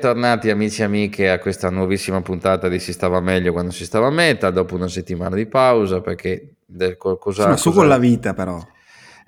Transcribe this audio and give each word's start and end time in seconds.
Bentornati 0.00 0.48
amici 0.48 0.80
e 0.80 0.84
amiche 0.84 1.28
a 1.28 1.38
questa 1.38 1.68
nuovissima 1.68 2.22
puntata 2.22 2.70
di 2.70 2.78
Si 2.78 2.90
stava 2.90 3.20
meglio 3.20 3.52
quando 3.52 3.70
si 3.70 3.84
stava 3.84 4.06
a 4.06 4.10
meta, 4.10 4.50
dopo 4.50 4.74
una 4.74 4.88
settimana 4.88 5.36
di 5.36 5.44
pausa 5.44 6.00
perché 6.00 6.54
cosa... 6.96 7.48
Ma 7.48 7.58
su 7.58 7.70
con 7.70 7.86
la 7.86 7.98
vita 7.98 8.32
però. 8.32 8.66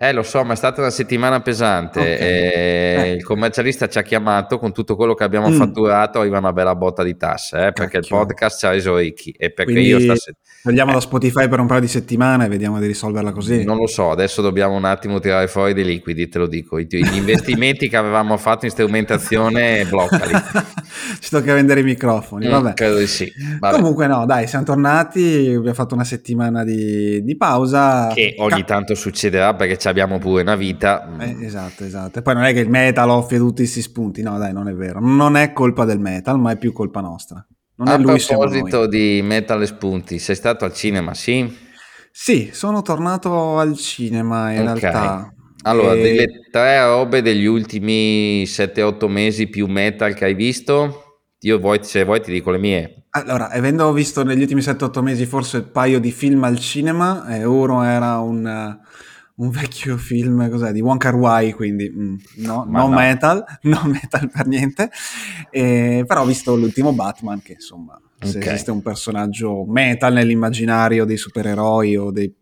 Eh, 0.03 0.13
lo 0.13 0.25
so, 0.25 0.43
ma 0.43 0.55
è 0.55 0.57
stata 0.57 0.81
una 0.81 0.91
settimana 0.91 1.41
pesante. 1.43 2.01
Okay. 2.01 2.17
Eh. 2.19 3.15
Il 3.19 3.23
commercialista 3.23 3.89
ci 3.89 3.99
ha 3.99 4.03
chiamato 4.03 4.59
con 4.59 4.73
tutto 4.73 4.97
quello 4.97 5.15
che 5.15 5.23
abbiamo 5.23 5.49
mm. 5.49 5.55
fatturato, 5.55 6.19
arriva 6.19 6.39
una 6.39 6.53
bella 6.53 6.75
botta 6.75 7.05
di 7.05 7.17
tasse, 7.17 7.67
eh, 7.67 7.73
perché 7.73 7.99
il 7.99 8.07
podcast 8.09 8.59
ci 8.59 8.67
ha 8.67 8.71
reso 8.71 8.97
ricchi. 8.97 9.31
E 9.31 9.53
perché 9.53 9.71
Quindi 9.71 9.91
io 9.91 10.01
stasera. 10.01 10.37
Togliamo 10.65 10.91
eh. 10.91 10.95
da 10.95 11.01
Spotify 11.01 11.49
per 11.49 11.61
un 11.61 11.69
paio 11.69 11.81
di 11.81 11.87
settimane 11.87 12.47
e 12.47 12.49
vediamo 12.49 12.81
di 12.81 12.87
risolverla 12.89 13.31
così. 13.31 13.63
Non 13.63 13.77
lo 13.77 13.87
so, 13.87 14.11
adesso 14.11 14.43
dobbiamo 14.43 14.75
un 14.75 14.85
attimo 14.85 15.21
tirare 15.21 15.47
fuori 15.47 15.73
dei 15.73 15.85
liquidi, 15.85 16.29
te 16.29 16.39
lo 16.39 16.49
dico. 16.49 16.81
Gli 16.81 16.97
investimenti 17.15 17.89
che 17.89 17.97
avevamo 17.97 18.37
fatto 18.37 18.65
in 18.65 18.73
strumentazione, 18.73 19.85
bloccali. 19.87 20.33
ci 21.21 21.31
tocca 21.31 21.55
vendere 21.55 21.79
i 21.79 21.85
microfoni. 21.85 22.49
Mm, 22.49 22.51
vabbè. 22.51 22.75
credo 22.75 22.99
di 22.99 23.07
sì. 23.07 23.31
Vabbè. 23.61 23.77
Comunque, 23.77 24.09
no, 24.09 24.27
dai, 24.27 24.49
siamo 24.49 24.65
tornati. 24.65 25.53
Abbiamo 25.57 25.75
fatto 25.75 25.95
una 25.95 26.05
settimana 26.05 26.65
di, 26.65 27.23
di 27.23 27.37
pausa. 27.37 28.11
Che 28.15 28.35
ogni 28.39 28.61
Ca- 28.61 28.67
tanto 28.67 28.95
succederà 28.95 29.55
perché 29.55 29.79
ci 29.79 29.89
abbiamo 29.93 30.19
pure 30.19 30.43
una 30.43 30.57
vita. 30.57 31.09
Eh, 31.19 31.37
esatto, 31.45 31.85
esatto. 31.85 32.19
E 32.19 32.23
poi 32.23 32.35
non 32.35 32.45
è 32.45 32.53
che 32.53 32.61
il 32.61 32.69
metal 32.69 33.09
offre 33.11 33.39
tutti 33.39 33.63
questi 33.63 33.81
spunti, 33.81 34.23
no, 34.23 34.37
dai, 34.39 34.53
non 34.53 34.69
è 34.69 34.75
vero. 34.75 34.99
Non 35.01 35.37
è 35.37 35.53
colpa 35.53 35.85
del 35.85 36.01
metal, 36.01 36.39
ma 36.41 36.51
è 36.51 36.59
più 36.59 36.73
colpa 36.73 37.01
nostra. 37.01 37.47
Non 37.77 37.89
A 37.89 37.99
proposito 37.99 38.87
di 38.87 39.21
metal 39.23 39.63
e 39.63 39.67
spunti, 39.67 40.19
sei 40.19 40.35
stato 40.35 40.65
al 40.65 40.75
cinema, 40.75 41.15
sì? 41.15 41.51
Sì, 42.11 42.51
sono 42.53 42.83
tornato 42.83 43.59
al 43.59 43.77
cinema 43.77 44.53
in 44.53 44.69
okay. 44.69 44.81
realtà. 44.81 45.35
Allora, 45.63 45.95
e... 45.95 46.03
delle 46.03 46.27
tre 46.51 46.85
robe 46.85 47.23
degli 47.23 47.47
ultimi 47.47 48.45
7-8 48.45 49.09
mesi 49.09 49.49
più 49.49 49.67
metal 49.67 50.15
che 50.15 50.27
hai 50.27 50.35
visto, 50.35 51.21
io 51.41 51.59
vuoi, 51.59 51.79
se 51.83 52.05
vuoi 52.05 52.21
ti 52.21 52.31
dico 52.31 52.51
le 52.51 52.59
mie. 52.59 53.07
Allora, 53.11 53.49
avendo 53.51 53.93
visto 53.93 54.23
negli 54.23 54.43
ultimi 54.43 54.61
7-8 54.61 55.01
mesi 55.01 55.27
forse 55.27 55.57
un 55.59 55.71
paio 55.73 55.99
di 55.99 56.11
film 56.13 56.45
al 56.45 56.59
cinema, 56.59 57.27
e 57.27 57.45
uno 57.45 57.83
era 57.85 58.19
un 58.19 58.79
un 59.43 59.51
vecchio 59.51 59.97
film 59.97 60.49
cos'è, 60.49 60.71
di 60.71 60.81
Wong 60.81 60.99
Kar 60.99 61.17
Wai, 61.17 61.53
quindi 61.53 61.91
mm, 61.91 62.15
no, 62.37 62.65
non 62.69 62.91
no. 62.91 62.97
metal, 62.97 63.45
non 63.63 63.91
metal 63.91 64.31
per 64.31 64.47
niente, 64.47 64.91
e, 65.51 66.05
però 66.07 66.23
ho 66.23 66.27
visto 66.27 66.55
l'ultimo 66.55 66.93
Batman 66.93 67.43
che 67.43 67.55
insomma 67.55 68.01
se 68.21 68.39
okay. 68.39 68.51
esiste 68.51 68.71
un 68.71 68.83
personaggio 68.83 69.65
metal 69.67 70.13
nell'immaginario 70.13 71.05
dei 71.05 71.17
supereroi 71.17 71.97
o 71.97 72.13
dei 72.13 72.33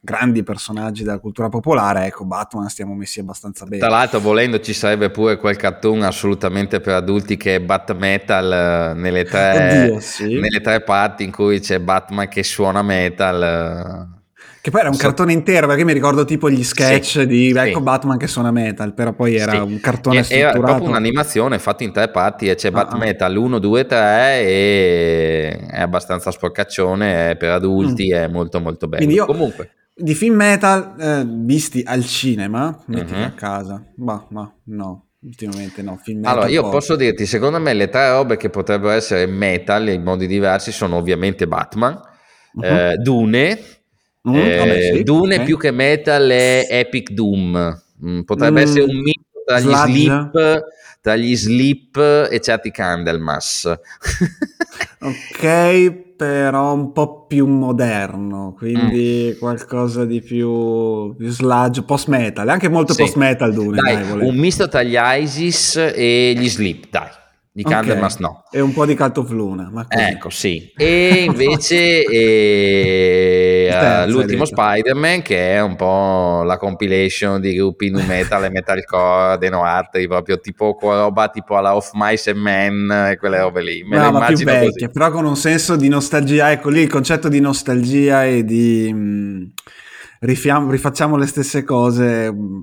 grandi 0.00 0.42
personaggi 0.42 1.02
della 1.02 1.18
cultura 1.18 1.48
popolare, 1.48 2.06
ecco 2.06 2.24
Batman 2.24 2.68
stiamo 2.70 2.94
messi 2.94 3.20
abbastanza 3.20 3.66
bene. 3.66 3.80
Tra 3.80 3.90
l'altro 3.90 4.20
volendo 4.20 4.60
ci 4.60 4.72
sarebbe 4.72 5.10
pure 5.10 5.36
quel 5.36 5.56
cartoon 5.56 6.02
assolutamente 6.02 6.80
per 6.80 6.94
adulti 6.94 7.36
che 7.36 7.56
è 7.56 7.60
Bat 7.60 7.94
Metal 7.96 8.52
eh, 8.52 8.94
nelle 8.98 9.24
tre, 9.24 9.82
Oddio, 9.88 10.00
sì. 10.00 10.38
nelle 10.38 10.60
tre 10.62 10.80
parti 10.80 11.24
in 11.24 11.32
cui 11.32 11.60
c'è 11.60 11.80
Batman 11.80 12.28
che 12.28 12.44
suona 12.44 12.82
metal 12.82 13.42
eh, 14.12 14.15
che 14.66 14.72
poi 14.72 14.80
era 14.80 14.88
un 14.88 14.96
so, 14.96 15.02
cartone 15.02 15.32
intero, 15.32 15.68
perché 15.68 15.84
mi 15.84 15.92
ricordo 15.92 16.24
tipo 16.24 16.50
gli 16.50 16.64
sketch 16.64 17.04
sì, 17.04 17.26
di 17.26 17.50
ecco 17.50 17.78
sì. 17.78 17.84
Batman 17.84 18.18
che 18.18 18.26
suona 18.26 18.50
metal, 18.50 18.94
però 18.94 19.12
poi 19.12 19.36
era 19.36 19.52
sì. 19.52 19.58
un 19.58 19.78
cartone 19.78 20.18
e, 20.18 20.22
strutturato. 20.24 20.56
Era 20.56 20.66
proprio 20.66 20.88
un'animazione 20.88 21.60
fatta 21.60 21.84
in 21.84 21.92
tre 21.92 22.08
parti 22.08 22.48
e 22.48 22.56
c'è 22.56 22.68
ah, 22.68 22.72
Bat 22.72 22.94
Metal 22.94 23.36
1, 23.36 23.58
2, 23.60 23.86
3 23.86 24.40
e 24.40 25.66
è 25.70 25.80
abbastanza 25.80 26.32
sporcaccione, 26.32 27.30
è 27.30 27.36
per 27.36 27.50
adulti, 27.50 28.12
mm. 28.12 28.16
è 28.16 28.26
molto 28.26 28.58
molto 28.58 28.88
bello. 28.88 29.08
Io, 29.08 29.24
Comunque. 29.26 29.70
Di 29.94 30.14
film 30.14 30.34
metal 30.34 30.94
eh, 30.98 31.24
visti 31.24 31.82
al 31.86 32.04
cinema, 32.04 32.76
metti 32.86 33.14
uh-huh. 33.14 33.22
a 33.22 33.30
casa, 33.36 33.82
ma, 33.98 34.26
ma 34.30 34.52
no, 34.64 35.10
ultimamente 35.20 35.80
no. 35.80 35.96
Film 36.02 36.18
metal 36.18 36.32
allora, 36.32 36.48
io 36.48 36.62
poco. 36.62 36.72
posso 36.72 36.96
dirti, 36.96 37.24
secondo 37.24 37.60
me 37.60 37.72
le 37.72 37.88
tre 37.88 38.10
robe 38.10 38.36
che 38.36 38.50
potrebbero 38.50 38.90
essere 38.90 39.26
metal 39.26 39.88
in 39.90 40.02
modi 40.02 40.26
diversi 40.26 40.72
sono 40.72 40.96
ovviamente 40.96 41.46
Batman, 41.46 42.00
uh-huh. 42.54 42.64
eh, 42.64 42.96
Dune 42.96 43.75
Mm, 44.28 44.34
eh, 44.34 44.56
vabbè, 44.56 44.80
sì, 44.94 45.02
Dune 45.02 45.34
okay. 45.34 45.46
più 45.46 45.58
che 45.58 45.70
metal 45.70 46.28
è 46.28 46.66
Epic 46.68 47.10
Doom. 47.10 47.82
Mm, 48.04 48.20
potrebbe 48.22 48.60
mm, 48.60 48.62
essere 48.64 48.84
un 48.84 48.98
mito 49.00 49.26
tra 49.44 49.60
gli, 49.60 49.72
sleep, 49.72 50.64
tra 51.00 51.16
gli 51.16 51.36
Sleep 51.36 52.28
e 52.30 52.40
certi 52.40 52.70
Candlemas. 52.72 53.72
ok, 55.00 56.04
però 56.16 56.74
un 56.74 56.90
po' 56.90 57.26
più 57.26 57.46
moderno, 57.46 58.54
quindi 58.56 59.32
mm. 59.32 59.38
qualcosa 59.38 60.04
di 60.04 60.20
più, 60.20 61.14
più 61.14 61.28
sludge, 61.30 61.82
post 61.82 62.08
metal, 62.08 62.48
anche 62.48 62.68
molto 62.68 62.92
sì. 62.92 63.02
post 63.02 63.14
metal 63.14 63.52
Dune. 63.52 63.80
Dai, 63.80 63.94
dai 63.94 64.26
un 64.26 64.36
misto 64.36 64.68
tra 64.68 64.82
gli 64.82 64.96
Isis 64.98 65.76
e 65.76 66.34
gli 66.36 66.48
Sleep, 66.48 66.86
dai. 66.90 67.10
Di 67.56 67.62
Candlemas 67.62 68.16
okay. 68.16 68.26
no. 68.26 68.42
E 68.50 68.60
un 68.60 68.74
po' 68.74 68.84
di 68.84 68.94
Caltofluna. 68.94 69.70
Ma 69.72 69.86
ecco, 69.88 70.28
sì. 70.28 70.72
E 70.76 71.24
invece 71.24 72.04
e, 72.04 73.55
uh, 73.68 74.10
l'ultimo 74.10 74.44
Spider-Man 74.44 75.22
che 75.22 75.54
è 75.54 75.60
un 75.60 75.76
po' 75.76 76.42
la 76.42 76.56
compilation 76.56 77.40
di 77.40 77.54
gruppi 77.54 77.90
nu 77.90 78.02
metal 78.04 78.44
e 78.44 78.50
metalcore 78.50 79.38
dei 79.38 79.50
noartri, 79.50 80.06
proprio 80.06 80.38
tipo 80.40 80.76
roba 80.80 81.28
tipo 81.28 81.56
alla 81.56 81.74
Of 81.74 81.90
Mice 81.94 82.30
and 82.30 82.40
Men 82.40 82.90
e 82.90 83.16
quelle 83.16 83.40
robe 83.40 83.62
lì. 83.62 83.82
Me 83.84 84.10
ma 84.10 84.26
più 84.26 84.36
vecchie, 84.36 84.70
così. 84.70 84.90
però 84.90 85.10
con 85.10 85.24
un 85.24 85.36
senso 85.36 85.76
di 85.76 85.88
nostalgia. 85.88 86.50
Ecco 86.50 86.68
lì 86.68 86.82
il 86.82 86.90
concetto 86.90 87.28
di 87.28 87.40
nostalgia 87.40 88.24
e 88.24 88.44
di... 88.44 88.92
Mh, 88.92 88.98
mm, 88.98 89.44
rifiam- 90.20 90.70
rifacciamo 90.70 91.16
le 91.16 91.26
stesse 91.26 91.64
cose 91.64 92.32
mh, 92.32 92.36
mm, 92.36 92.60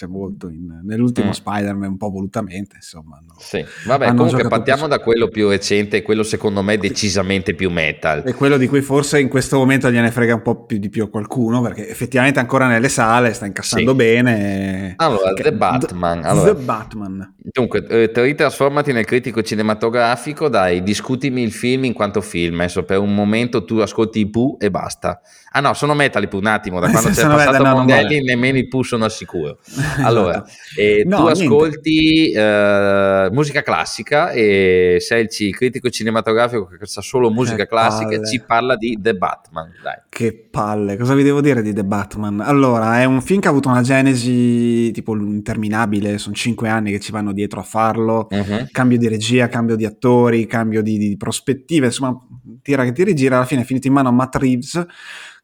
c'è 0.00 0.06
molto 0.06 0.48
in, 0.48 0.80
nell'ultimo 0.82 1.28
mm. 1.28 1.32
Spider-Man 1.32 1.90
un 1.90 1.96
po' 1.98 2.08
volutamente 2.08 2.76
insomma 2.76 3.18
no. 3.20 3.34
sì. 3.38 3.62
vabbè 3.84 4.06
Hanno 4.06 4.16
comunque 4.16 4.48
partiamo 4.48 4.86
da 4.86 4.98
quello 4.98 5.28
più 5.28 5.50
recente 5.50 6.00
quello 6.00 6.22
secondo 6.22 6.62
me 6.62 6.78
decisamente 6.78 7.54
più 7.54 7.70
metal 7.70 8.22
e 8.24 8.32
quello 8.32 8.56
di 8.56 8.66
cui 8.66 8.80
forse 8.80 9.20
in 9.20 9.28
questo 9.28 9.58
momento 9.58 9.90
gliene 9.90 10.10
frega 10.10 10.36
un 10.36 10.40
po' 10.40 10.64
più 10.64 10.78
di 10.78 10.88
più 10.88 11.04
a 11.04 11.10
qualcuno 11.10 11.60
perché 11.60 11.86
effettivamente 11.86 12.38
ancora 12.38 12.66
nelle 12.66 12.88
sale 12.88 13.34
sta 13.34 13.44
incassando 13.44 13.90
sì. 13.90 13.96
bene 13.96 14.94
allora 14.96 15.34
che, 15.34 15.42
The 15.42 15.52
Batman 15.52 16.24
allora, 16.24 16.54
The 16.54 16.62
Batman 16.62 17.34
dunque 17.36 17.86
eh, 17.86 18.10
ritrasformati 18.14 18.92
nel 18.92 19.04
critico 19.04 19.42
cinematografico 19.42 20.48
dai 20.48 20.82
discutimi 20.82 21.42
il 21.42 21.52
film 21.52 21.84
in 21.84 21.92
quanto 21.92 22.22
film 22.22 22.60
adesso 22.60 22.84
per 22.84 22.98
un 23.00 23.14
momento 23.14 23.66
tu 23.66 23.76
ascolti 23.76 24.20
i 24.20 24.30
Pooh 24.30 24.56
e 24.58 24.70
basta 24.70 25.20
ah 25.52 25.60
no 25.60 25.74
sono 25.74 25.94
metal 25.94 26.22
i 26.22 26.28
Pooh 26.28 26.40
un 26.40 26.46
attimo 26.46 26.80
da 26.80 26.88
quando 26.90 27.10
c'è 27.10 27.26
passato 27.26 27.62
no, 27.62 27.74
Mondelli 27.76 28.22
nemmeno 28.22 28.58
i 28.58 28.68
Pooh 28.68 28.82
sono 28.82 29.04
al 29.04 29.12
sicuro 29.12 29.58
allora, 30.02 30.44
eh, 30.76 31.02
no, 31.06 31.16
tu 31.18 31.26
ascolti 31.26 32.30
eh, 32.32 33.28
musica 33.32 33.62
classica 33.62 34.30
e 34.30 34.96
sei 35.00 35.28
il 35.30 35.56
critico 35.56 35.90
cinematografico 35.90 36.66
che 36.66 36.86
sa 36.86 37.00
solo 37.00 37.30
musica 37.30 37.56
che 37.56 37.66
classica 37.66 38.10
e 38.10 38.26
ci 38.26 38.40
parla 38.40 38.76
di 38.76 38.98
The 39.00 39.14
Batman. 39.14 39.72
Dai. 39.82 39.94
Che 40.08 40.48
palle, 40.50 40.96
cosa 40.96 41.14
vi 41.14 41.22
devo 41.22 41.40
dire 41.40 41.62
di 41.62 41.72
The 41.72 41.84
Batman? 41.84 42.40
Allora, 42.40 43.00
è 43.00 43.04
un 43.04 43.20
film 43.22 43.40
che 43.40 43.48
ha 43.48 43.50
avuto 43.50 43.68
una 43.68 43.82
genesi 43.82 44.90
tipo 44.90 45.14
interminabile, 45.14 46.18
sono 46.18 46.34
cinque 46.34 46.68
anni 46.68 46.90
che 46.90 47.00
ci 47.00 47.12
vanno 47.12 47.32
dietro 47.32 47.60
a 47.60 47.64
farlo, 47.64 48.28
uh-huh. 48.30 48.68
cambio 48.70 48.98
di 48.98 49.08
regia, 49.08 49.48
cambio 49.48 49.76
di 49.76 49.84
attori, 49.84 50.46
cambio 50.46 50.82
di, 50.82 50.98
di 50.98 51.16
prospettive, 51.16 51.86
insomma, 51.86 52.18
tira 52.62 52.84
che 52.84 52.92
ti 52.92 53.04
rigira, 53.04 53.36
alla 53.36 53.46
fine 53.46 53.62
è 53.62 53.64
finito 53.64 53.86
in 53.86 53.92
mano 53.92 54.08
a 54.08 54.12
Matt 54.12 54.36
Reeves 54.36 54.86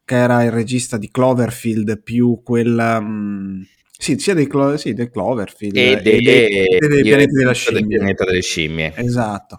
che 0.07 0.15
era 0.15 0.41
il 0.43 0.51
regista 0.51 0.97
di 0.97 1.11
Cloverfield 1.11 2.01
più 2.01 2.39
quel... 2.41 2.97
Um, 3.01 3.67
sì, 3.91 4.17
sia 4.17 4.33
dei, 4.33 4.47
Clo- 4.47 4.77
sì, 4.77 4.93
del 4.93 5.09
Cloverfield 5.09 5.75
e, 5.75 6.01
dei, 6.01 6.19
e 6.19 6.77
dei, 6.79 6.87
dei, 6.87 7.01
pianeti 7.01 7.33
della 7.33 7.51
scimmia. 7.51 7.81
Del 7.81 7.87
pianeta 7.89 8.23
delle 8.23 8.41
scimmie. 8.41 8.93
Esatto. 8.95 9.57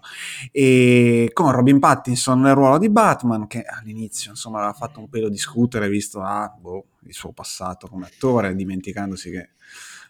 E 0.51 1.29
con 1.33 1.51
Robin 1.51 1.77
Pattinson 1.77 2.41
nel 2.41 2.55
ruolo 2.55 2.79
di 2.79 2.89
Batman, 2.89 3.45
che 3.45 3.61
all'inizio 3.61 4.31
insomma 4.31 4.57
aveva 4.57 4.73
fatto 4.73 4.99
un 4.99 5.07
pelo 5.07 5.29
discutere, 5.29 5.87
visto 5.87 6.21
ah, 6.21 6.51
boh, 6.59 6.85
il 7.05 7.13
suo 7.13 7.31
passato 7.31 7.87
come 7.87 8.07
attore, 8.07 8.55
dimenticandosi 8.55 9.29
che 9.29 9.49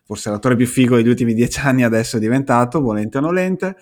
forse 0.05 0.29
l'attore 0.29 0.55
più 0.55 0.67
figo 0.67 0.95
degli 0.95 1.09
ultimi 1.09 1.33
dieci 1.33 1.59
anni 1.59 1.83
adesso 1.83 2.15
è 2.15 2.19
diventato, 2.21 2.79
volente 2.79 3.17
o 3.17 3.21
nolente 3.21 3.75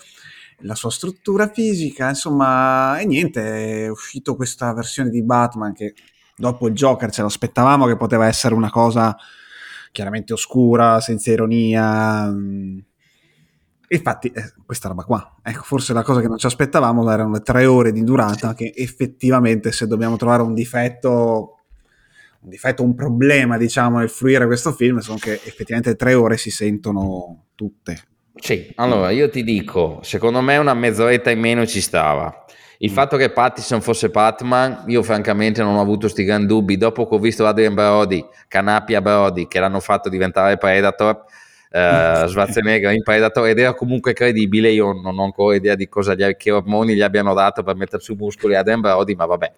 la 0.61 0.73
sua 0.73 0.89
struttura 0.89 1.49
fisica, 1.49 2.09
insomma, 2.09 2.97
e 2.97 3.05
niente, 3.05 3.83
è 3.83 3.89
uscito 3.89 4.35
questa 4.35 4.73
versione 4.73 5.11
di 5.11 5.21
Batman 5.21 5.71
che 5.71 5.93
dopo 6.37 6.67
il 6.67 6.75
Joker 6.75 7.11
ce 7.11 7.23
l'aspettavamo 7.23 7.87
che 7.87 7.97
poteva 7.97 8.27
essere 8.27 8.53
una 8.53 8.69
cosa 8.69 9.17
chiaramente 9.91 10.33
oscura, 10.33 10.99
senza 11.01 11.31
ironia. 11.31 12.29
Mm. 12.31 12.77
Infatti, 13.89 14.27
eh, 14.27 14.53
questa 14.65 14.89
roba 14.89 15.03
qua, 15.03 15.37
ecco, 15.41 15.63
forse 15.63 15.93
la 15.93 16.03
cosa 16.03 16.21
che 16.21 16.27
non 16.27 16.37
ci 16.37 16.45
aspettavamo 16.45 17.09
erano 17.09 17.31
le 17.31 17.39
tre 17.39 17.65
ore 17.65 17.91
di 17.91 18.03
durata, 18.03 18.53
che 18.53 18.73
effettivamente 18.75 19.71
se 19.71 19.87
dobbiamo 19.87 20.17
trovare 20.17 20.43
un 20.43 20.53
difetto, 20.53 21.61
un 22.41 22.49
difetto, 22.49 22.83
un 22.83 22.93
problema, 22.93 23.57
diciamo, 23.57 23.99
nel 23.99 24.09
fruire 24.09 24.45
questo 24.45 24.73
film, 24.73 24.99
sono 24.99 25.17
che 25.17 25.33
effettivamente 25.33 25.95
tre 25.95 26.13
ore 26.13 26.37
si 26.37 26.51
sentono 26.51 27.45
tutte. 27.55 27.97
Sì, 28.35 28.71
allora 28.75 29.09
io 29.09 29.29
ti 29.29 29.43
dico, 29.43 29.99
secondo 30.03 30.41
me 30.41 30.57
una 30.57 30.73
mezz'oretta 30.73 31.31
in 31.31 31.39
meno 31.39 31.65
ci 31.65 31.81
stava. 31.81 32.45
Il 32.79 32.91
mm. 32.91 32.93
fatto 32.93 33.17
che 33.17 33.29
Pattison 33.31 33.81
fosse 33.81 34.09
Batman, 34.09 34.83
io 34.87 35.01
francamente 35.03 35.63
non 35.63 35.75
ho 35.75 35.81
avuto 35.81 36.07
sti 36.07 36.23
gran 36.23 36.45
dubbi. 36.45 36.77
Dopo 36.77 37.07
che 37.07 37.15
ho 37.15 37.19
visto 37.19 37.45
Adrian 37.45 37.73
Brody, 37.73 38.23
Canapia 38.47 39.01
Brody, 39.01 39.47
che 39.47 39.59
l'hanno 39.59 39.79
fatto 39.79 40.09
diventare 40.09 40.57
Predator, 40.57 41.23
uh, 41.71 42.27
Schwarzenegger 42.29 42.93
in 42.93 43.01
Predator 43.03 43.47
ed 43.47 43.59
era 43.59 43.73
comunque 43.73 44.13
credibile. 44.13 44.69
Io 44.69 44.93
non 44.93 45.17
ho 45.17 45.23
ancora 45.23 45.55
idea 45.55 45.75
di 45.75 45.87
cosa 45.89 46.13
gli, 46.13 46.35
che 46.35 46.51
ormoni 46.51 46.93
gli 46.93 47.01
abbiano 47.01 47.33
dato 47.33 47.63
per 47.63 47.75
mettere 47.75 48.01
su 48.01 48.15
muscoli 48.15 48.55
a 48.55 48.63
Dan 48.63 48.81
Brody, 48.81 49.15
ma 49.15 49.25
vabbè. 49.25 49.53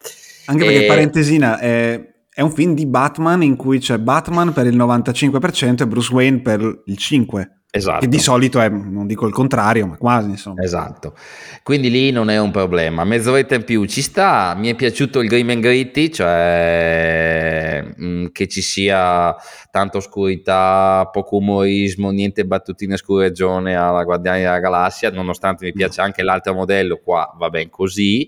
Anche 0.46 0.66
perché, 0.66 0.84
e... 0.86 0.88
parentesina, 0.88 1.60
è, 1.60 2.02
è, 2.34 2.42
un 2.42 2.52
film 2.52 2.74
di 2.74 2.86
Batman 2.86 3.44
in 3.44 3.56
cui 3.56 3.80
c'è 3.80 3.98
Batman 3.98 4.54
per 4.54 4.66
il 4.66 4.78
95% 4.78 5.82
e 5.82 5.88
Bruce 5.88 6.14
Wayne 6.14 6.40
per 6.40 6.62
il 6.62 6.98
5%. 6.98 7.58
Esatto. 7.72 8.00
Che 8.00 8.08
di 8.08 8.18
solito 8.18 8.60
è, 8.60 8.68
non 8.68 9.06
dico 9.06 9.28
il 9.28 9.34
contrario, 9.34 9.86
ma 9.86 9.98
quasi 9.98 10.30
insomma. 10.32 10.64
Esatto. 10.64 11.16
Quindi 11.62 11.92
lì 11.92 12.10
non 12.10 12.32
è 12.32 12.40
un 12.40 12.50
problema. 12.50 13.04
Mezz'oretta 13.04 13.54
in 13.54 13.64
più 13.64 13.86
ci 13.86 14.02
sta. 14.02 14.56
Mi 14.58 14.70
è 14.70 14.76
piaciuto 14.76 15.20
il 15.20 15.28
Grim 15.28 15.50
and 15.50 15.62
Gritty, 15.62 16.10
cioè 16.10 17.86
mh, 17.96 18.06
mm, 18.06 18.26
che 18.32 18.48
ci 18.48 18.64
sia 18.64 19.36
tanta 19.70 19.98
oscurità, 19.98 21.08
poco 21.12 21.38
umorismo, 21.38 22.10
niente 22.10 22.44
battutine 22.44 22.98
scureggione 22.98 23.76
alla 23.76 24.04
Guardiani 24.04 24.42
della 24.42 24.60
Galassia, 24.60 25.12
nonostante 25.12 25.66
mi 25.66 25.72
piace 25.72 26.02
anche 26.02 26.24
l'altro 26.24 26.56
modello, 26.56 27.00
qua 27.04 27.32
va 27.38 27.50
ben 27.50 27.70
così. 27.70 28.28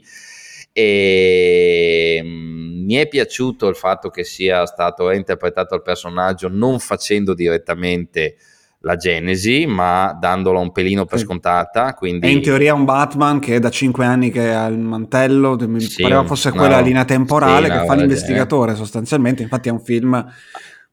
E 0.72 2.22
mm, 2.24 2.86
mi 2.86 2.94
è 2.94 3.08
piaciuto 3.08 3.68
il 3.68 3.76
fatto 3.76 4.10
che 4.10 4.24
sia 4.24 4.68
stato 4.68 5.08
reinterpretato 5.08 5.74
il 5.74 5.82
personaggio 5.82 6.48
non 6.48 6.78
facendo 6.78 7.34
direttamente 7.34 8.36
la 8.82 8.96
genesi, 8.96 9.66
ma 9.66 10.16
dandola 10.20 10.60
un 10.60 10.72
pelino 10.72 11.06
per 11.06 11.20
scontata. 11.20 11.94
Quindi... 11.94 12.28
È 12.28 12.30
in 12.30 12.42
teoria 12.42 12.74
un 12.74 12.86
Batman 12.86 13.40
che 13.40 13.56
è 13.56 13.60
da 13.60 13.70
5 13.70 14.06
anni 14.06 14.32
che 14.32 14.54
ha 14.54 14.66
il 14.66 14.80
mantello, 14.80 15.56
mi 15.68 15.80
sì, 15.82 16.02
pareva 16.02 16.24
fosse 16.24 16.52
quella 16.52 16.80
no, 16.80 16.86
linea 16.86 17.06
temporale 17.06 17.68
sì, 17.68 17.72
che 17.72 17.80
no, 17.80 17.86
fa 17.86 17.96
l'investigatore 17.96 18.76
sostanzialmente, 18.76 19.44
infatti 19.44 19.70
è 19.70 19.72
un 19.72 19.82
film 19.82 20.26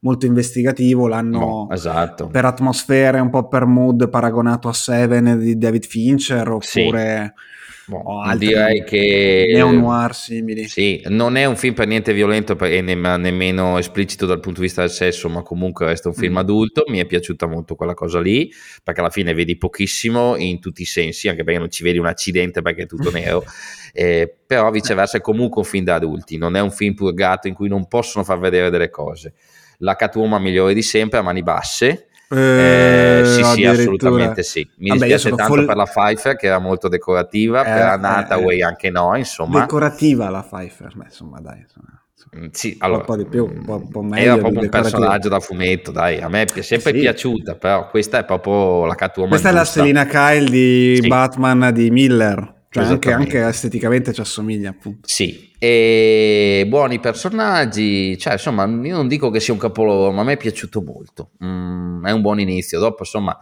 molto 0.01 0.27
investigativo, 0.27 1.09
l'hanno 1.09 1.39
no, 1.39 1.69
esatto. 1.71 2.29
per 2.29 2.45
atmosfere, 2.45 3.19
un 3.21 3.31
po' 3.31 3.49
per 3.49 3.65
mood 3.65 4.09
paragonato 4.09 4.69
a 4.69 4.73
Seven 4.73 5.39
di 5.39 5.57
David 5.57 5.85
Fincher 5.87 6.49
oppure... 6.49 7.35
Sì 7.35 7.57
Boh, 7.89 8.23
direi 8.37 8.85
che 8.85 9.51
neo-noir 9.51 10.15
simili. 10.15 10.69
Sì, 10.69 11.03
non 11.07 11.37
è 11.37 11.47
un 11.47 11.57
film 11.57 11.73
per 11.73 11.87
niente 11.87 12.13
violento 12.13 12.59
e 12.59 12.83
nemmeno 12.83 13.79
esplicito 13.79 14.27
dal 14.27 14.41
punto 14.41 14.61
di 14.61 14.67
vista 14.67 14.83
del 14.83 14.91
sesso, 14.91 15.31
ma 15.31 15.41
comunque 15.41 15.87
resta 15.87 16.09
un 16.09 16.15
film 16.15 16.35
mm. 16.35 16.39
adulto. 16.39 16.85
Mi 16.89 16.99
è 16.99 17.07
piaciuta 17.07 17.47
molto 17.47 17.77
quella 17.77 17.95
cosa 17.95 18.21
lì, 18.21 18.53
perché 18.83 19.01
alla 19.01 19.09
fine 19.09 19.33
vedi 19.33 19.57
pochissimo 19.57 20.37
in 20.37 20.61
tutti 20.61 20.83
i 20.83 20.85
sensi, 20.85 21.29
anche 21.29 21.45
perché 21.45 21.59
non 21.59 21.71
ci 21.71 21.83
vedi 21.83 21.97
un 21.97 22.07
accidente 22.07 22.61
perché 22.61 22.83
è 22.83 22.87
tutto 22.87 23.11
nero. 23.11 23.43
eh, 23.95 24.37
però 24.47 24.71
viceversa 24.71 25.17
è 25.17 25.21
comunque 25.23 25.63
un 25.63 25.67
film 25.67 25.85
da 25.85 25.95
adulti, 25.95 26.37
non 26.37 26.57
è 26.57 26.61
un 26.61 26.71
film 26.71 26.93
purgato 26.93 27.49
in 27.49 27.55
cui 27.55 27.69
non 27.69 27.89
possono 27.89 28.23
far 28.23 28.39
vedere 28.39 28.69
delle 28.69 28.91
cose. 28.91 29.33
La 29.79 29.97
Catwoman 29.97 30.43
migliore 30.43 30.75
di 30.75 30.83
sempre 30.83 31.21
a 31.21 31.23
mani 31.23 31.43
basse, 31.43 32.08
eh, 32.31 33.23
sì, 33.25 33.43
sì, 33.43 33.65
assolutamente 33.65 34.43
sì. 34.43 34.69
Mi 34.79 34.89
Vabbè, 34.89 35.07
dispiace 35.07 35.37
tanto 35.37 35.55
full... 35.55 35.67
per 35.67 35.77
la 35.77 35.85
Pfeiffer 35.85 36.37
che 36.37 36.47
era 36.47 36.59
molto 36.59 36.89
decorativa, 36.89 37.63
eh, 37.63 37.65
per 37.65 37.99
Hathaway 38.03 38.59
eh, 38.59 38.65
anche 38.65 38.91
no, 38.91 39.17
insomma. 39.17 39.61
Decorativa 39.61 40.29
la 40.29 40.43
Pfeiffer, 40.43 40.95
Beh, 40.95 41.05
insomma, 41.05 41.41
dai. 41.41 41.61
Insomma. 41.61 41.99
Mm, 42.37 42.49
sì, 42.51 42.77
allora, 42.81 43.01
un 43.01 43.07
po' 43.07 43.17
di 43.17 43.25
più, 43.25 43.45
un 43.45 43.65
po', 43.65 43.77
un 43.77 43.89
po 43.89 44.03
meglio 44.03 44.33
era 44.33 44.37
proprio 44.37 44.61
un 44.61 44.69
personaggio 44.69 45.29
da 45.31 45.41
fumetto, 45.41 45.91
dai, 45.91 46.21
a 46.21 46.29
me 46.29 46.43
è 46.43 46.61
sempre 46.61 46.93
sì. 46.93 46.99
piaciuta, 46.99 47.55
però 47.55 47.89
questa 47.89 48.19
è 48.19 48.25
proprio 48.25 48.85
la 48.85 48.95
Catwoman. 48.95 49.31
Questa 49.31 49.51
giusta. 49.51 49.81
è 49.81 49.85
la 49.85 50.05
Selina 50.05 50.05
Kyle 50.05 50.51
di 50.51 50.99
sì. 51.01 51.09
Batman 51.09 51.71
di 51.73 51.91
Miller. 51.91 52.57
Anche, 52.83 53.13
anche, 53.13 53.47
esteticamente 53.47 54.13
ci 54.13 54.21
assomiglia 54.21 54.71
appunto. 54.71 55.07
Sì, 55.07 55.49
e 55.59 56.65
buoni 56.69 57.01
personaggi, 57.01 58.17
cioè 58.17 58.35
insomma 58.35 58.65
io 58.65 58.95
non 58.95 59.09
dico 59.09 59.29
che 59.31 59.41
sia 59.41 59.53
un 59.53 59.59
capolavoro, 59.59 60.13
ma 60.13 60.21
a 60.21 60.25
me 60.25 60.35
è 60.35 60.37
piaciuto 60.37 60.81
molto, 60.83 61.31
mm, 61.45 62.07
è 62.07 62.13
un 62.13 62.21
buon 62.21 62.39
inizio, 62.39 62.79
dopo 62.79 62.99
insomma 63.01 63.37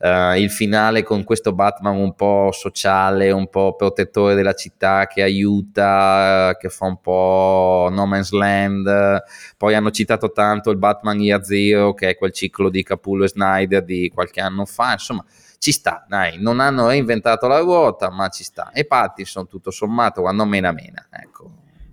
uh, 0.00 0.36
il 0.36 0.50
finale 0.50 1.04
con 1.04 1.22
questo 1.22 1.52
Batman 1.52 1.96
un 1.96 2.14
po' 2.14 2.50
sociale, 2.52 3.30
un 3.30 3.48
po' 3.48 3.76
protettore 3.76 4.34
della 4.34 4.54
città 4.54 5.06
che 5.06 5.22
aiuta, 5.22 6.56
che 6.58 6.70
fa 6.70 6.86
un 6.86 7.00
po' 7.00 7.88
No 7.92 8.04
Man's 8.04 8.32
Land, 8.32 9.22
poi 9.56 9.74
hanno 9.74 9.90
citato 9.92 10.32
tanto 10.32 10.70
il 10.70 10.76
Batman 10.76 11.20
Year 11.20 11.44
Zero 11.44 11.94
che 11.94 12.08
è 12.08 12.16
quel 12.16 12.32
ciclo 12.32 12.68
di 12.68 12.82
Capullo 12.82 13.24
e 13.24 13.28
Snyder 13.28 13.84
di 13.84 14.10
qualche 14.12 14.40
anno 14.40 14.64
fa, 14.64 14.92
insomma 14.92 15.24
ci 15.60 15.72
sta, 15.72 16.06
dai, 16.08 16.40
non 16.40 16.58
hanno 16.58 16.88
reinventato 16.88 17.46
la 17.46 17.58
ruota, 17.58 18.08
ma 18.08 18.28
ci 18.28 18.44
sta. 18.44 18.70
E 18.72 18.86
Pattinson, 18.86 19.46
tutto 19.46 19.70
sommato, 19.70 20.22
quando 20.22 20.46
mena 20.46 20.72
mena, 20.72 21.06
ecco. 21.10 21.50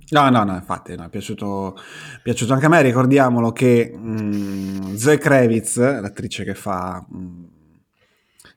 No, 0.10 0.30
no, 0.30 0.46
no, 0.46 0.56
infatti 0.56 0.96
no, 0.96 1.04
è 1.04 1.10
piaciuto, 1.10 1.76
piaciuto 2.24 2.54
anche 2.54 2.68
a 2.68 2.70
me, 2.70 2.82
ricordiamolo 2.82 3.52
che 3.52 3.92
mh, 3.94 4.96
Zoe 4.96 5.18
Kravitz, 5.18 5.76
l'attrice 5.80 6.46
che 6.46 6.56
fa 6.56 7.06
mh, 7.10 7.44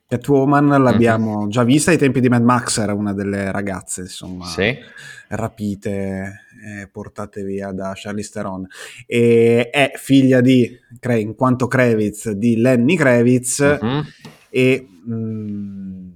Catwoman, 0.07 0.81
l'abbiamo 0.81 1.41
mm-hmm. 1.41 1.49
già 1.49 1.63
vista 1.65 1.91
ai 1.91 1.97
tempi 1.97 2.21
di 2.21 2.29
Mad 2.29 2.43
Max, 2.43 2.77
era 2.77 2.93
una 2.93 3.11
delle 3.11 3.51
ragazze, 3.51 4.01
insomma, 4.03 4.45
sì. 4.45 4.73
rapite, 5.27 6.45
eh, 6.65 6.87
portate 6.87 7.43
via 7.43 7.73
da 7.73 7.91
Charlize 7.95 8.31
Theron. 8.31 8.65
E 9.05 9.69
è 9.69 9.91
figlia 9.95 10.39
di, 10.39 10.73
in 11.01 11.35
quanto 11.35 11.67
Kravitz, 11.67 12.29
di 12.29 12.55
Lenny 12.55 12.95
Kravitz, 12.95 13.59
mm-hmm 13.83 13.99
e 14.53 14.85
mh, 15.05 15.13
mm, 15.13 16.09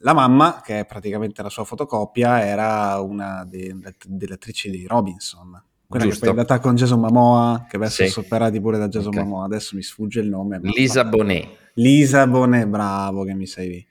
la 0.00 0.12
mamma, 0.12 0.60
che 0.62 0.80
è 0.80 0.86
praticamente 0.86 1.42
la 1.42 1.48
sua 1.48 1.64
fotocopia, 1.64 2.44
era 2.44 3.00
una 3.00 3.44
de- 3.48 3.74
delle 4.06 4.34
attrici 4.34 4.70
di 4.70 4.86
Robinson. 4.86 5.60
Quella 5.88 6.04
Giusto. 6.04 6.20
che 6.20 6.26
è 6.26 6.30
andata 6.30 6.60
con 6.60 6.74
Jason 6.74 7.00
Momoa, 7.00 7.66
che 7.68 7.76
adesso 7.76 8.04
sì. 8.04 8.08
sono 8.10 8.22
sopperati 8.22 8.60
pure 8.60 8.76
da 8.76 8.88
Jason 8.88 9.08
okay. 9.08 9.22
Momoa, 9.22 9.46
adesso 9.46 9.74
mi 9.74 9.82
sfugge 9.82 10.20
il 10.20 10.28
nome. 10.28 10.60
Lisa 10.62 11.04
Bonet. 11.04 11.48
Lisa 11.74 12.26
Bonet, 12.26 12.66
bravo 12.66 13.24
che 13.24 13.34
mi 13.34 13.46
sei... 13.46 13.86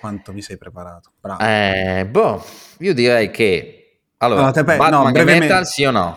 Quanto 0.00 0.32
mi 0.32 0.42
sei 0.42 0.58
preparato. 0.58 1.12
Bravo. 1.20 1.40
Eh, 1.42 2.06
boh, 2.10 2.44
io 2.80 2.94
direi 2.94 3.30
che... 3.30 4.00
Allora, 4.18 4.42
no, 4.42 4.50
te, 4.50 4.64
Batman 4.64 5.12
no, 5.12 5.24
metal 5.24 5.66
sì 5.66 5.84
o 5.84 5.90
no? 5.90 6.16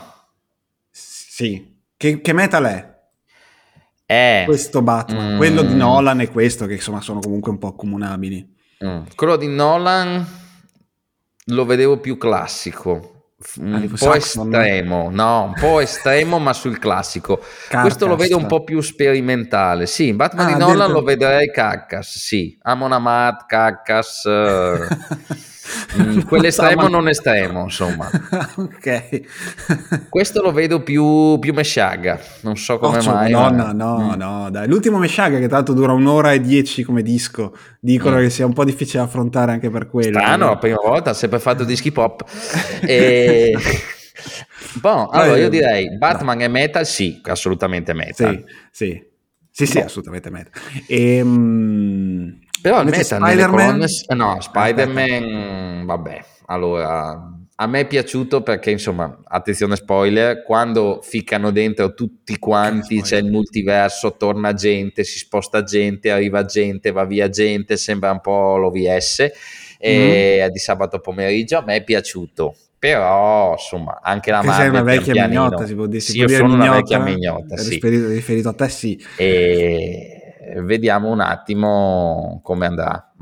Sì. 0.89 1.77
Che, 1.95 2.21
che 2.21 2.33
metal 2.33 2.63
è? 2.65 2.88
Eh, 4.11 4.41
questo 4.47 4.81
Batman, 4.81 5.35
mm, 5.35 5.37
quello 5.37 5.61
di 5.61 5.75
Nolan 5.75 6.19
e 6.21 6.29
questo 6.29 6.65
che 6.65 6.73
insomma 6.73 6.99
sono 6.99 7.19
comunque 7.19 7.51
un 7.51 7.59
po' 7.59 7.67
accomunabili. 7.67 8.55
Mm. 8.83 9.01
Quello 9.13 9.35
di 9.35 9.45
Nolan 9.45 10.25
lo 11.45 11.65
vedevo 11.65 11.99
più 11.99 12.17
classico, 12.17 13.33
un 13.57 13.73
ah, 13.75 13.87
po' 13.87 13.95
Saxon, 13.97 14.51
estremo, 14.51 15.11
no? 15.11 15.43
un 15.43 15.53
po' 15.53 15.79
estremo 15.79 16.39
ma 16.39 16.53
sul 16.53 16.79
classico. 16.79 17.37
Carcass. 17.37 17.81
Questo 17.81 18.07
lo 18.07 18.15
vedo 18.15 18.37
un 18.37 18.47
po' 18.47 18.63
più 18.63 18.81
sperimentale. 18.81 19.85
Sì, 19.85 20.11
Batman 20.13 20.47
ah, 20.47 20.53
di 20.53 20.59
Nolan 20.59 20.87
detto... 20.87 20.91
lo 20.91 21.03
vedrei 21.03 21.51
Carcass, 21.51 22.17
sì. 22.17 22.57
Amon 22.63 22.93
Amat, 22.93 23.45
Carcass... 23.45 24.27
Mm, 26.01 26.19
quell'estremo 26.27 26.87
non 26.87 27.07
estremo, 27.07 27.63
insomma. 27.63 28.09
ok. 28.55 30.07
Questo 30.09 30.41
lo 30.41 30.51
vedo 30.51 30.81
più, 30.81 31.37
più 31.39 31.53
mesciaga, 31.53 32.19
non 32.41 32.57
so 32.57 32.77
come 32.77 32.99
oh, 32.99 33.03
mai. 33.03 33.31
No, 33.31 33.39
ma... 33.39 33.49
no, 33.49 33.71
no, 33.71 33.97
mm. 33.97 34.17
no, 34.17 34.49
dai. 34.49 34.67
L'ultimo 34.67 34.97
mesciaga 34.97 35.39
che 35.39 35.47
tanto 35.47 35.73
dura 35.73 35.93
un'ora 35.93 36.33
e 36.33 36.41
dieci 36.41 36.83
come 36.83 37.01
disco, 37.01 37.55
dicono 37.79 38.17
mm. 38.17 38.21
che 38.21 38.29
sia 38.29 38.45
un 38.45 38.53
po' 38.53 38.63
difficile 38.63 39.03
affrontare 39.03 39.51
anche 39.51 39.69
per 39.69 39.87
quello. 39.87 40.19
Strano, 40.19 40.47
la 40.47 40.57
prima 40.57 40.79
volta, 40.83 41.13
sempre 41.13 41.39
fatto 41.39 41.63
dischi 41.63 41.91
pop. 41.91 42.23
e... 42.81 43.57
Bon, 44.81 45.07
allora 45.11 45.37
io 45.37 45.49
direi 45.49 45.97
Batman 45.97 46.37
no. 46.37 46.43
e 46.43 46.47
metal, 46.47 46.85
sì, 46.85 47.21
assolutamente 47.23 47.93
metal. 47.93 48.43
Sì, 48.71 48.85
sì, 48.89 49.03
sì, 49.49 49.65
sì 49.65 49.79
assolutamente 49.79 50.29
metal. 50.29 50.51
E, 50.87 51.15
ehm, 51.17 52.39
però 52.61 52.83
meta 52.83 53.03
Spider-Man... 53.03 53.49
Colonne... 53.49 53.85
Eh, 54.07 54.15
no, 54.15 54.37
Spider-Man, 54.39 55.85
vabbè, 55.85 56.25
allora... 56.47 57.33
A 57.61 57.67
me 57.67 57.81
è 57.81 57.87
piaciuto 57.87 58.41
perché, 58.41 58.71
insomma, 58.71 59.19
attenzione 59.21 59.75
spoiler, 59.75 60.43
quando 60.43 61.01
ficcano 61.03 61.51
dentro 61.51 61.93
tutti 61.93 62.39
quanti, 62.39 63.01
c'è 63.01 63.17
il 63.17 63.29
multiverso, 63.29 64.15
torna 64.15 64.53
gente, 64.53 65.03
si 65.03 65.17
sposta 65.17 65.61
gente, 65.63 66.09
arriva 66.09 66.45
gente, 66.45 66.91
va 66.91 67.03
via 67.03 67.27
gente, 67.27 67.75
sembra 67.75 68.11
un 68.11 68.21
po' 68.21 68.55
l'OVS, 68.55 69.31
e 69.77 70.45
mm. 70.47 70.51
di 70.53 70.57
sabato 70.57 71.01
pomeriggio, 71.01 71.57
a 71.57 71.63
me 71.65 71.75
è 71.75 71.83
piaciuto, 71.83 72.55
però 72.79 73.51
insomma 73.51 73.99
anche 74.01 74.31
la 74.31 74.41
Marvel 74.41 74.55
sei 74.55 74.69
una 74.69 74.83
vecchia 74.83 75.27
mignotta 75.27 75.65
si 75.65 75.75
può 75.75 75.85
dire, 75.85 75.99
sì, 75.99 76.17
io 76.17 76.29
sono 76.29 76.53
una 76.53 76.71
vecchia 76.71 76.99
mignotta 76.99 77.57
sì. 77.57 77.71
riferito, 77.71 78.07
riferito 78.07 78.47
a 78.47 78.53
te 78.53 78.69
sì. 78.69 79.05
E 79.17 80.18
vediamo 80.57 81.09
un 81.09 81.19
attimo 81.19 82.39
come 82.43 82.65
andrà. 82.65 83.13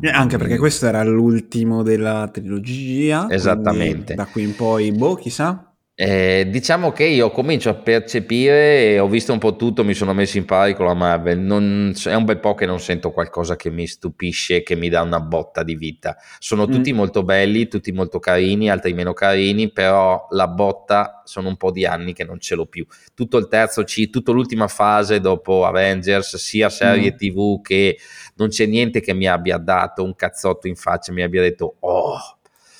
Eh, 0.00 0.08
anche 0.08 0.36
perché 0.38 0.58
questo 0.58 0.86
era 0.86 1.02
l'ultimo 1.02 1.82
della 1.82 2.28
trilogia. 2.32 3.28
Esattamente. 3.28 4.14
Da 4.14 4.26
qui 4.26 4.42
in 4.42 4.54
poi, 4.56 4.92
boh, 4.92 5.14
chissà. 5.14 5.73
Eh, 5.96 6.48
diciamo 6.50 6.90
che 6.90 7.04
io 7.04 7.30
comincio 7.30 7.68
a 7.68 7.74
percepire, 7.74 8.98
ho 8.98 9.06
visto 9.06 9.32
un 9.32 9.38
po' 9.38 9.54
tutto, 9.54 9.84
mi 9.84 9.94
sono 9.94 10.12
messo 10.12 10.38
in 10.38 10.44
pari 10.44 10.74
con 10.74 10.86
la 10.86 10.94
Marvel, 10.94 11.38
non, 11.38 11.94
è 12.04 12.14
un 12.14 12.24
bel 12.24 12.40
po' 12.40 12.54
che 12.54 12.66
non 12.66 12.80
sento 12.80 13.12
qualcosa 13.12 13.54
che 13.54 13.70
mi 13.70 13.86
stupisce, 13.86 14.64
che 14.64 14.74
mi 14.74 14.88
dà 14.88 15.02
una 15.02 15.20
botta 15.20 15.62
di 15.62 15.76
vita. 15.76 16.16
Sono 16.40 16.66
tutti 16.66 16.92
mm. 16.92 16.96
molto 16.96 17.22
belli, 17.22 17.68
tutti 17.68 17.92
molto 17.92 18.18
carini, 18.18 18.68
altri 18.68 18.92
meno 18.92 19.12
carini, 19.12 19.70
però 19.70 20.26
la 20.30 20.48
botta 20.48 21.22
sono 21.24 21.46
un 21.46 21.56
po' 21.56 21.70
di 21.70 21.86
anni 21.86 22.12
che 22.12 22.24
non 22.24 22.40
ce 22.40 22.56
l'ho 22.56 22.66
più. 22.66 22.84
Tutto 23.14 23.36
il 23.36 23.46
terzo 23.46 23.84
C, 23.84 24.10
tutta 24.10 24.32
l'ultima 24.32 24.66
fase 24.66 25.20
dopo 25.20 25.64
Avengers, 25.64 26.38
sia 26.38 26.70
serie 26.70 27.12
mm. 27.12 27.16
TV 27.16 27.60
che 27.62 27.98
non 28.34 28.48
c'è 28.48 28.66
niente 28.66 28.98
che 28.98 29.14
mi 29.14 29.28
abbia 29.28 29.58
dato 29.58 30.02
un 30.02 30.16
cazzotto 30.16 30.66
in 30.66 30.74
faccia, 30.74 31.12
mi 31.12 31.22
abbia 31.22 31.40
detto 31.40 31.76
oh. 31.78 32.18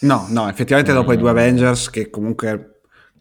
No, 0.01 0.27
no, 0.31 0.49
effettivamente 0.49 0.93
dopo 0.93 1.13
mm. 1.13 1.15
i 1.15 1.17
due 1.17 1.33
mm. 1.33 1.37
Avengers 1.37 1.91
che 1.91 2.11
comunque 2.11 2.71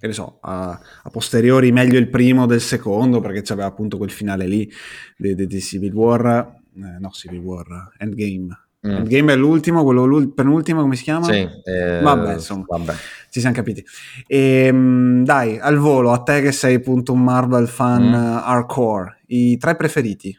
che 0.03 0.09
ne 0.09 0.15
so, 0.15 0.39
a, 0.41 0.77
a, 1.03 1.09
posteriori 1.09 1.71
meglio 1.71 1.97
il 1.97 2.09
primo 2.09 2.45
del 2.45 2.59
secondo, 2.59 3.21
perché 3.21 3.41
c'aveva 3.41 3.69
appunto 3.69 3.95
quel 3.95 4.11
finale 4.11 4.45
lì 4.47 4.69
di, 5.15 5.33
di, 5.33 5.47
di 5.47 5.61
Civil 5.61 5.93
War, 5.93 6.59
eh, 6.75 6.99
no 6.99 7.09
Civil 7.11 7.39
War, 7.39 7.93
Endgame. 7.99 8.47
Mm. 8.85 8.95
Endgame 8.97 9.31
è 9.31 9.35
l'ultimo, 9.37 9.81
quello 9.85 10.27
penultimo, 10.35 10.81
come 10.81 10.97
si 10.97 11.03
chiama? 11.03 11.23
Sì, 11.23 11.47
eh, 11.63 12.01
vabbè, 12.01 12.33
insomma, 12.33 12.65
vabbè. 12.67 12.93
ci 13.29 13.39
siamo 13.39 13.55
capiti. 13.55 13.81
E, 14.27 14.65
ehm, 14.65 15.23
dai, 15.23 15.57
al 15.57 15.77
volo, 15.77 16.11
a 16.11 16.21
te 16.21 16.41
che 16.41 16.51
sei 16.51 16.75
appunto 16.75 17.13
un 17.13 17.23
Marvel 17.23 17.69
fan 17.69 18.09
mm. 18.09 18.13
hardcore, 18.43 19.19
i 19.27 19.55
tre 19.57 19.77
preferiti? 19.77 20.37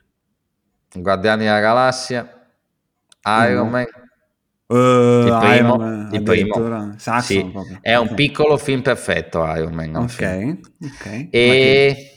Guardiani 0.94 1.44
della 1.44 1.61
Galassia, 1.61 2.49
Iron 3.23 3.68
mm. 3.68 3.71
Man 3.71 3.87
Uh, 4.66 5.26
il 5.26 5.38
primo, 5.40 5.76
Man, 5.76 6.09
il 6.12 6.23
primo. 6.23 6.94
Saxon, 6.97 7.64
sì. 7.64 7.78
è 7.83 7.97
un 7.97 8.14
piccolo 8.14 8.56
film 8.56 8.80
perfetto 8.80 9.44
Iron 9.54 9.75
Man. 9.75 9.94
Ok, 9.97 10.59
ok. 10.83 11.28
E... 11.30 12.11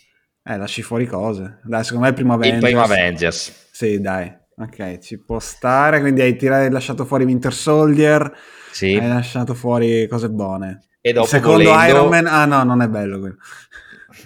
Eh, 0.43 0.57
lasci 0.57 0.81
fuori 0.81 1.05
cose. 1.05 1.59
Dai, 1.63 1.83
secondo 1.83 2.05
me 2.05 2.09
il 2.09 2.15
primo 2.15 2.33
Avengers. 2.33 2.63
Il 2.63 2.69
primo 2.69 2.81
Avengers. 2.81 3.67
Sì, 3.71 3.99
dai. 3.99 4.33
Ok, 4.55 4.99
ci 4.99 5.21
può 5.21 5.39
stare. 5.39 5.99
Quindi 5.99 6.21
hai 6.21 6.37
tirato, 6.37 6.71
lasciato 6.71 7.03
fuori 7.03 7.25
Winter 7.25 7.53
Soldier. 7.53 8.31
Sì. 8.71 8.95
Hai 8.95 9.09
lasciato 9.09 9.53
fuori 9.53 10.07
cose 10.07 10.29
buone. 10.29 10.85
E 11.01 11.11
dopo 11.11 11.25
il 11.25 11.31
secondo 11.31 11.63
volendo... 11.63 11.91
Iron 11.91 12.07
Man... 12.07 12.27
Ah 12.27 12.45
no, 12.45 12.63
non 12.63 12.81
è 12.81 12.87
bello 12.87 13.19
quello. 13.19 13.35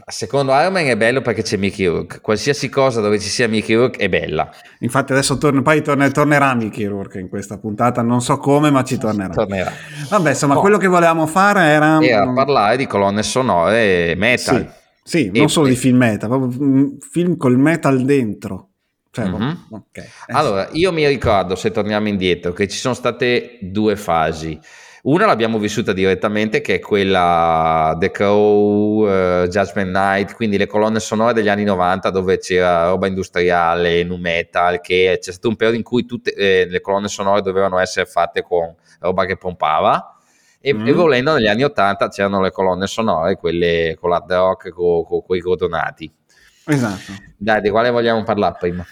Secondo 0.05 0.51
Iron 0.53 0.73
Man 0.73 0.85
è 0.85 0.97
bello 0.97 1.21
perché 1.21 1.41
c'è 1.41 1.57
Mickey 1.57 1.85
Rourke. 1.85 2.21
Qualsiasi 2.21 2.69
cosa 2.69 3.01
dove 3.01 3.19
ci 3.19 3.29
sia 3.29 3.47
Mickey 3.47 3.75
Rourke 3.75 3.97
è 3.97 4.09
bella. 4.09 4.49
Infatti 4.79 5.11
adesso 5.11 5.37
torna, 5.37 5.61
poi 5.61 5.81
torna, 5.81 6.09
tornerà 6.09 6.53
Mickey 6.53 6.85
Rourke 6.85 7.19
in 7.19 7.29
questa 7.29 7.57
puntata, 7.57 8.01
non 8.01 8.21
so 8.21 8.37
come, 8.37 8.69
ma 8.71 8.83
ci 8.83 8.97
tornerà. 8.97 9.33
tornerà. 9.33 9.71
Vabbè, 10.09 10.29
insomma, 10.29 10.57
oh. 10.57 10.59
quello 10.61 10.77
che 10.77 10.87
volevamo 10.87 11.27
fare 11.27 11.61
era... 11.61 12.01
Era 12.01 12.31
parlare 12.33 12.77
di 12.77 12.87
colonne 12.87 13.23
sonore 13.23 14.15
metal. 14.15 14.73
Sì, 15.03 15.29
sì 15.31 15.39
non 15.39 15.49
solo 15.49 15.67
di 15.67 15.75
film 15.75 15.97
metal, 15.97 16.29
proprio 16.29 16.97
film 16.99 17.37
col 17.37 17.57
metal 17.57 18.03
dentro. 18.03 18.69
Cioè, 19.11 19.27
mm-hmm. 19.27 19.51
okay. 19.71 20.05
Allora, 20.27 20.69
io 20.71 20.93
mi 20.93 21.05
ricordo, 21.05 21.55
se 21.55 21.71
torniamo 21.71 22.07
indietro, 22.07 22.53
che 22.53 22.67
ci 22.69 22.77
sono 22.77 22.93
state 22.93 23.57
due 23.61 23.97
fasi. 23.97 24.57
Una 25.03 25.25
l'abbiamo 25.25 25.57
vissuta 25.57 25.93
direttamente, 25.93 26.61
che 26.61 26.75
è 26.75 26.79
quella 26.79 27.95
The 27.99 28.11
Crow, 28.11 29.07
uh, 29.07 29.47
Judgment 29.47 29.89
Night, 29.89 30.35
quindi 30.35 30.57
le 30.57 30.67
colonne 30.67 30.99
sonore 30.99 31.33
degli 31.33 31.49
anni 31.49 31.63
90 31.63 32.11
dove 32.11 32.37
c'era 32.37 32.89
roba 32.89 33.07
industriale, 33.07 34.03
nu 34.03 34.17
metal, 34.17 34.79
che 34.79 35.17
c'è 35.19 35.31
stato 35.31 35.47
un 35.47 35.55
periodo 35.55 35.77
in 35.77 35.83
cui 35.83 36.05
tutte 36.05 36.33
eh, 36.33 36.67
le 36.69 36.81
colonne 36.81 37.07
sonore 37.07 37.41
dovevano 37.41 37.79
essere 37.79 38.05
fatte 38.05 38.43
con 38.43 38.75
roba 38.99 39.25
che 39.25 39.37
pompava. 39.37 40.17
E, 40.59 40.71
mm. 40.71 40.85
e 40.85 40.91
volendo 40.91 41.33
negli 41.33 41.47
anni 41.47 41.63
80 41.63 42.09
c'erano 42.09 42.39
le 42.39 42.51
colonne 42.51 42.85
sonore, 42.85 43.37
quelle 43.37 43.97
con 43.99 44.11
l'hard 44.11 44.31
rock, 44.31 44.69
con, 44.69 45.03
con 45.03 45.23
quei 45.23 45.41
cordonati. 45.41 46.13
Esatto. 46.65 47.13
Dai, 47.37 47.59
di 47.59 47.71
quale 47.71 47.89
vogliamo 47.89 48.21
parlare 48.21 48.55
prima? 48.59 48.85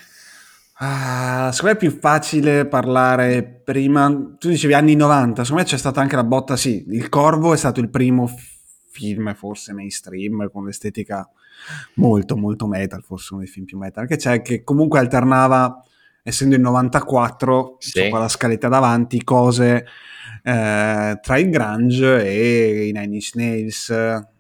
Ah, 0.81 1.51
secondo 1.51 1.74
me 1.74 1.86
è 1.86 1.89
più 1.89 2.00
facile 2.00 2.65
parlare 2.65 3.43
prima. 3.43 4.09
Tu 4.38 4.48
dicevi 4.48 4.74
anni 4.74 4.95
90, 4.95 5.43
secondo 5.43 5.63
me 5.63 5.67
c'è 5.67 5.77
stata 5.77 6.00
anche 6.00 6.15
la 6.15 6.24
botta. 6.24 6.55
Sì, 6.55 6.86
Il 6.88 7.09
Corvo 7.09 7.53
è 7.53 7.57
stato 7.57 7.81
il 7.81 7.89
primo 7.89 8.29
film, 8.89 9.33
forse 9.36 9.74
mainstream, 9.74 10.50
con 10.50 10.63
l'estetica 10.63 11.29
molto, 11.95 12.38
molto 12.38 12.65
metal. 12.65 13.03
Forse 13.03 13.33
uno 13.33 13.43
dei 13.43 13.51
film 13.51 13.65
più 13.65 13.77
metal. 13.77 14.07
Che 14.07 14.15
c'è 14.15 14.41
che 14.41 14.63
comunque 14.63 15.00
alternava, 15.00 15.83
essendo 16.24 16.55
il 16.55 16.62
94, 16.62 17.75
sì. 17.79 18.07
con 18.07 18.19
la 18.19 18.29
scaletta 18.29 18.69
davanti, 18.69 19.21
cose 19.25 19.86
eh, 20.43 21.19
tra 21.21 21.38
il 21.38 21.50
Grunge 21.50 22.25
e 22.25 22.88
i 22.88 22.93
Nine 22.93 23.15
Inch 23.15 23.31
Nails, 23.33 23.93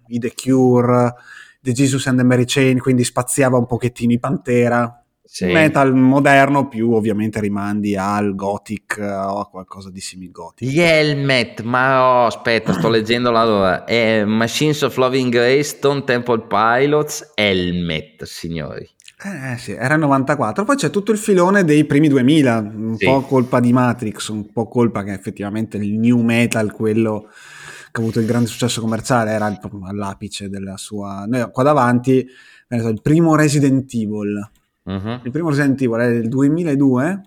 i 0.07 0.17
The 0.19 0.33
Cure, 0.33 1.13
The 1.59 1.73
Jesus 1.73 2.07
and 2.07 2.17
the 2.17 2.23
Mary 2.23 2.45
Chain. 2.45 2.79
Quindi 2.79 3.03
spaziava 3.03 3.57
un 3.57 3.65
pochettino 3.65 4.13
i 4.13 4.19
Pantera 4.19 5.03
sì. 5.31 5.45
metal 5.45 5.93
moderno 5.93 6.67
più 6.67 6.91
ovviamente 6.91 7.39
rimandi 7.39 7.95
al 7.95 8.33
gothic 8.33 8.97
eh, 8.97 9.03
o 9.03 9.39
a 9.39 9.47
qualcosa 9.47 9.91
di 9.91 9.99
simil 9.99 10.31
gothic 10.31 10.67
gli 10.67 10.79
helmet 10.79 11.61
ma 11.61 12.03
oh, 12.03 12.25
aspetta 12.25 12.73
sto 12.73 12.89
leggendo 12.89 13.29
allora 13.29 13.83
è 13.83 14.25
Machines 14.25 14.81
of 14.81 14.97
Loving 14.97 15.31
Grace 15.31 15.63
Stone 15.63 16.03
Temple 16.03 16.47
Pilots 16.47 17.33
helmet 17.35 18.23
signori 18.23 18.89
eh 19.21 19.57
sì, 19.57 19.73
era 19.73 19.97
94. 19.97 20.63
Poi 20.63 20.77
c'è 20.77 20.89
tutto 20.89 21.11
il 21.11 21.17
filone 21.17 21.65
dei 21.65 21.83
primi 21.83 22.07
2000, 22.07 22.57
un 22.57 22.95
sì. 22.95 23.05
po' 23.05 23.19
colpa 23.19 23.59
di 23.59 23.73
Matrix, 23.73 24.29
un 24.29 24.49
po' 24.49 24.69
colpa 24.69 25.03
che 25.03 25.11
effettivamente 25.11 25.75
il 25.75 25.99
new 25.99 26.21
metal, 26.21 26.71
quello 26.71 27.27
che 27.91 27.99
ha 27.99 27.99
avuto 27.99 28.21
il 28.21 28.25
grande 28.25 28.47
successo 28.47 28.79
commerciale, 28.79 29.31
era 29.31 29.53
all'apice 29.83 30.47
della 30.47 30.77
sua... 30.77 31.25
Noi 31.27 31.51
qua 31.51 31.63
davanti, 31.63 32.25
il 32.69 32.99
primo 33.01 33.35
Resident 33.35 33.93
Evil, 33.93 34.49
Uh-huh. 34.89 35.19
Il 35.21 35.31
primo 35.31 35.49
Resident 35.49 35.79
Evil 35.81 35.99
è 35.99 36.11
del 36.11 36.27
2002. 36.29 37.21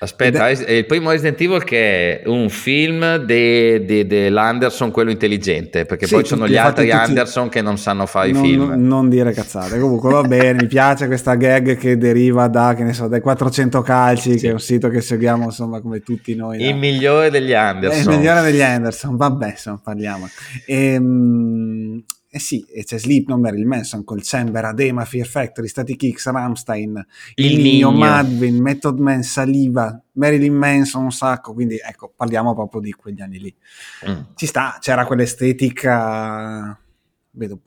Aspetta, 0.00 0.48
è... 0.48 0.70
il 0.70 0.86
primo 0.86 1.10
Resident 1.10 1.40
Evil 1.40 1.64
che 1.64 2.20
è 2.20 2.28
un 2.28 2.48
film 2.48 3.16
dell'Anderson, 3.16 4.86
de, 4.86 4.90
de 4.90 4.92
quello 4.92 5.10
intelligente, 5.10 5.86
perché 5.86 6.06
sì, 6.06 6.14
poi 6.14 6.22
ci 6.22 6.28
sono 6.28 6.46
gli 6.46 6.56
altri 6.56 6.88
tutti... 6.88 6.96
Anderson 6.96 7.48
che 7.48 7.62
non 7.62 7.78
sanno 7.78 8.06
fare 8.06 8.30
non, 8.30 8.44
i 8.44 8.48
film. 8.48 8.74
Non 8.76 9.08
dire 9.08 9.32
cazzate, 9.32 9.80
comunque 9.80 10.12
va 10.12 10.22
bene, 10.22 10.62
mi 10.62 10.68
piace 10.68 11.08
questa 11.08 11.34
gag 11.34 11.76
che 11.76 11.96
deriva 11.96 12.46
da, 12.46 12.74
che 12.76 12.84
ne 12.84 12.92
so, 12.92 13.08
dai 13.08 13.20
400 13.20 13.82
calci, 13.82 14.32
sì. 14.32 14.38
che 14.38 14.48
è 14.50 14.52
un 14.52 14.60
sito 14.60 14.88
che 14.88 15.00
seguiamo 15.00 15.44
insomma 15.44 15.80
come 15.80 16.00
tutti 16.00 16.34
noi. 16.36 16.60
Il 16.62 16.70
da... 16.70 16.76
migliore 16.76 17.30
degli 17.30 17.52
Anderson. 17.52 18.12
Il 18.12 18.18
migliore 18.18 18.42
degli 18.42 18.62
Anderson, 18.62 19.16
vabbè, 19.16 19.50
insomma 19.50 19.80
parliamo. 19.82 20.28
Ehm 20.66 21.87
eh 22.30 22.38
sì, 22.38 22.62
e 22.70 22.84
c'è 22.84 22.98
Slipknot, 22.98 23.38
Marilyn 23.38 23.66
Manson, 23.66 24.04
Col 24.04 24.20
Chamber, 24.22 24.62
Adema, 24.64 25.04
Fear 25.06 25.26
Factory, 25.26 25.66
Static 25.66 26.12
X, 26.12 26.28
Rammstein, 26.28 27.06
Il, 27.36 27.52
il 27.52 27.60
Nino, 27.62 27.90
Madvin, 27.90 28.60
Method 28.60 28.98
Man, 28.98 29.22
Saliva, 29.22 29.98
Marilyn 30.12 30.54
Manson 30.54 31.04
un 31.04 31.12
sacco, 31.12 31.54
quindi 31.54 31.76
ecco, 31.76 32.12
parliamo 32.14 32.54
proprio 32.54 32.82
di 32.82 32.92
quegli 32.92 33.22
anni 33.22 33.38
lì. 33.38 33.54
Mm. 34.08 34.20
Ci 34.34 34.46
sta, 34.46 34.76
c'era 34.78 35.06
quell'estetica, 35.06 36.78
vedo, 37.30 37.60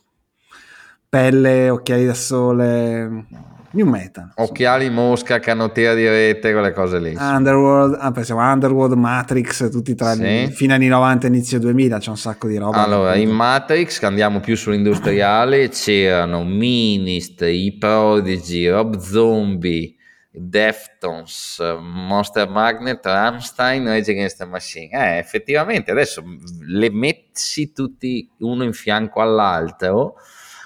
pelle, 1.12 1.70
occhiali 1.70 2.06
da 2.06 2.14
sole, 2.14 3.26
New 3.72 3.86
Metal. 3.86 4.32
Occhiali 4.34 4.90
mosca, 4.90 5.40
canottiera 5.40 5.94
di 5.94 6.08
rete, 6.08 6.54
quelle 6.54 6.72
cose 6.72 7.00
lì. 7.00 7.14
Underworld, 7.20 7.98
ah, 8.00 8.12
pensiamo 8.12 8.40
Underworld, 8.40 8.94
Matrix, 8.94 9.70
tutti 9.70 9.94
tra 9.94 10.14
sì. 10.14 10.50
fine 10.54 10.76
anni 10.76 10.88
90 10.88 11.26
e 11.26 11.30
inizio 11.30 11.60
2000, 11.60 12.00
c'è 12.00 12.10
un 12.10 12.18
sacco 12.18 12.48
di 12.48 12.56
roba. 12.56 12.82
Allora, 12.82 13.16
in 13.16 13.30
Matrix, 13.30 14.00
che 14.00 14.06
andiamo 14.06 14.40
più 14.40 14.56
sull'industriale, 14.56 15.68
c'erano 15.70 16.46
Minist, 16.46 17.42
i 17.42 17.76
Prodigy, 17.78 18.70
Rob 18.70 18.98
Zombie, 18.98 19.94
Deftones, 20.32 21.62
Monster 21.78 22.48
Magnet, 22.48 23.06
Rammstein, 23.06 23.84
Rage 23.86 24.12
Against 24.12 24.38
the 24.38 24.46
Machine. 24.46 24.92
Eh, 24.92 25.18
effettivamente 25.18 25.92
adesso 25.92 26.24
le 26.66 26.90
metti 26.90 27.74
tutti 27.74 28.30
uno 28.38 28.64
in 28.64 28.72
fianco 28.72 29.20
all'altro 29.20 30.16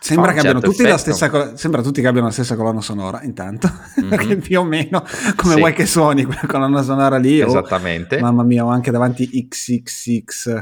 Sembra 0.05 0.33
che 0.33 0.39
abbiano 0.39 0.59
tutti 0.59 0.83
la 0.83 0.97
stessa 0.97 1.55
sembra 1.57 1.81
tutti 1.81 1.99
che 1.99 2.07
abbiano 2.07 2.27
la 2.27 2.33
stessa 2.33 2.55
colonna 2.55 2.81
sonora, 2.81 3.23
intanto, 3.23 3.71
mm-hmm. 3.99 4.09
perché 4.09 4.35
più 4.37 4.59
o 4.59 4.63
meno 4.63 5.03
come 5.35 5.53
sì. 5.53 5.59
vuoi 5.59 5.73
che 5.73 5.87
suoni 5.87 6.25
quella 6.25 6.45
colonna 6.47 6.83
sonora 6.83 7.17
lì. 7.17 7.39
Esattamente. 7.39 8.17
Oh, 8.17 8.21
mamma 8.21 8.43
mia, 8.43 8.63
ho 8.63 8.69
anche 8.69 8.91
davanti 8.91 9.27
XXX 9.27 10.61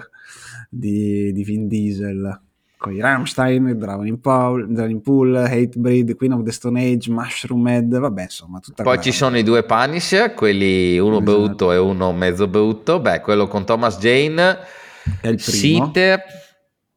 di, 0.69 1.33
di 1.33 1.43
Vin 1.43 1.67
Diesel 1.67 2.41
con 2.77 2.93
i 2.93 3.01
Rammstein, 3.01 3.77
Drowning 3.77 4.19
Pool, 4.19 4.67
Drowning 4.69 5.01
Pool, 5.01 5.35
Hatebreed, 5.35 6.15
Queen 6.15 6.33
of 6.33 6.43
the 6.43 6.51
Stone 6.51 6.81
Age, 6.81 7.09
Mushroom 7.11 7.67
Head, 7.67 7.97
vabbè 7.97 8.23
insomma 8.23 8.59
tutta 8.59 8.83
Poi 8.83 9.01
ci 9.01 9.11
sono 9.11 9.37
i 9.37 9.43
due 9.43 9.63
Punisher, 9.63 10.33
quelli 10.33 10.97
uno 10.99 11.21
esatto. 11.21 11.31
brutto 11.31 11.71
e 11.71 11.77
uno 11.77 12.13
mezzo 12.13 12.47
brutto, 12.47 12.99
beh 12.99 13.19
quello 13.19 13.47
con 13.47 13.65
Thomas 13.65 13.97
Jane, 13.99 14.57
è 15.21 15.27
il 15.27 15.35
primo. 15.35 15.85
Seater, 15.85 16.23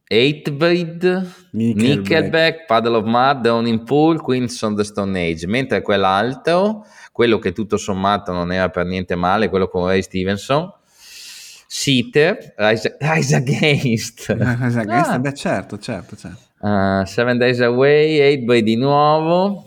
Hatebreed, 0.08 1.02
Nickelback, 1.50 1.98
Nickelback, 1.98 2.66
Puddle 2.66 2.96
of 2.96 3.06
Mud, 3.06 3.40
Downing 3.42 3.84
Pool, 3.84 4.20
Queens 4.20 4.62
of 4.62 4.76
the 4.76 4.84
Stone 4.84 5.18
Age, 5.18 5.46
mentre 5.48 5.82
quell'altro, 5.82 6.86
quello 7.10 7.38
che 7.38 7.52
tutto 7.52 7.76
sommato 7.76 8.32
non 8.32 8.52
era 8.52 8.68
per 8.68 8.86
niente 8.86 9.16
male, 9.16 9.48
quello 9.48 9.66
con 9.66 9.86
Ray 9.86 10.02
Stevenson, 10.02 10.72
Seater, 11.66 12.54
Rise, 12.56 12.96
Rise 13.00 13.34
Against. 13.34 14.26
Rise 14.38 14.78
Against, 14.78 15.10
ah. 15.10 15.18
beh 15.18 15.34
certo, 15.34 15.78
certo, 15.78 16.16
certo. 16.16 16.38
Uh, 16.60 17.04
Seven 17.04 17.36
Days 17.38 17.60
Away, 17.60 18.20
8 18.20 18.44
Boy 18.44 18.62
di 18.62 18.76
nuovo. 18.76 19.65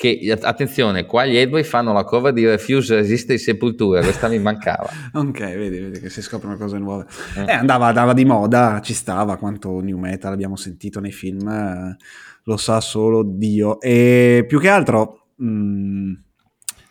Che 0.00 0.34
attenzione, 0.40 1.04
qua 1.04 1.26
gli 1.26 1.36
8 1.36 1.50
Boy 1.50 1.62
fanno 1.62 1.92
la 1.92 2.04
cover 2.04 2.32
di 2.32 2.46
Refuse 2.46 2.94
Resiste 2.94 3.34
di 3.34 3.38
Sepultura, 3.38 4.00
questa 4.00 4.28
mi 4.28 4.38
mancava. 4.38 4.88
ok, 5.12 5.38
vedi, 5.38 5.78
vedi, 5.78 6.00
che 6.00 6.08
si 6.08 6.22
scoprono 6.22 6.56
cose 6.56 6.78
nuove. 6.78 7.04
Mm. 7.38 7.46
Eh, 7.46 7.52
andava, 7.52 7.88
andava, 7.88 8.14
di 8.14 8.24
moda, 8.24 8.80
ci 8.82 8.94
stava, 8.94 9.36
quanto 9.36 9.78
new 9.80 9.98
metal 9.98 10.32
abbiamo 10.32 10.56
sentito 10.56 11.00
nei 11.00 11.12
film, 11.12 11.46
eh, 11.46 11.96
lo 12.44 12.56
sa 12.56 12.80
solo 12.80 13.22
Dio. 13.22 13.78
E 13.78 14.46
più 14.48 14.58
che 14.58 14.70
altro... 14.70 15.26
Mh, 15.36 15.46
mm, 15.46 16.12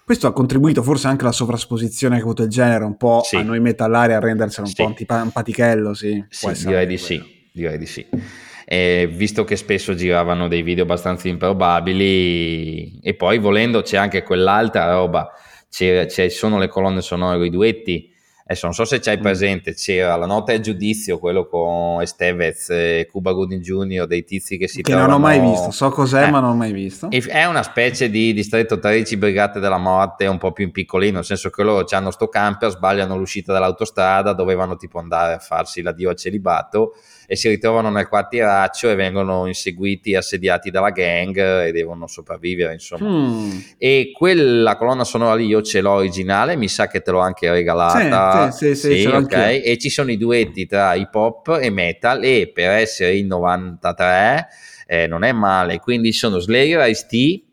questo 0.06 0.28
ha 0.28 0.32
contribuito 0.32 0.84
forse 0.84 1.08
anche 1.08 1.24
alla 1.24 1.32
sovrasposizione 1.32 2.18
che 2.18 2.22
ha 2.22 2.26
avuto 2.26 2.44
il 2.44 2.50
genere 2.50 2.84
un 2.84 2.96
po' 2.96 3.22
sì. 3.24 3.38
a 3.38 3.42
noi 3.42 3.60
metallari 3.60 4.14
a 4.14 4.20
renderselo 4.20 4.68
un 4.68 4.72
sì. 4.72 4.84
po' 4.84 4.88
antipatichello, 4.88 5.96
sì. 5.96 6.24
sì 6.30 6.52
direi 6.64 6.86
di 6.86 6.98
sì, 6.98 7.24
direi 7.52 7.80
di 7.80 7.86
sì 7.88 8.06
eh, 8.72 9.10
visto 9.12 9.46
che 9.46 9.56
spesso 9.56 9.96
giravano 9.96 10.48
dei 10.48 10.62
video 10.62 10.84
abbastanza 10.84 11.28
improbabili 11.28 13.00
e 13.02 13.16
poi 13.16 13.40
volendo 13.40 13.82
c'è 13.82 13.98
anche 13.98 14.22
quell'altra 14.22 14.92
roba, 14.92 15.32
ci 15.68 16.06
sono 16.30 16.60
le 16.60 16.68
colonne 16.68 17.02
sonore, 17.02 17.44
i 17.48 17.50
duetti, 17.50 18.14
adesso 18.44 18.68
non 18.68 18.76
so 18.76 18.86
se 18.86 19.00
c'hai 19.00 19.18
mm. 19.18 19.22
presente, 19.22 19.74
c'era 19.74 20.16
La 20.18 20.28
notte 20.28 20.54
al 20.54 20.60
giudizio, 20.60 21.18
quello 21.18 21.48
con 21.48 22.00
Estevez 22.04 22.70
e 22.70 23.08
Cuba 23.12 23.32
Gooding 23.32 23.60
Jr., 23.60 24.06
dei 24.06 24.24
tizi 24.24 24.56
che 24.60 24.68
si 24.68 24.84
che 24.84 24.92
trovano... 24.92 25.14
non 25.14 25.16
ho 25.16 25.20
mai 25.20 25.40
visto, 25.40 25.72
so 25.72 25.90
cos'è 25.90 26.28
eh, 26.28 26.30
ma 26.30 26.40
non 26.40 26.52
ho 26.52 26.56
mai 26.56 26.72
visto. 26.72 27.10
È 27.10 27.46
una 27.46 27.64
specie 27.64 28.12
di 28.12 28.34
distretto 28.34 28.78
13 28.78 29.18
Brigate 29.18 29.60
della 29.60 29.80
Morte 29.80 30.28
un 30.28 30.38
po' 30.38 30.52
più 30.52 30.66
in 30.66 30.72
piccolino, 30.72 31.16
nel 31.16 31.26
senso 31.26 31.50
che 31.50 31.64
loro 31.64 31.88
hanno 31.90 32.12
sto 32.12 32.28
camper, 32.28 32.70
sbagliano 32.70 33.18
l'uscita 33.18 33.52
dall'autostrada, 33.52 34.34
dovevano 34.34 34.76
tipo 34.76 35.00
andare 35.00 35.34
a 35.34 35.40
farsi 35.40 35.82
l'addio 35.82 36.12
al 36.12 36.18
celibato 36.18 36.94
e 37.32 37.36
si 37.36 37.48
ritrovano 37.48 37.92
nel 37.92 38.08
quartieraccio 38.08 38.90
e 38.90 38.96
vengono 38.96 39.46
inseguiti, 39.46 40.16
assediati 40.16 40.72
dalla 40.72 40.90
gang 40.90 41.38
e 41.38 41.72
devono 41.72 42.08
sopravvivere, 42.08 42.74
insomma. 42.74 43.08
Mm. 43.08 43.60
E 43.78 44.12
quella 44.18 44.76
colonna 44.78 45.04
sonora 45.04 45.36
lì 45.36 45.46
io 45.46 45.62
ce 45.62 45.80
l'ho 45.80 45.92
originale, 45.92 46.56
mi 46.56 46.68
sa 46.68 46.88
che 46.88 47.02
te 47.02 47.12
l'ho 47.12 47.20
anche 47.20 47.52
regalata. 47.52 48.50
Sì, 48.50 48.74
sì, 48.74 48.94
sì, 48.94 49.00
sì 49.02 49.06
ok. 49.06 49.62
E 49.64 49.78
ci 49.80 49.92
sono 49.92 50.10
i 50.10 50.18
duetti 50.18 50.66
tra 50.66 50.96
hip 50.96 51.14
hop 51.14 51.60
e 51.62 51.70
metal 51.70 52.24
e 52.24 52.50
per 52.52 52.72
essere 52.72 53.16
il 53.16 53.28
93 53.28 54.48
eh, 54.88 55.06
non 55.06 55.24
è 55.24 55.32
male, 55.32 55.78
quindi 55.78 56.12
sono 56.12 56.40
Slayer, 56.40 56.90
Ice-T, 56.90 57.44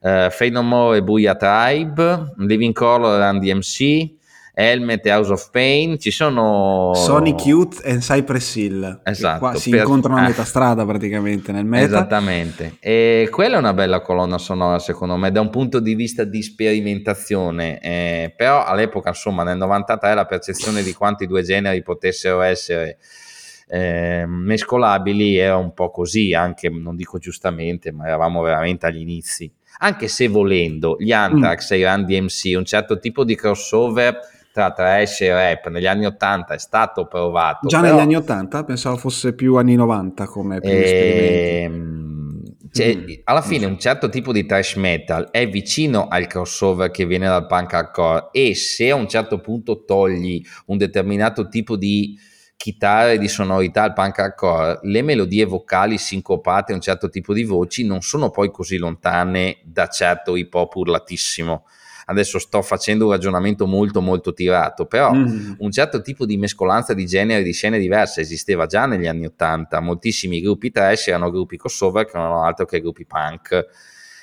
uh, 0.00 0.30
Fade 0.30 0.48
No 0.48 0.62
More 0.62 0.96
e 0.96 1.02
Buia 1.02 1.34
Tribe, 1.34 2.32
Living 2.38 2.72
Color, 2.72 3.20
Run 3.20 3.38
DMC, 3.38 4.18
Helmet 4.54 5.04
e 5.06 5.10
House 5.10 5.32
of 5.32 5.50
Pain, 5.50 5.98
ci 5.98 6.10
sono 6.10 6.92
Sonic 6.94 7.46
Youth 7.46 7.80
e 7.84 7.98
Cypress 7.98 8.54
Hill. 8.56 9.00
Esatto. 9.04 9.38
Qua 9.38 9.54
si 9.54 9.70
per... 9.70 9.80
incontrano 9.80 10.18
a 10.18 10.22
metà 10.22 10.44
strada 10.44 10.84
praticamente 10.84 11.52
nel 11.52 11.64
meta. 11.64 11.84
Esattamente. 11.86 12.76
E 12.80 13.28
quella 13.30 13.56
è 13.56 13.58
una 13.58 13.74
bella 13.74 14.00
colonna 14.00 14.38
sonora 14.38 14.78
secondo 14.78 15.16
me 15.16 15.30
da 15.30 15.40
un 15.40 15.50
punto 15.50 15.80
di 15.80 15.94
vista 15.94 16.24
di 16.24 16.42
sperimentazione, 16.42 17.80
eh, 17.80 18.32
però 18.36 18.64
all'epoca 18.64 19.10
insomma 19.10 19.42
nel 19.42 19.56
93 19.56 20.14
la 20.14 20.26
percezione 20.26 20.82
di 20.82 20.92
quanti 20.92 21.26
due 21.26 21.42
generi 21.42 21.82
potessero 21.82 22.40
essere 22.40 22.98
eh, 23.72 24.24
mescolabili 24.26 25.36
era 25.36 25.56
un 25.56 25.72
po' 25.72 25.90
così, 25.90 26.34
anche 26.34 26.68
non 26.68 26.96
dico 26.96 27.18
giustamente, 27.18 27.92
ma 27.92 28.06
eravamo 28.06 28.42
veramente 28.42 28.86
agli 28.86 29.00
inizi. 29.00 29.50
Anche 29.78 30.08
se 30.08 30.28
volendo, 30.28 30.96
gli 30.98 31.12
Anthrax 31.12 31.72
mm. 31.72 31.76
e 31.76 31.78
i 31.78 31.84
Run 31.84 32.04
DMC, 32.04 32.56
un 32.56 32.64
certo 32.64 32.98
tipo 32.98 33.24
di 33.24 33.36
crossover 33.36 34.18
tra 34.60 34.72
trash 34.72 35.22
e 35.22 35.32
rap 35.32 35.68
negli 35.68 35.86
anni 35.86 36.04
80 36.04 36.54
è 36.54 36.58
stato 36.58 37.06
provato. 37.06 37.66
Già 37.66 37.80
però... 37.80 37.94
negli 37.94 38.02
anni 38.02 38.16
80? 38.16 38.64
Pensavo 38.64 38.96
fosse 38.96 39.32
più 39.34 39.56
anni 39.56 39.74
90 39.74 40.26
come 40.26 40.60
primo 40.60 40.74
ehm... 40.76 42.42
cioè, 42.70 42.96
mm. 42.96 43.08
alla 43.24 43.40
fine 43.40 43.64
un 43.64 43.78
certo 43.78 44.10
tipo 44.10 44.32
di 44.32 44.44
trash 44.44 44.74
metal 44.74 45.30
è 45.30 45.48
vicino 45.48 46.08
al 46.08 46.26
crossover 46.26 46.90
che 46.90 47.06
viene 47.06 47.26
dal 47.26 47.46
punk 47.46 47.72
hardcore 47.72 48.28
e 48.32 48.54
se 48.54 48.90
a 48.90 48.94
un 48.94 49.08
certo 49.08 49.40
punto 49.40 49.84
togli 49.84 50.44
un 50.66 50.76
determinato 50.76 51.48
tipo 51.48 51.76
di 51.76 52.18
chitarre 52.56 53.16
di 53.16 53.28
sonorità 53.28 53.84
al 53.84 53.94
punk 53.94 54.18
hardcore, 54.18 54.80
le 54.82 55.00
melodie 55.00 55.46
vocali 55.46 55.96
sincopate 55.96 56.72
a 56.72 56.74
un 56.74 56.82
certo 56.82 57.08
tipo 57.08 57.32
di 57.32 57.44
voci 57.44 57.86
non 57.86 58.02
sono 58.02 58.30
poi 58.30 58.50
così 58.50 58.76
lontane 58.76 59.60
da 59.64 59.86
certo 59.86 60.36
hip 60.36 60.52
hop 60.52 60.74
urlatissimo 60.74 61.64
adesso 62.10 62.40
sto 62.40 62.60
facendo 62.60 63.06
un 63.06 63.12
ragionamento 63.12 63.66
molto 63.66 64.00
molto 64.00 64.32
tirato, 64.32 64.86
però 64.86 65.12
mm. 65.14 65.52
un 65.58 65.70
certo 65.70 66.02
tipo 66.02 66.26
di 66.26 66.36
mescolanza 66.36 66.92
di 66.92 67.06
generi, 67.06 67.44
di 67.44 67.52
scene 67.52 67.78
diverse 67.78 68.20
esisteva 68.20 68.66
già 68.66 68.86
negli 68.86 69.06
anni 69.06 69.26
Ottanta, 69.26 69.80
moltissimi 69.80 70.40
gruppi 70.40 70.72
trash 70.72 71.08
erano 71.08 71.30
gruppi 71.30 71.56
crossover 71.56 72.04
che 72.04 72.12
non 72.14 72.26
erano 72.26 72.44
altro 72.44 72.66
che 72.66 72.80
gruppi 72.80 73.06
punk 73.06 73.66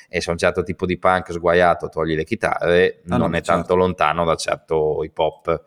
e 0.10 0.22
se 0.22 0.30
un 0.30 0.38
certo 0.38 0.64
tipo 0.64 0.86
di 0.86 0.98
punk 0.98 1.32
sguaiato 1.32 1.90
togli 1.90 2.16
le 2.16 2.24
chitarre 2.24 3.02
ah, 3.10 3.18
non 3.18 3.30
no, 3.32 3.38
è 3.38 3.42
certo. 3.42 3.52
tanto 3.52 3.76
lontano 3.76 4.26
da 4.26 4.36
certo 4.36 5.04
hip 5.04 5.18
hop 5.18 5.66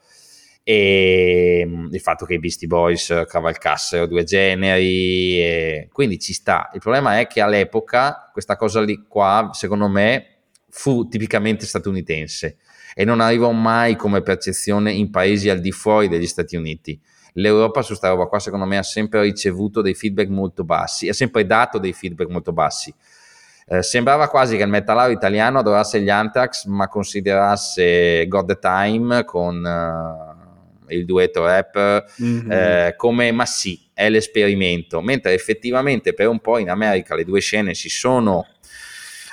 e 0.63 1.63
mm, 1.67 1.93
il 1.93 2.01
fatto 2.01 2.25
che 2.25 2.35
i 2.35 2.39
Beastie 2.39 2.67
Boys 2.67 3.25
cavalcassero 3.27 4.07
due 4.07 4.25
generi 4.25 5.87
quindi 5.93 6.19
ci 6.19 6.33
sta 6.33 6.71
il 6.73 6.81
problema 6.81 7.19
è 7.19 7.27
che 7.27 7.43
all'epoca 7.43 8.31
questa 8.33 8.57
cosa 8.57 8.81
lì 8.81 9.05
qua 9.07 9.51
secondo 9.53 9.89
me 9.89 10.40
fu 10.71 11.09
tipicamente 11.09 11.67
statunitense 11.67 12.57
e 12.95 13.05
non 13.05 13.21
arrivò 13.21 13.51
mai 13.53 13.97
come 13.97 14.23
percezione 14.23 14.93
in 14.93 15.11
paesi 15.11 15.49
al 15.49 15.61
di 15.61 15.73
fuori 15.73 16.09
degli 16.09 16.27
Stati 16.27 16.57
Uniti. 16.57 16.99
L'Europa 17.35 17.83
su 17.83 17.89
questa 17.89 18.09
roba 18.09 18.27
qua 18.27 18.39
secondo 18.41 18.67
me 18.67 18.77
ha 18.77 18.83
sempre 18.83 19.23
ricevuto 19.23 19.83
dei 19.83 19.95
feedback 19.95 20.29
molto 20.29 20.65
bassi, 20.65 21.09
ha 21.09 21.13
sempre 21.13 21.47
dato 21.47 21.79
dei 21.79 21.93
feedback 21.93 22.29
molto 22.29 22.53
bassi. 22.53 22.93
Eh, 23.67 23.83
sembrava 23.83 24.29
quasi 24.29 24.57
che 24.57 24.65
il 24.65 24.69
metallaro 24.69 25.13
italiano 25.13 25.61
adorasse 25.61 26.01
gli 26.01 26.11
Anthrax 26.11 26.65
ma 26.65 26.89
considerasse 26.89 28.27
God 28.27 28.47
the 28.47 28.59
Time 28.59 29.25
con 29.25 29.63
uh, 29.63 30.93
il 30.93 31.05
duetto 31.05 31.45
rap 31.45 32.05
mm-hmm. 32.21 32.51
eh, 32.51 32.95
come 32.97 33.31
ma 33.31 33.47
sì, 33.47 33.81
è 33.95 34.11
l'esperimento, 34.11 35.01
mentre 35.01 35.35
effettivamente 35.35 36.15
per 36.15 36.27
un 36.27 36.41
po' 36.41 36.59
in 36.59 36.69
America 36.69 37.15
le 37.15 37.25
due 37.25 37.41
scene 37.41 37.75
si 37.75 37.89
sono 37.89 38.45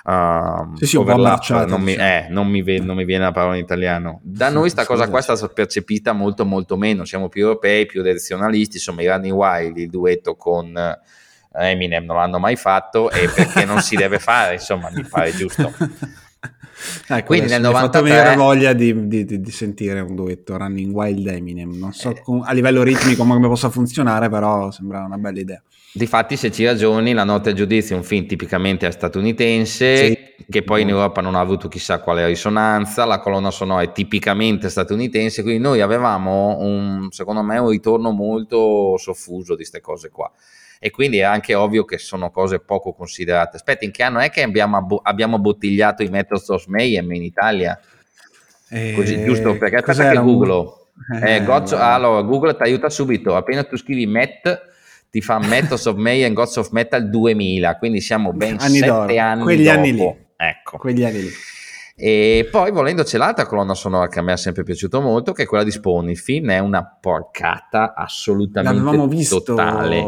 uh, 0.08 0.76
sì, 0.76 0.86
sì, 0.86 0.96
overlap, 0.96 1.66
non 1.66 1.82
mi, 1.82 1.94
eh, 1.94 2.28
non, 2.30 2.48
mi 2.48 2.62
ve, 2.62 2.80
non, 2.80 2.96
mi, 2.96 3.06
viene 3.06 3.26
la 3.26 3.32
parola 3.32 3.56
in 3.56 3.64
italiano. 3.64 4.20
Da 4.24 4.50
noi 4.50 4.70
sta 4.70 4.86
cosa 4.86 5.10
qua 5.10 5.20
è 5.20 5.22
stata 5.22 5.48
percepita 5.50 6.14
molto 6.14 6.46
molto 6.46 6.78
meno, 6.78 7.06
siamo 7.06 7.30
più 7.30 7.44
europei, 7.44 7.86
più 7.86 8.02
direzionalisti, 8.02 8.78
insomma 8.78 9.02
i 9.02 9.08
Running 9.08 9.36
Wild, 9.36 9.78
il 9.78 9.90
duetto 9.90 10.36
con 10.36 10.76
eh, 10.78 11.00
Eminem 11.70 12.06
non 12.06 12.16
l'hanno 12.16 12.40
mai 12.40 12.56
fatto 12.56 13.12
e 13.12 13.28
perché 13.30 13.66
non 13.66 13.82
si 13.82 13.96
deve 13.96 14.20
fare, 14.20 14.54
insomma 14.54 14.90
mi 14.92 15.04
pare 15.04 15.32
giusto. 15.34 15.74
Ecco, 17.08 17.26
Quindi 17.26 17.50
nel 17.50 17.62
93 17.62 18.02
mi 18.02 18.16
fatto 18.16 18.38
voglia 18.38 18.74
di, 18.74 19.08
di, 19.08 19.26
di, 19.26 19.52
sentire 19.52 20.00
un 20.00 20.14
duetto 20.14 20.58
Running 20.58 20.94
Wild 20.94 21.26
Eminem. 21.26 21.72
Non 21.76 21.92
so 21.92 22.12
eh, 22.12 22.22
a 22.44 22.54
livello 22.54 22.84
ritmico 22.84 23.26
come 23.26 23.48
possa 23.48 23.70
funzionare, 23.70 24.30
però 24.30 24.70
sembra 24.70 25.04
una 25.04 25.18
bella 25.18 25.40
idea. 25.40 25.62
Difatti, 25.94 26.36
se 26.36 26.52
ci 26.52 26.66
ragioni, 26.66 27.14
La 27.14 27.24
notte 27.24 27.52
a 27.52 27.54
giudizio 27.54 27.96
è 27.96 27.98
un 27.98 28.04
film 28.04 28.26
tipicamente 28.28 28.90
statunitense, 28.92 30.08
sì. 30.08 30.46
che 30.50 30.62
poi 30.64 30.84
in 30.84 30.90
Europa 30.90 31.22
non 31.22 31.36
ha 31.36 31.40
avuto 31.40 31.68
chissà 31.68 32.00
quale 32.00 32.26
risonanza, 32.28 33.06
la 33.06 33.20
colonna 33.20 33.52
sonora 33.52 33.82
è 33.82 33.92
tipicamente 33.92 34.70
statunitense, 34.70 35.42
quindi 35.42 35.62
noi 35.62 35.82
avevamo, 35.82 36.58
un, 36.60 37.08
secondo 37.10 37.42
me, 37.42 37.58
un 37.58 37.70
ritorno 37.70 38.12
molto 38.12 38.98
soffuso 38.98 39.54
di 39.54 39.58
queste 39.58 39.82
cose 39.82 40.10
qua. 40.10 40.32
E 40.80 40.92
quindi 40.92 41.18
è 41.18 41.24
anche 41.24 41.56
ovvio 41.56 41.86
che 41.86 41.98
sono 41.98 42.30
cose 42.30 42.60
poco 42.60 42.94
considerate. 42.94 43.56
Aspetta, 43.56 43.84
in 43.84 43.92
che 43.92 44.04
anno 44.04 44.20
è 44.20 44.30
che 44.30 44.44
abbiamo, 44.44 45.00
abbiamo 45.02 45.40
bottigliato 45.40 46.04
i 46.04 46.10
Methods 46.10 46.50
of 46.50 46.68
Mayhem 46.68 47.12
in 47.14 47.24
Italia? 47.24 47.80
Eh, 48.70 48.94
Così, 48.96 49.24
giusto 49.24 49.58
perché 49.58 49.78
aspetta 49.78 50.12
che 50.12 50.20
Google. 50.20 50.86
Eh, 51.22 51.44
Gods, 51.44 51.74
allora, 51.74 52.24
Google 52.24 52.56
ti 52.56 52.64
aiuta 52.64 52.90
subito. 52.90 53.36
Appena 53.36 53.64
tu 53.64 53.78
scrivi 53.78 54.08
Met 54.08 54.76
ti 55.10 55.22
fa 55.22 55.40
Methods 55.40 55.86
of 55.86 55.96
Mayhem 55.98 56.34
Gods 56.34 56.58
of 56.58 56.70
Metal 56.72 57.10
2000, 57.10 57.78
quindi 57.78 58.02
siamo 58.02 58.34
ben 58.34 58.58
anni 58.60 58.78
sette 58.78 58.86
d'oro. 58.86 59.18
anni 59.18 59.44
Quegli 59.44 59.64
dopo. 59.64 59.78
anni 59.78 59.94
lì. 59.94 60.16
Ecco. 60.36 60.78
Quegli 60.78 61.04
anni 61.04 61.22
lì. 61.22 61.30
E 62.00 62.48
poi 62.52 62.70
volendo 62.70 63.02
c'è 63.02 63.18
l'altra 63.18 63.48
colonna 63.48 63.74
sonora 63.74 64.08
che 64.08 64.20
a 64.20 64.22
me 64.22 64.34
è 64.34 64.38
sempre 64.38 64.62
piaciuto 64.62 65.02
molto, 65.02 65.32
che 65.32 65.42
è 65.44 65.46
quella 65.48 65.64
di 65.64 65.72
Spawn. 65.72 66.12
Il 66.12 66.18
film 66.20 66.52
è 66.52 66.60
una 66.60 66.86
porcata 66.86 67.96
assolutamente 67.96 68.84
L'avevamo 68.84 69.08
visto 69.08 69.42
totale. 69.42 70.06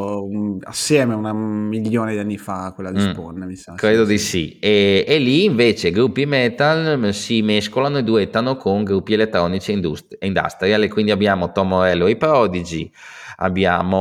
assieme 0.66 1.16
un 1.16 1.68
milione 1.68 2.12
di 2.12 2.20
anni 2.20 2.38
fa, 2.38 2.74
quella 2.76 2.92
di 2.92 3.00
mm, 3.02 3.10
Spawn, 3.10 3.44
mi 3.44 3.56
sa. 3.56 3.74
Credo 3.74 4.06
sì, 4.06 4.12
di 4.12 4.18
sì. 4.20 4.60
E, 4.60 5.04
e, 5.08 5.18
lì 5.18 5.46
invece 5.46 5.90
gruppi 5.90 6.28
metal 6.28 7.12
si 7.12 7.42
mescolano 7.42 7.98
e 7.98 8.04
duettano 8.04 8.56
con 8.56 8.84
gruppi 8.84 9.14
elettronici 9.14 9.72
e 9.72 9.80
industrial. 10.20 10.84
E 10.84 10.88
quindi 10.90 11.10
abbiamo 11.10 11.52
Tom 11.52 11.70
Morello 11.70 12.06
e 12.06 12.12
i 12.12 12.18
Prodigy 12.18 12.92
abbiamo 13.38 13.96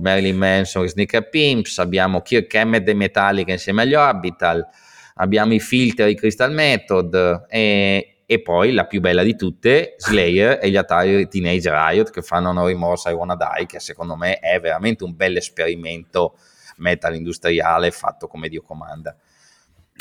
Marilyn 0.00 0.36
Manson 0.38 0.84
e 0.84 0.88
Sneaker 0.88 1.28
Pimps, 1.28 1.78
abbiamo 1.78 2.22
Kirk 2.22 2.54
Hammett 2.54 2.88
e 2.88 2.94
Metallica 2.94 3.52
insieme 3.52 3.82
agli 3.82 3.92
Orbital, 3.94 4.66
abbiamo 5.14 5.54
i 5.54 5.60
filtri 5.60 6.06
di 6.06 6.14
Crystal 6.14 6.52
Method 6.52 7.46
e 7.48 8.12
e 8.32 8.40
poi 8.40 8.72
la 8.72 8.86
più 8.86 9.00
bella 9.00 9.22
di 9.22 9.36
tutte, 9.36 9.94
Slayer 9.98 10.58
e 10.62 10.70
gli 10.70 10.76
Atari 10.76 11.28
Teenage 11.28 11.70
Riot 11.70 12.10
che 12.10 12.22
fanno 12.22 12.50
No 12.50 12.66
Remorse 12.66 13.10
I 13.10 13.12
Wanna 13.12 13.36
Die, 13.36 13.66
che 13.66 13.78
secondo 13.78 14.16
me 14.16 14.38
è 14.38 14.58
veramente 14.58 15.04
un 15.04 15.14
bel 15.14 15.36
esperimento 15.36 16.38
metal 16.76 17.14
industriale 17.14 17.90
fatto 17.90 18.28
come 18.28 18.48
Dio 18.48 18.62
comanda. 18.62 19.14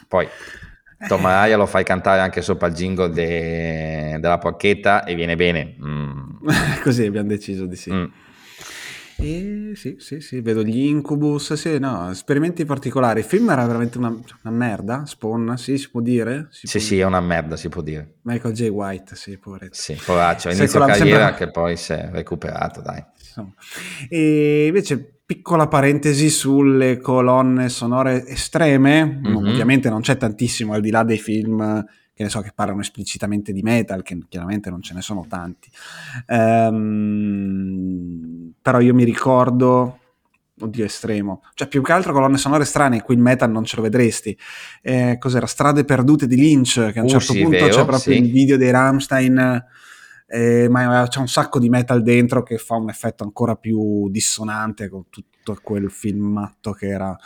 Poi 0.07 0.25
Tom 1.09 1.25
Araya 1.25 1.57
lo 1.57 1.65
fai 1.65 1.83
cantare 1.83 2.21
anche 2.21 2.41
sopra 2.41 2.67
il 2.67 2.73
jingle 2.73 3.09
de, 3.09 4.17
della 4.21 4.37
porchetta 4.37 5.03
e 5.03 5.13
viene 5.13 5.35
bene. 5.35 5.75
Mm. 5.83 6.47
Così 6.83 7.05
abbiamo 7.05 7.27
deciso 7.27 7.65
di 7.65 7.75
sì. 7.75 7.91
Mm. 7.91 8.05
E 9.21 9.73
sì, 9.75 9.97
sì, 9.99 10.19
sì, 10.19 10.41
vedo 10.41 10.63
gli 10.63 10.79
Incubus, 10.79 11.53
sì, 11.53 11.77
no, 11.77 12.09
esperimenti 12.09 12.65
particolari. 12.65 13.19
Il 13.19 13.25
film 13.25 13.49
era 13.51 13.65
veramente 13.67 13.99
una, 13.99 14.09
una 14.09 14.55
merda, 14.55 15.05
Spawn, 15.05 15.57
sì, 15.57 15.77
si 15.77 15.91
può 15.91 16.01
dire? 16.01 16.47
Si 16.49 16.65
sì, 16.65 16.77
può 16.79 16.87
sì, 16.87 16.99
è 16.99 17.05
una 17.05 17.21
merda, 17.21 17.55
si 17.55 17.69
può 17.69 17.81
dire. 17.81 18.15
Michael 18.23 18.53
J. 18.53 18.67
White, 18.69 19.15
sì, 19.15 19.37
poveretto. 19.37 19.75
Sì, 19.75 19.95
poraccio, 20.03 20.49
inizio 20.49 20.79
carriera 20.79 21.27
sempre... 21.27 21.45
che 21.45 21.51
poi 21.51 21.77
si 21.77 21.93
è 21.93 22.09
recuperato, 22.11 22.81
dai. 22.81 23.03
Insomma. 23.19 23.53
E 24.09 24.65
invece 24.65 25.21
piccola 25.23 25.67
parentesi 25.67 26.29
sulle 26.29 26.97
colonne 26.97 27.69
sonore 27.69 28.25
estreme, 28.25 29.05
mm-hmm. 29.05 29.35
ovviamente 29.35 29.89
non 29.89 30.01
c'è 30.01 30.17
tantissimo 30.17 30.73
al 30.73 30.81
di 30.81 30.89
là 30.89 31.03
dei 31.03 31.19
film 31.19 31.85
che 32.21 32.27
ne 32.27 32.29
so 32.29 32.41
che 32.41 32.51
parlano 32.53 32.81
esplicitamente 32.81 33.51
di 33.51 33.63
metal, 33.63 34.03
che 34.03 34.17
chiaramente 34.29 34.69
non 34.69 34.81
ce 34.81 34.93
ne 34.93 35.01
sono 35.01 35.25
tanti. 35.27 35.69
Um, 36.27 37.73
però 38.61 38.79
io 38.79 38.93
mi 38.93 39.03
ricordo 39.03 39.97
oddio 40.61 40.85
estremo, 40.85 41.41
cioè 41.55 41.67
più 41.67 41.81
che 41.81 41.91
altro 41.91 42.13
colonne 42.13 42.37
sonore 42.37 42.65
strane, 42.65 43.01
qui 43.01 43.15
il 43.15 43.21
metal 43.21 43.49
non 43.49 43.63
ce 43.63 43.77
lo 43.77 43.81
vedresti. 43.81 44.37
Eh, 44.83 45.17
cos'era? 45.19 45.47
Strade 45.47 45.83
perdute 45.85 46.27
di 46.27 46.35
Lynch, 46.35 46.91
che 46.91 46.99
a 46.99 47.01
un 47.01 47.07
uh, 47.07 47.09
certo 47.09 47.33
sì, 47.33 47.41
punto 47.41 47.57
vero, 47.57 47.75
c'è 47.75 47.85
proprio 47.85 48.13
sì. 48.13 48.21
il 48.21 48.29
video 48.31 48.57
dei 48.57 48.69
Rammstein 48.69 49.65
eh, 50.27 50.69
ma 50.69 51.05
c'è 51.09 51.19
un 51.19 51.27
sacco 51.27 51.59
di 51.59 51.67
metal 51.67 52.01
dentro 52.01 52.41
che 52.41 52.57
fa 52.57 52.75
un 52.75 52.89
effetto 52.89 53.23
ancora 53.23 53.55
più 53.55 54.09
dissonante 54.09 54.87
con 54.87 55.09
tutto 55.09 55.57
quel 55.61 55.91
filmatto 55.91 56.71
che 56.71 56.87
era 56.87 57.17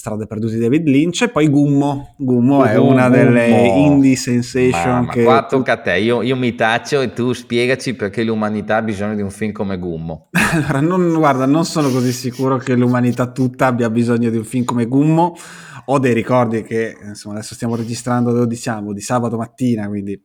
Strade 0.00 0.26
perdute 0.26 0.54
di 0.54 0.60
David 0.60 0.86
Lynch 0.86 1.20
e 1.20 1.28
poi 1.28 1.46
Gummo. 1.50 2.14
Gummo 2.16 2.64
è 2.64 2.76
una 2.76 3.10
delle 3.10 3.48
indie 3.48 4.16
sensation 4.16 5.04
ma, 5.04 5.12
che 5.12 5.24
qua 5.24 5.44
tocca 5.44 5.72
a 5.72 5.76
te. 5.76 5.98
Io, 5.98 6.22
io, 6.22 6.36
mi 6.36 6.54
taccio 6.54 7.02
e 7.02 7.12
tu 7.12 7.34
spiegaci 7.34 7.92
perché 7.92 8.24
l'umanità 8.24 8.76
ha 8.76 8.82
bisogno 8.82 9.14
di 9.14 9.20
un 9.20 9.30
film 9.30 9.52
come 9.52 9.78
Gummo. 9.78 10.30
Allora 10.52 10.80
non, 10.80 11.12
guarda 11.12 11.44
non 11.44 11.66
sono 11.66 11.90
così 11.90 12.12
sicuro 12.12 12.56
che 12.56 12.74
l'umanità 12.76 13.30
tutta 13.30 13.66
abbia 13.66 13.90
bisogno 13.90 14.30
di 14.30 14.38
un 14.38 14.44
film 14.44 14.64
come 14.64 14.86
Gummo. 14.86 15.36
Ho 15.84 15.98
dei 15.98 16.14
ricordi 16.14 16.62
che 16.62 16.96
insomma 17.04 17.34
adesso 17.34 17.54
stiamo 17.54 17.76
registrando 17.76 18.32
dove 18.32 18.46
diciamo 18.46 18.94
di 18.94 19.00
sabato 19.02 19.36
mattina 19.36 19.86
quindi 19.86 20.18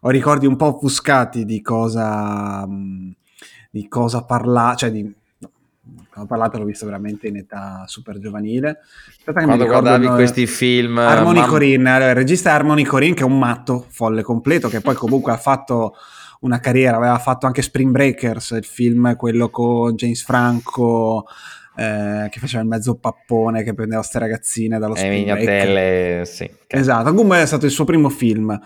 ho 0.00 0.08
ricordi 0.08 0.46
un 0.46 0.56
po' 0.56 0.76
offuscati 0.76 1.44
di 1.44 1.60
cosa, 1.60 2.66
mm, 2.66 3.10
di 3.70 3.86
cosa 3.86 4.24
parlare, 4.24 4.76
cioè 4.76 4.90
di, 4.90 5.14
ho 6.20 6.26
parlato 6.26 6.58
l'ho 6.58 6.64
visto 6.64 6.84
veramente 6.84 7.28
in 7.28 7.36
età 7.36 7.84
super 7.86 8.18
giovanile. 8.18 8.78
Quando 9.24 9.66
guardavi 9.66 10.06
noi, 10.06 10.14
questi 10.14 10.46
film... 10.46 10.98
Harmony 10.98 11.38
mam- 11.38 11.48
Corinne, 11.48 11.96
il 11.96 12.14
regista 12.14 12.52
Harmony 12.52 12.84
Corinne 12.84 13.14
che 13.14 13.22
è 13.22 13.26
un 13.26 13.38
matto 13.38 13.86
folle 13.88 14.22
completo, 14.22 14.68
che 14.68 14.80
poi 14.80 14.94
comunque 14.94 15.32
ha 15.32 15.36
fatto 15.36 15.94
una 16.40 16.60
carriera, 16.60 16.96
aveva 16.96 17.18
fatto 17.18 17.46
anche 17.46 17.62
Spring 17.62 17.90
Breakers, 17.90 18.50
il 18.50 18.64
film 18.64 19.16
quello 19.16 19.50
con 19.50 19.94
James 19.94 20.22
Franco, 20.22 21.26
eh, 21.76 22.28
che 22.30 22.40
faceva 22.40 22.62
il 22.62 22.68
mezzo 22.68 22.96
pappone 22.96 23.62
che 23.62 23.74
prendeva 23.74 24.00
queste 24.00 24.18
ragazzine 24.18 24.78
dallo 24.78 24.94
spignatelle, 24.94 26.24
sì. 26.26 26.44
Okay. 26.44 26.80
Esatto, 26.80 27.12
Goom 27.14 27.34
è 27.34 27.46
stato 27.46 27.64
il 27.66 27.70
suo 27.70 27.84
primo 27.84 28.08
film 28.08 28.58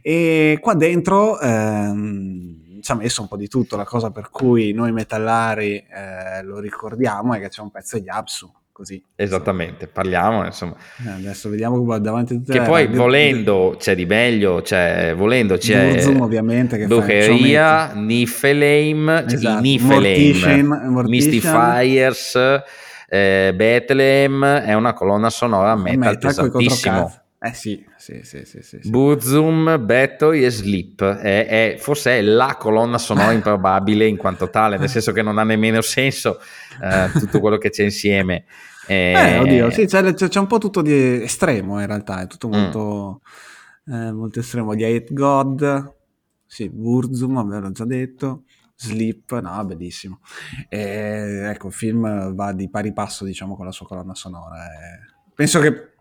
e 0.00 0.58
qua 0.60 0.74
dentro 0.74 1.40
ehm, 1.40 2.61
ci 2.82 2.92
ha 2.92 2.94
messo 2.94 3.22
un 3.22 3.28
po' 3.28 3.36
di 3.36 3.48
tutto, 3.48 3.76
la 3.76 3.84
cosa 3.84 4.10
per 4.10 4.28
cui 4.30 4.72
noi 4.72 4.92
metallari 4.92 5.76
eh, 5.76 6.42
lo 6.42 6.58
ricordiamo 6.58 7.34
è 7.34 7.40
che 7.40 7.48
c'è 7.48 7.62
un 7.62 7.70
pezzo 7.70 7.98
di 7.98 8.08
Absu 8.08 8.52
così. 8.72 9.02
Esattamente, 9.14 9.86
parliamo 9.86 10.44
insomma. 10.44 10.74
Eh, 11.06 11.10
adesso 11.10 11.48
vediamo 11.48 11.98
davanti 11.98 12.34
a 12.34 12.36
tutte 12.38 12.52
Che 12.52 12.58
le 12.58 12.66
poi 12.66 12.84
radio, 12.86 13.00
volendo 13.00 13.76
c'è 13.78 13.94
di 13.94 14.06
meglio, 14.06 14.62
cioè 14.62 15.14
volendo 15.16 15.56
c'è 15.56 15.92
Burzum 15.92 16.20
ovviamente 16.22 16.76
che 16.76 16.86
Brucheria, 16.86 17.92
Niflheim, 17.92 19.28
cioè 19.28 19.38
esatto. 19.38 19.60
Niflheim, 19.60 21.04
Mystifiers, 21.06 22.34
eh, 23.08 23.52
Bethlehem 23.54 24.44
è 24.44 24.72
una 24.74 24.94
colonna 24.94 25.30
sonora 25.30 25.76
metal, 25.76 25.98
metal 25.98 26.18
pesantissimo. 26.18 27.21
Eh 27.44 27.54
sì, 27.54 27.84
sì, 27.96 28.20
sì, 28.22 28.44
sì, 28.44 28.62
sì, 28.62 28.78
sì. 28.80 28.88
Burzum, 28.88 29.84
Battery 29.84 30.44
e 30.44 30.50
Sleep 30.50 31.02
è, 31.02 31.46
è, 31.48 31.76
forse 31.76 32.18
è 32.18 32.20
la 32.22 32.54
colonna 32.56 32.98
sonora 32.98 33.32
improbabile 33.34 34.06
in 34.06 34.16
quanto 34.16 34.48
tale, 34.48 34.78
nel 34.78 34.88
senso 34.88 35.10
che 35.10 35.22
non 35.22 35.38
ha 35.38 35.42
nemmeno 35.42 35.80
senso 35.80 36.38
eh, 36.80 37.10
tutto 37.18 37.40
quello 37.40 37.58
che 37.58 37.70
c'è 37.70 37.82
insieme. 37.82 38.44
Eh, 38.86 39.12
eh 39.12 39.38
oddio, 39.38 39.70
sì, 39.70 39.86
c'è, 39.86 40.14
c'è, 40.14 40.38
un 40.38 40.46
po' 40.46 40.58
tutto 40.58 40.82
di 40.82 41.20
estremo 41.20 41.80
in 41.80 41.86
realtà, 41.88 42.20
è 42.20 42.28
tutto 42.28 42.46
molto, 42.46 43.22
mm. 43.90 43.92
eh, 43.92 44.12
molto 44.12 44.38
estremo. 44.38 44.76
Gli 44.76 44.84
Hate 44.84 45.12
God, 45.12 45.94
sì, 46.46 46.68
Burzum, 46.68 47.38
avevo 47.38 47.72
già 47.72 47.84
detto. 47.84 48.44
Sleep, 48.76 49.40
no, 49.40 49.64
bellissimo. 49.64 50.20
E, 50.68 51.48
ecco, 51.50 51.66
il 51.66 51.72
film 51.72 52.34
va 52.34 52.52
di 52.52 52.70
pari 52.70 52.92
passo, 52.92 53.24
diciamo, 53.24 53.56
con 53.56 53.66
la 53.66 53.72
sua 53.72 53.86
colonna 53.86 54.14
sonora. 54.14 54.64
E 54.64 55.12
penso 55.34 55.58
che 55.58 55.91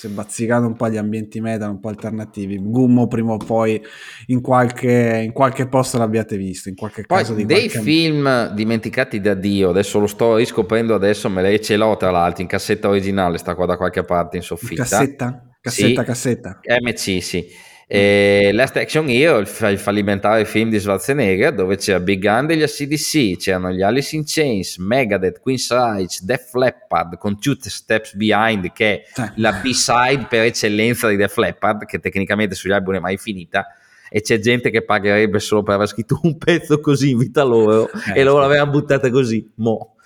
si 0.00 0.06
è 0.06 0.10
bazzicato 0.10 0.66
un 0.66 0.76
po' 0.76 0.84
agli 0.84 0.96
ambienti 0.96 1.40
metal, 1.40 1.70
un 1.70 1.80
po' 1.80 1.88
alternativi. 1.88 2.58
Gummo 2.58 3.06
prima 3.06 3.32
o 3.32 3.36
poi 3.36 3.80
in 4.26 4.40
qualche, 4.40 5.22
in 5.24 5.32
qualche 5.32 5.68
posto 5.68 5.98
l'abbiate 5.98 6.36
visto, 6.36 6.68
in 6.68 6.74
qualche 6.74 7.04
poi 7.06 7.18
caso 7.18 7.34
di 7.34 7.44
dei 7.44 7.68
qualche... 7.68 7.80
film 7.80 8.54
dimenticati 8.54 9.20
da 9.20 9.34
Dio, 9.34 9.70
adesso 9.70 9.98
lo 9.98 10.06
sto 10.06 10.36
riscoprendo 10.36 10.94
adesso, 10.94 11.28
me 11.28 11.42
le 11.42 11.60
ce 11.60 11.76
l'ho 11.76 11.96
tra 11.96 12.10
l'altro 12.10 12.42
in 12.42 12.48
cassetta 12.48 12.88
originale, 12.88 13.38
sta 13.38 13.54
qua 13.54 13.66
da 13.66 13.76
qualche 13.76 14.02
parte 14.02 14.38
in 14.38 14.42
soffitta. 14.42 14.82
Cassetta? 14.82 15.44
Cassetta, 15.60 16.00
sì. 16.00 16.06
cassetta. 16.06 16.60
MC, 16.82 17.22
sì. 17.22 17.46
E 17.92 18.50
Last 18.52 18.76
Action 18.76 19.10
Hero, 19.10 19.38
il, 19.38 19.48
il, 19.62 19.78
fallimentare 19.78 20.44
film 20.44 20.70
di 20.70 20.78
Schwarzenegger, 20.78 21.52
dove 21.52 21.76
c'era 21.76 21.98
Big 21.98 22.20
Gun 22.20 22.46
degli 22.46 22.62
ACDC, 22.62 23.36
c'erano 23.36 23.72
gli 23.72 23.82
Alice 23.82 24.14
in 24.14 24.22
Chains, 24.24 24.76
Megadeth, 24.76 25.40
Queen's 25.40 25.68
Reich, 25.72 26.20
Def 26.20 26.54
Leppard 26.54 27.18
con 27.18 27.40
Two 27.40 27.56
Steps 27.58 28.14
Behind, 28.14 28.70
che 28.70 28.92
è 28.92 29.02
la 29.34 29.54
B-side 29.54 30.28
per 30.30 30.44
eccellenza 30.44 31.08
di 31.08 31.16
Def 31.16 31.36
Leppard, 31.36 31.84
che 31.84 31.98
tecnicamente 31.98 32.54
sugli 32.54 32.70
album 32.70 32.94
è 32.94 33.00
mai 33.00 33.16
finita. 33.16 33.66
E 34.08 34.20
c'è 34.20 34.38
gente 34.38 34.70
che 34.70 34.84
pagherebbe 34.84 35.40
solo 35.40 35.64
per 35.64 35.74
aver 35.74 35.88
scritto 35.88 36.20
un 36.22 36.38
pezzo 36.38 36.78
così 36.78 37.10
in 37.10 37.18
vita 37.18 37.42
loro, 37.42 37.90
eh, 38.14 38.20
e 38.20 38.22
loro 38.22 38.38
l'avevano 38.38 38.70
buttata 38.70 39.10
così. 39.10 39.50
Mo. 39.56 39.96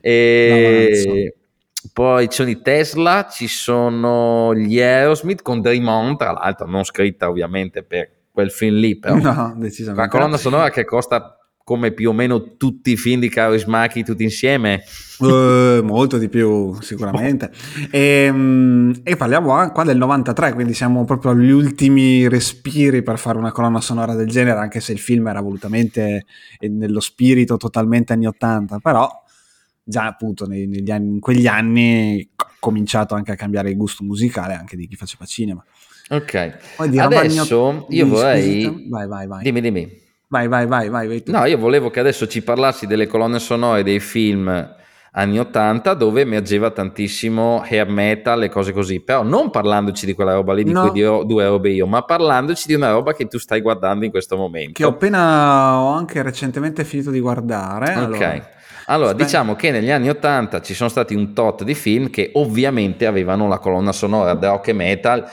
E... 0.00 1.34
Poi 1.92 2.28
ci 2.28 2.36
sono 2.36 2.50
i 2.50 2.60
Tesla, 2.60 3.26
ci 3.30 3.48
sono 3.48 4.54
gli 4.54 4.80
Aerosmith 4.80 5.42
con 5.42 5.60
Dream 5.60 5.86
On, 5.88 6.16
tra 6.16 6.32
l'altro 6.32 6.66
non 6.66 6.84
scritta 6.84 7.28
ovviamente 7.28 7.82
per 7.82 8.10
quel 8.30 8.50
film 8.50 8.76
lì, 8.76 8.98
però 8.98 9.16
no, 9.16 9.54
decisamente. 9.56 10.00
una 10.00 10.08
colonna 10.08 10.36
sonora 10.36 10.70
che 10.70 10.84
costa 10.84 11.36
come 11.70 11.92
più 11.92 12.10
o 12.10 12.12
meno 12.12 12.56
tutti 12.56 12.90
i 12.90 12.96
film 12.96 13.20
di 13.20 13.28
Caro 13.28 13.54
Ismaki 13.54 14.02
tutti 14.02 14.24
insieme. 14.24 14.82
Uh, 15.18 15.82
molto 15.84 16.18
di 16.18 16.28
più 16.28 16.74
sicuramente. 16.80 17.50
E, 17.90 18.24
ehm, 18.26 19.00
e 19.04 19.14
parliamo 19.14 19.70
qua 19.70 19.84
del 19.84 19.96
93, 19.96 20.54
quindi 20.54 20.74
siamo 20.74 21.04
proprio 21.04 21.30
agli 21.30 21.50
ultimi 21.50 22.28
respiri 22.28 23.02
per 23.02 23.18
fare 23.18 23.38
una 23.38 23.52
colonna 23.52 23.80
sonora 23.80 24.14
del 24.14 24.26
genere, 24.28 24.58
anche 24.58 24.80
se 24.80 24.90
il 24.92 24.98
film 24.98 25.28
era 25.28 25.40
volutamente 25.40 26.24
nello 26.58 27.00
spirito 27.00 27.56
totalmente 27.56 28.14
anni 28.14 28.26
80, 28.26 28.78
però 28.80 29.08
già 29.90 30.06
appunto 30.06 30.46
negli 30.46 30.90
anni, 30.90 31.08
in 31.14 31.20
quegli 31.20 31.46
anni 31.46 32.30
cominciato 32.58 33.14
anche 33.14 33.32
a 33.32 33.36
cambiare 33.36 33.68
il 33.68 33.76
gusto 33.76 34.02
musicale 34.02 34.54
anche 34.54 34.76
di 34.76 34.88
chi 34.88 34.96
faceva 34.96 35.26
cinema. 35.26 35.62
Ok, 36.08 36.58
adesso 36.76 37.86
io 37.90 38.06
vorrei... 38.06 38.86
Vai, 38.88 39.06
vai, 39.06 39.26
vai. 39.26 39.42
Dimmi, 39.42 39.60
dimmi. 39.60 39.98
Vai, 40.28 40.48
vai, 40.48 40.66
vai, 40.66 40.88
vai, 40.88 41.06
vai 41.08 41.22
No, 41.26 41.44
io 41.44 41.58
volevo 41.58 41.90
che 41.90 42.00
adesso 42.00 42.26
ci 42.26 42.42
parlassi 42.42 42.86
delle 42.86 43.06
colonne 43.06 43.38
sonore 43.38 43.82
dei 43.82 44.00
film 44.00 44.78
anni 45.12 45.38
80 45.38 45.94
dove 45.94 46.20
emergeva 46.20 46.70
tantissimo 46.70 47.62
hair 47.68 47.88
metal 47.88 48.44
e 48.44 48.48
cose 48.48 48.72
così, 48.72 49.00
però 49.00 49.22
non 49.22 49.50
parlandoci 49.50 50.06
di 50.06 50.14
quella 50.14 50.34
roba 50.34 50.54
lì 50.54 50.62
di 50.62 50.72
no. 50.72 50.82
cui 50.82 50.92
dirò 50.92 51.24
due 51.24 51.46
robe 51.46 51.70
io, 51.70 51.86
ma 51.86 52.02
parlandoci 52.02 52.68
di 52.68 52.74
una 52.74 52.92
roba 52.92 53.12
che 53.12 53.26
tu 53.26 53.38
stai 53.38 53.60
guardando 53.60 54.04
in 54.04 54.10
questo 54.10 54.36
momento. 54.36 54.72
Che 54.74 54.84
ho 54.84 54.90
appena, 54.90 55.80
ho 55.80 55.88
anche 55.88 56.22
recentemente 56.22 56.84
finito 56.84 57.10
di 57.10 57.20
guardare. 57.20 57.90
Ok. 57.90 57.96
Allora. 57.96 58.58
Allora, 58.90 59.10
Aspetta. 59.10 59.24
diciamo 59.24 59.54
che 59.54 59.70
negli 59.70 59.90
anni 59.90 60.08
80 60.08 60.60
ci 60.62 60.74
sono 60.74 60.88
stati 60.88 61.14
un 61.14 61.32
tot 61.32 61.62
di 61.62 61.74
film 61.74 62.10
che 62.10 62.32
ovviamente 62.34 63.06
avevano 63.06 63.46
la 63.46 63.60
colonna 63.60 63.92
sonora 63.92 64.34
da 64.34 64.48
rock 64.50 64.68
e 64.68 64.72
metal. 64.72 65.24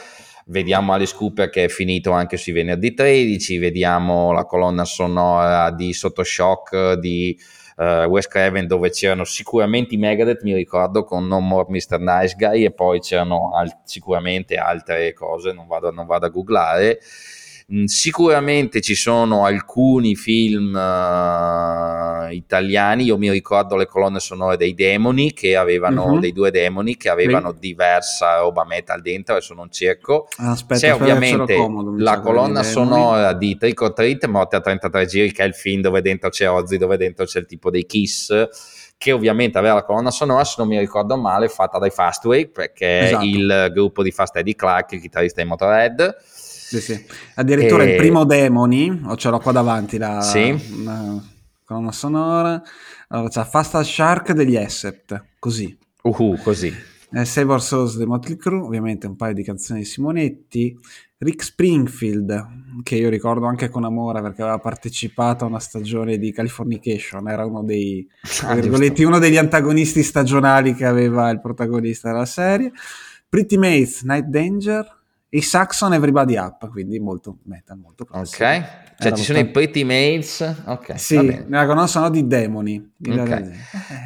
Vediamo 0.45 0.93
Alice 0.93 1.15
Cooper 1.15 1.49
che 1.49 1.63
è 1.63 1.67
finito 1.67 2.11
anche 2.11 2.37
sui 2.37 2.51
venerdì 2.51 2.93
13, 2.93 3.57
vediamo 3.57 4.31
la 4.31 4.45
colonna 4.45 4.85
sonora 4.85 5.71
di 5.71 5.91
Sottoshock 5.91 6.93
di 6.93 7.35
uh, 7.77 8.05
Wes 8.07 8.27
Craven 8.27 8.67
dove 8.67 8.91
c'erano 8.91 9.23
sicuramente 9.23 9.95
i 9.95 9.97
Megadeth, 9.97 10.43
mi 10.43 10.53
ricordo, 10.53 11.03
con 11.03 11.25
No 11.25 11.39
More 11.39 11.65
Mr. 11.67 11.99
Nice 11.99 12.35
Guy 12.37 12.63
e 12.63 12.71
poi 12.71 12.99
c'erano 12.99 13.55
al- 13.55 13.79
sicuramente 13.85 14.55
altre 14.55 15.13
cose, 15.13 15.51
non 15.51 15.65
vado, 15.65 15.89
non 15.89 16.05
vado 16.05 16.27
a 16.27 16.29
googlare 16.29 16.99
sicuramente 17.85 18.79
ci 18.79 18.95
sono 18.95 19.43
alcuni 19.43 20.15
film 20.15 20.73
uh, 20.73 22.31
italiani, 22.31 23.03
io 23.03 23.17
mi 23.17 23.29
ricordo 23.29 23.75
le 23.75 23.87
colonne 23.87 24.21
sonore 24.21 24.55
dei 24.55 24.73
demoni 24.73 25.33
che 25.33 25.57
avevano 25.57 26.05
uh-huh. 26.05 26.19
dei 26.19 26.31
due 26.31 26.49
demoni 26.49 26.95
che 26.95 27.09
avevano 27.09 27.51
sì. 27.51 27.59
diversa 27.59 28.39
roba 28.39 28.63
metal 28.63 29.01
dentro, 29.01 29.35
adesso 29.35 29.53
non 29.53 29.69
cerco. 29.69 30.29
Aspetta, 30.37 30.79
C'è 30.79 30.93
ovviamente 30.93 31.55
comodo, 31.55 31.93
la 31.97 32.21
colonna 32.21 32.63
sonora 32.63 33.33
di 33.33 33.57
Trick 33.57 33.81
or 33.81 33.91
Treat, 33.91 34.25
Morte 34.27 34.55
a 34.55 34.61
33 34.61 35.05
giri, 35.05 35.31
che 35.33 35.43
è 35.43 35.47
il 35.47 35.53
film 35.53 35.81
dove 35.81 36.01
dentro 36.01 36.29
c'è 36.29 36.49
Ozzy, 36.49 36.77
dove 36.77 36.95
dentro 36.95 37.25
c'è 37.25 37.39
il 37.39 37.45
tipo 37.47 37.69
dei 37.69 37.85
Kiss 37.85 38.47
che 38.97 39.11
ovviamente 39.11 39.57
aveva 39.59 39.75
la 39.75 39.83
colonna 39.83 40.09
sonora, 40.09 40.43
se 40.43 40.55
non 40.57 40.67
mi 40.67 40.79
ricordo 40.79 41.17
male, 41.17 41.49
fatta 41.49 41.77
dai 41.77 41.91
Fastway, 41.91 42.47
perché 42.47 43.01
esatto. 43.01 43.25
il 43.25 43.69
gruppo 43.71 44.01
di 44.01 44.11
Fast 44.11 44.35
Eddie 44.37 44.55
Clark, 44.55 44.93
il 44.93 45.01
chitarrista 45.01 45.41
di 45.41 45.47
Motorhead, 45.47 46.15
sì, 46.67 46.81
sì. 46.81 47.05
Addirittura 47.35 47.83
e... 47.83 47.91
il 47.91 47.95
primo 47.95 48.25
Demoni, 48.25 49.03
o 49.05 49.15
ce 49.15 49.29
l'ho 49.29 49.39
qua 49.39 49.53
davanti 49.53 49.97
la, 49.97 50.21
sì. 50.21 50.83
la 50.83 51.21
colonna 51.63 51.93
sonora. 51.93 52.61
Allora 53.07 53.29
c'è 53.29 53.45
Fast 53.45 53.75
as 53.75 53.89
Shark 53.89 54.33
degli 54.33 54.55
Essept, 54.55 55.23
così. 55.39 55.77
Uh, 56.01 56.37
così. 56.43 56.73
Eh, 57.13 57.23
Save 57.23 57.59
Souls 57.59 57.95
dei 57.95 58.05
Motley 58.05 58.35
Crue, 58.35 58.65
ovviamente 58.65 59.07
un 59.07 59.15
paio 59.15 59.33
di 59.33 59.43
canzoni 59.43 59.79
di 59.79 59.85
Simonetti. 59.85 60.77
Rick 61.19 61.41
Springfield, 61.41 62.81
che 62.83 62.95
io 62.95 63.09
ricordo 63.09 63.45
anche 63.45 63.69
con 63.69 63.85
amore 63.85 64.21
perché 64.21 64.41
aveva 64.41 64.59
partecipato 64.59 65.45
a 65.45 65.47
una 65.47 65.59
stagione 65.59 66.17
di 66.17 66.31
Californication, 66.31 67.27
era 67.29 67.45
uno, 67.45 67.63
dei, 67.63 68.07
ah, 68.43 68.53
uno 68.53 69.19
degli 69.19 69.37
antagonisti 69.37 70.03
stagionali 70.03 70.75
che 70.75 70.85
aveva 70.85 71.29
il 71.29 71.39
protagonista 71.39 72.11
della 72.11 72.25
serie. 72.25 72.73
Pretty 73.29 73.57
Mates, 73.57 74.03
Night 74.03 74.25
Danger, 74.25 74.96
i 75.29 75.41
Saxon 75.41 75.93
Everybody 75.93 76.37
Up, 76.37 76.69
quindi 76.69 76.99
molto 76.99 77.39
metal, 77.43 77.77
molto 77.77 78.05
classico. 78.05 78.45
Ok. 78.45 78.85
Cioè 78.99 79.11
ci 79.11 79.23
sono 79.23 79.37
i 79.37 79.45
Pretty 79.45 79.83
Maids, 79.83 80.63
ok. 80.65 80.97
Sì, 80.97 81.17
nella 81.17 81.67
conoscono 81.67 82.09
di 82.09 82.25
demoni. 82.25 82.93
Okay. 83.05 83.43
Eh. 83.43 83.53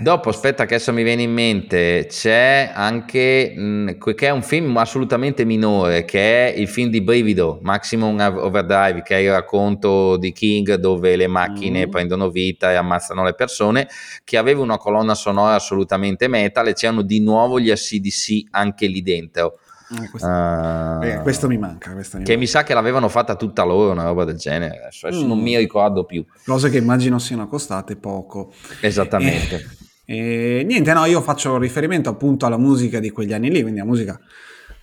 Dopo, 0.02 0.30
aspetta 0.30 0.66
che 0.66 0.74
adesso 0.74 0.92
mi 0.92 1.04
viene 1.04 1.22
in 1.22 1.32
mente, 1.32 2.08
c'è 2.10 2.72
anche, 2.74 3.54
mh, 3.56 3.98
che 4.00 4.28
è 4.28 4.32
un 4.32 4.42
film 4.42 4.76
assolutamente 4.76 5.46
minore, 5.46 6.04
che 6.04 6.52
è 6.52 6.60
il 6.60 6.68
film 6.68 6.90
di 6.90 7.02
Brivido, 7.02 7.60
Maximum 7.62 8.20
Overdrive, 8.20 9.04
che 9.04 9.16
è 9.16 9.20
il 9.20 9.32
racconto 9.32 10.18
di 10.18 10.34
King 10.34 10.74
dove 10.74 11.16
le 11.16 11.28
macchine 11.28 11.88
mm. 11.88 11.90
prendono 11.90 12.30
vita 12.30 12.72
e 12.72 12.76
ammazzano 12.76 13.24
le 13.24 13.34
persone, 13.34 13.88
che 14.26 14.38
aveva 14.38 14.62
una 14.62 14.78
colonna 14.78 15.14
sonora 15.14 15.54
assolutamente 15.54 16.28
metal 16.28 16.68
e 16.68 16.74
c'erano 16.74 17.04
di 17.04 17.22
nuovo 17.22 17.60
gli 17.60 17.70
ACDC 17.70 18.48
anche 18.50 18.88
lì 18.88 19.02
dentro. 19.02 19.60
Eh, 19.92 20.10
questo, 20.10 20.28
uh, 20.28 21.22
questo, 21.22 21.48
mi 21.48 21.58
manca. 21.58 21.92
Questo 21.92 22.18
mi 22.18 22.24
che 22.24 22.32
manca. 22.32 22.46
mi 22.46 22.48
sa 22.48 22.64
che 22.64 22.74
l'avevano 22.74 23.10
fatta 23.10 23.36
tutta 23.36 23.64
loro, 23.64 23.92
una 23.92 24.04
roba 24.04 24.24
del 24.24 24.38
genere. 24.38 24.80
Adesso, 24.80 25.08
adesso 25.08 25.26
mm. 25.26 25.28
non 25.28 25.40
mi 25.40 25.58
ricordo 25.58 26.06
più. 26.06 26.26
Cose 26.46 26.70
che 26.70 26.78
immagino 26.78 27.20
siano 27.20 27.48
costate 27.48 27.98
poco. 27.98 28.54
Esattamente. 28.80 29.68
E, 30.06 30.60
e, 30.60 30.64
niente, 30.66 30.94
no, 30.94 31.06
io 31.06 31.22
faccio 31.22 31.58
riferimento 31.58 32.10
appunto 32.10 32.46
alla 32.46 32.58
musica 32.58 33.00
di 33.00 33.10
quegli 33.10 33.34
anni 33.34 33.52
lì, 33.52 33.62
quindi 33.62 33.80
la 33.80 33.86
musica 33.86 34.18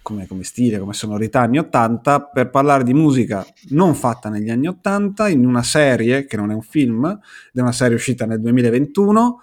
come, 0.03 0.27
come, 0.27 0.43
stile, 0.43 0.79
come 0.79 0.93
sonorità 0.93 1.41
anni 1.41 1.59
80, 1.59 2.31
per 2.33 2.51
parlare 2.51 2.85
di 2.85 2.93
musica 2.93 3.47
non 3.71 3.95
fatta 3.95 4.29
negli 4.29 4.51
anni 4.51 4.67
80, 4.67 5.29
in 5.29 5.47
una 5.47 5.63
serie 5.63 6.27
che 6.27 6.37
non 6.37 6.51
è 6.51 6.55
un 6.55 6.63
film, 6.63 7.07
ed 7.07 7.59
è 7.59 7.61
una 7.61 7.73
serie 7.73 7.97
uscita 7.97 8.27
nel 8.27 8.41
2021 8.41 9.41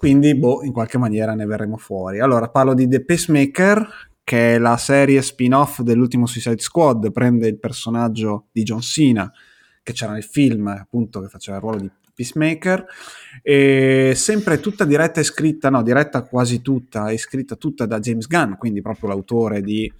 quindi 0.00 0.34
boh, 0.34 0.62
in 0.62 0.72
qualche 0.72 0.96
maniera 0.96 1.34
ne 1.34 1.44
verremo 1.44 1.76
fuori. 1.76 2.20
Allora, 2.20 2.48
parlo 2.48 2.72
di 2.72 2.88
The 2.88 3.04
Pacemaker, 3.04 3.86
che 4.30 4.54
è 4.54 4.58
la 4.58 4.76
serie 4.76 5.22
spin-off 5.22 5.80
dell'ultimo 5.80 6.24
Suicide 6.24 6.60
Squad, 6.60 7.10
prende 7.10 7.48
il 7.48 7.58
personaggio 7.58 8.46
di 8.52 8.62
John 8.62 8.80
Cena, 8.80 9.28
che 9.82 9.92
c'era 9.92 10.12
nel 10.12 10.22
film, 10.22 10.68
appunto, 10.68 11.20
che 11.20 11.26
faceva 11.26 11.56
il 11.56 11.62
ruolo 11.64 11.80
di 11.80 11.90
Peacemaker, 12.14 12.86
e 13.42 14.12
sempre 14.14 14.60
tutta 14.60 14.84
diretta 14.84 15.18
e 15.18 15.24
scritta, 15.24 15.68
no, 15.68 15.82
diretta 15.82 16.22
quasi 16.22 16.62
tutta, 16.62 17.08
è 17.08 17.16
scritta 17.16 17.56
tutta 17.56 17.86
da 17.86 17.98
James 17.98 18.28
Gunn, 18.28 18.52
quindi 18.52 18.80
proprio 18.82 19.08
l'autore 19.08 19.62
di, 19.62 19.92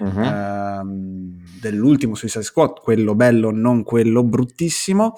uh-huh. 0.00 0.22
ehm, 0.22 1.42
dell'ultimo 1.58 2.14
Suicide 2.14 2.44
Squad, 2.44 2.80
quello 2.80 3.14
bello, 3.14 3.50
non 3.50 3.84
quello 3.84 4.22
bruttissimo, 4.22 5.14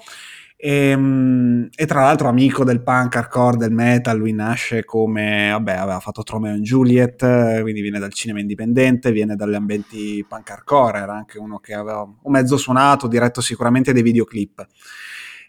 e, 0.63 0.89
ehm, 0.89 1.69
e, 1.75 1.85
tra 1.87 2.01
l'altro 2.01 2.27
amico 2.27 2.63
del 2.63 2.83
punk 2.83 3.15
hardcore, 3.15 3.57
del 3.57 3.71
metal, 3.71 4.15
lui 4.15 4.31
nasce 4.31 4.85
come, 4.85 5.49
vabbè, 5.51 5.73
aveva 5.73 5.99
fatto 5.99 6.21
Tromeo 6.21 6.53
e 6.53 6.59
Juliet, 6.59 7.61
quindi 7.61 7.81
viene 7.81 7.97
dal 7.97 8.13
cinema 8.13 8.41
indipendente, 8.41 9.11
viene 9.11 9.35
dagli 9.35 9.55
ambienti 9.55 10.23
punk 10.27 10.51
hardcore, 10.51 10.99
era 10.99 11.15
anche 11.15 11.39
uno 11.39 11.57
che 11.57 11.73
aveva 11.73 12.01
un 12.01 12.31
mezzo 12.31 12.57
suonato, 12.57 13.07
diretto 13.07 13.41
sicuramente 13.41 13.91
dei 13.91 14.03
videoclip. 14.03 14.67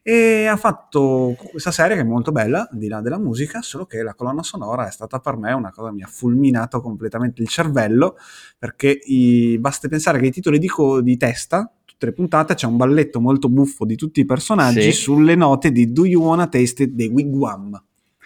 E 0.05 0.47
ha 0.47 0.57
fatto 0.57 1.37
questa 1.37 1.71
serie 1.71 1.95
che 1.95 2.03
è 2.03 2.05
molto 2.05 2.33
bella, 2.33 2.69
al 2.69 2.79
di 2.79 2.89
là 2.89 3.03
della 3.03 3.19
musica, 3.19 3.61
solo 3.61 3.85
che 3.85 4.03
la 4.03 4.15
colonna 4.15 4.43
sonora 4.43 4.89
è 4.89 4.91
stata 4.91 5.21
per 5.21 5.37
me 5.37 5.53
una 5.53 5.71
cosa 5.71 5.91
che 5.91 5.95
mi 5.95 6.03
ha 6.03 6.09
fulminato 6.09 6.81
completamente 6.81 7.43
il 7.43 7.49
cervello, 7.49 8.17
perché 8.59 8.99
i, 9.05 9.59
basta 9.61 9.89
pensare 9.89 10.19
che 10.19 10.27
i 10.27 10.33
titoli 10.33 10.59
di, 10.59 10.69
co- 10.69 11.03
di 11.03 11.17
testa 11.19 11.71
le 12.07 12.13
puntate 12.13 12.55
c'è 12.55 12.67
un 12.67 12.77
balletto 12.77 13.21
molto 13.21 13.49
buffo 13.49 13.85
di 13.85 13.97
tutti 13.97 14.21
i 14.21 14.25
personaggi 14.25 14.83
sì. 14.83 14.93
sulle 14.93 15.35
note 15.35 15.73
di 15.73 15.93
Do 15.93 16.05
You 16.05 16.23
Wanna 16.23 16.47
Taste 16.47 16.85
It 16.85 16.91
dei 16.93 17.09
Wigwam. 17.09 17.83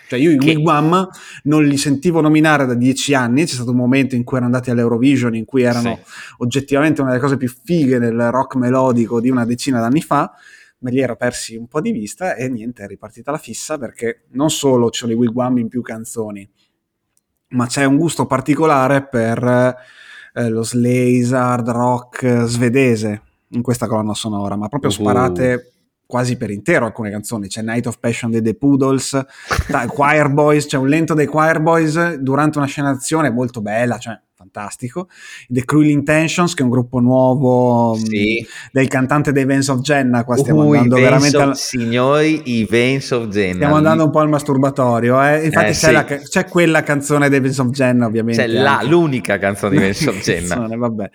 Cioè 0.08 0.18
io 0.18 0.30
i 0.30 0.38
che... 0.38 0.54
Wigwam 0.54 1.08
non 1.44 1.64
li 1.64 1.76
sentivo 1.76 2.20
nominare 2.20 2.66
da 2.66 2.74
dieci 2.74 3.14
anni, 3.14 3.44
c'è 3.44 3.54
stato 3.54 3.70
un 3.70 3.76
momento 3.76 4.14
in 4.14 4.24
cui 4.24 4.36
erano 4.36 4.52
andati 4.52 4.70
all'Eurovision, 4.70 5.34
in 5.34 5.44
cui 5.44 5.62
erano 5.62 5.96
sì. 5.96 6.12
oggettivamente 6.38 7.00
una 7.00 7.10
delle 7.10 7.22
cose 7.22 7.36
più 7.36 7.48
fighe 7.48 7.98
del 7.98 8.30
rock 8.30 8.54
melodico 8.56 9.20
di 9.20 9.30
una 9.30 9.44
decina 9.44 9.80
d'anni 9.80 10.00
fa, 10.00 10.32
me 10.78 10.90
li 10.90 11.00
ero 11.00 11.16
persi 11.16 11.56
un 11.56 11.66
po' 11.66 11.80
di 11.80 11.90
vista 11.90 12.34
e 12.36 12.48
niente, 12.48 12.84
è 12.84 12.86
ripartita 12.86 13.30
la 13.30 13.38
fissa 13.38 13.78
perché 13.78 14.26
non 14.32 14.50
solo 14.50 14.92
sono 14.92 15.12
i 15.12 15.16
Wigwam 15.16 15.58
in 15.58 15.68
più 15.68 15.82
canzoni, 15.82 16.48
ma 17.48 17.66
c'è 17.66 17.84
un 17.84 17.96
gusto 17.96 18.26
particolare 18.26 19.06
per 19.06 19.76
eh, 20.34 20.48
lo 20.48 20.62
slaze 20.62 21.34
hard 21.34 21.68
rock 21.70 22.44
svedese, 22.44 23.22
in 23.56 23.62
questa 23.62 23.86
colonna 23.86 24.14
sonora, 24.14 24.56
ma 24.56 24.68
proprio 24.68 24.90
uh. 24.90 24.94
sparate 24.94 25.72
quasi 26.06 26.36
per 26.36 26.50
intero 26.50 26.86
alcune 26.86 27.10
canzoni. 27.10 27.48
C'è 27.48 27.62
Night 27.62 27.86
of 27.86 27.98
Passion 27.98 28.30
dei 28.30 28.42
The 28.42 28.54
Poodles, 28.54 29.18
Choir 29.88 30.30
Boys, 30.30 30.66
c'è 30.66 30.76
un 30.76 30.88
lento 30.88 31.14
dei 31.14 31.26
Choir 31.26 31.60
Boys 31.60 32.14
durante 32.14 32.58
una 32.58 32.66
scena 32.66 32.92
d'azione 32.92 33.30
molto 33.30 33.60
bella, 33.60 33.98
cioè 33.98 34.18
fantastico. 34.46 35.08
The 35.48 35.64
Cruel 35.64 35.90
Intentions, 35.90 36.54
che 36.54 36.62
è 36.62 36.64
un 36.64 36.70
gruppo 36.70 37.00
nuovo 37.00 37.96
mm, 37.96 38.04
sì. 38.04 38.46
del 38.70 38.88
cantante 38.88 39.32
dei 39.32 39.44
Veins 39.44 39.68
of 39.68 39.80
Jenna. 39.80 40.24
Qua 40.24 40.36
stiamo 40.36 40.64
uh, 40.64 40.72
andando 40.72 40.96
veramente. 40.96 41.36
Of, 41.36 41.42
al... 41.42 41.56
Signori, 41.56 42.42
i 42.44 42.64
Veins 42.64 43.10
of 43.10 43.28
Jenna. 43.28 43.54
Stiamo 43.54 43.74
andando 43.76 44.04
un 44.04 44.10
po' 44.10 44.20
al 44.20 44.28
masturbatorio. 44.28 45.22
Eh? 45.22 45.46
Infatti, 45.46 45.66
eh, 45.66 45.72
c'è, 45.72 45.74
sì. 45.74 45.92
la, 45.92 46.04
c'è, 46.04 46.44
quella 46.46 46.82
canzone 46.82 47.28
dei 47.28 47.40
Veins 47.40 47.58
of 47.58 47.70
Jenna, 47.70 48.06
ovviamente. 48.06 48.42
C'è 48.42 48.48
la, 48.48 48.80
l'unica 48.82 49.38
canzone 49.38 49.76
di 49.76 49.82
Veins 49.82 50.06
of 50.06 50.20
Jenna. 50.22 50.66
vabbè. 50.76 51.10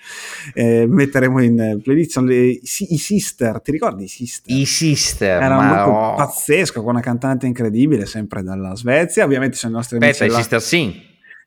Eh, 0.54 0.86
metteremo 0.88 1.42
in 1.42 1.80
playlist 1.82 2.18
le, 2.18 2.48
i, 2.48 2.60
Sister. 2.64 3.62
Ti 3.62 3.72
ricordi 3.72 4.04
i 4.04 4.08
Sister? 4.08 4.56
I 4.56 4.66
Sister. 4.66 5.42
Era 5.42 5.58
un 5.58 5.68
gruppo 5.68 5.98
oh. 5.98 6.16
pazzesco 6.16 6.82
con 6.82 6.92
una 6.92 7.02
cantante 7.02 7.46
incredibile, 7.46 8.06
sempre 8.06 8.44
dalla 8.44 8.76
Svezia. 8.76 9.24
Ovviamente 9.24 9.56
sono 9.56 9.74
i 9.74 9.76
nostri 9.76 9.98
amici. 9.98 10.12
Aspetta, 10.12 10.34
i 10.34 10.36
Sister 10.36 10.62
Sing. 10.62 10.94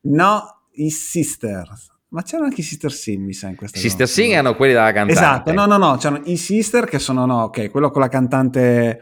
No, 0.06 0.54
i 0.74 0.90
Sisters. 0.90 1.92
Ma 2.08 2.22
c'erano 2.22 2.46
anche 2.46 2.60
i 2.60 2.64
Sister 2.64 2.92
Sin, 2.92 3.24
mi 3.24 3.32
sa, 3.32 3.48
in 3.48 3.56
questa 3.56 3.78
Sister 3.78 4.06
Sin 4.06 4.32
erano 4.32 4.54
quelli 4.54 4.72
della 4.72 4.92
cantante. 4.92 5.12
Esatto, 5.12 5.52
no, 5.52 5.66
no, 5.66 5.76
no, 5.76 5.96
c'erano 5.96 6.22
i 6.26 6.36
Sister 6.36 6.84
che 6.84 7.00
sono, 7.00 7.26
no, 7.26 7.42
ok, 7.44 7.70
quello 7.70 7.90
con 7.90 8.00
la 8.02 8.08
cantante, 8.08 9.00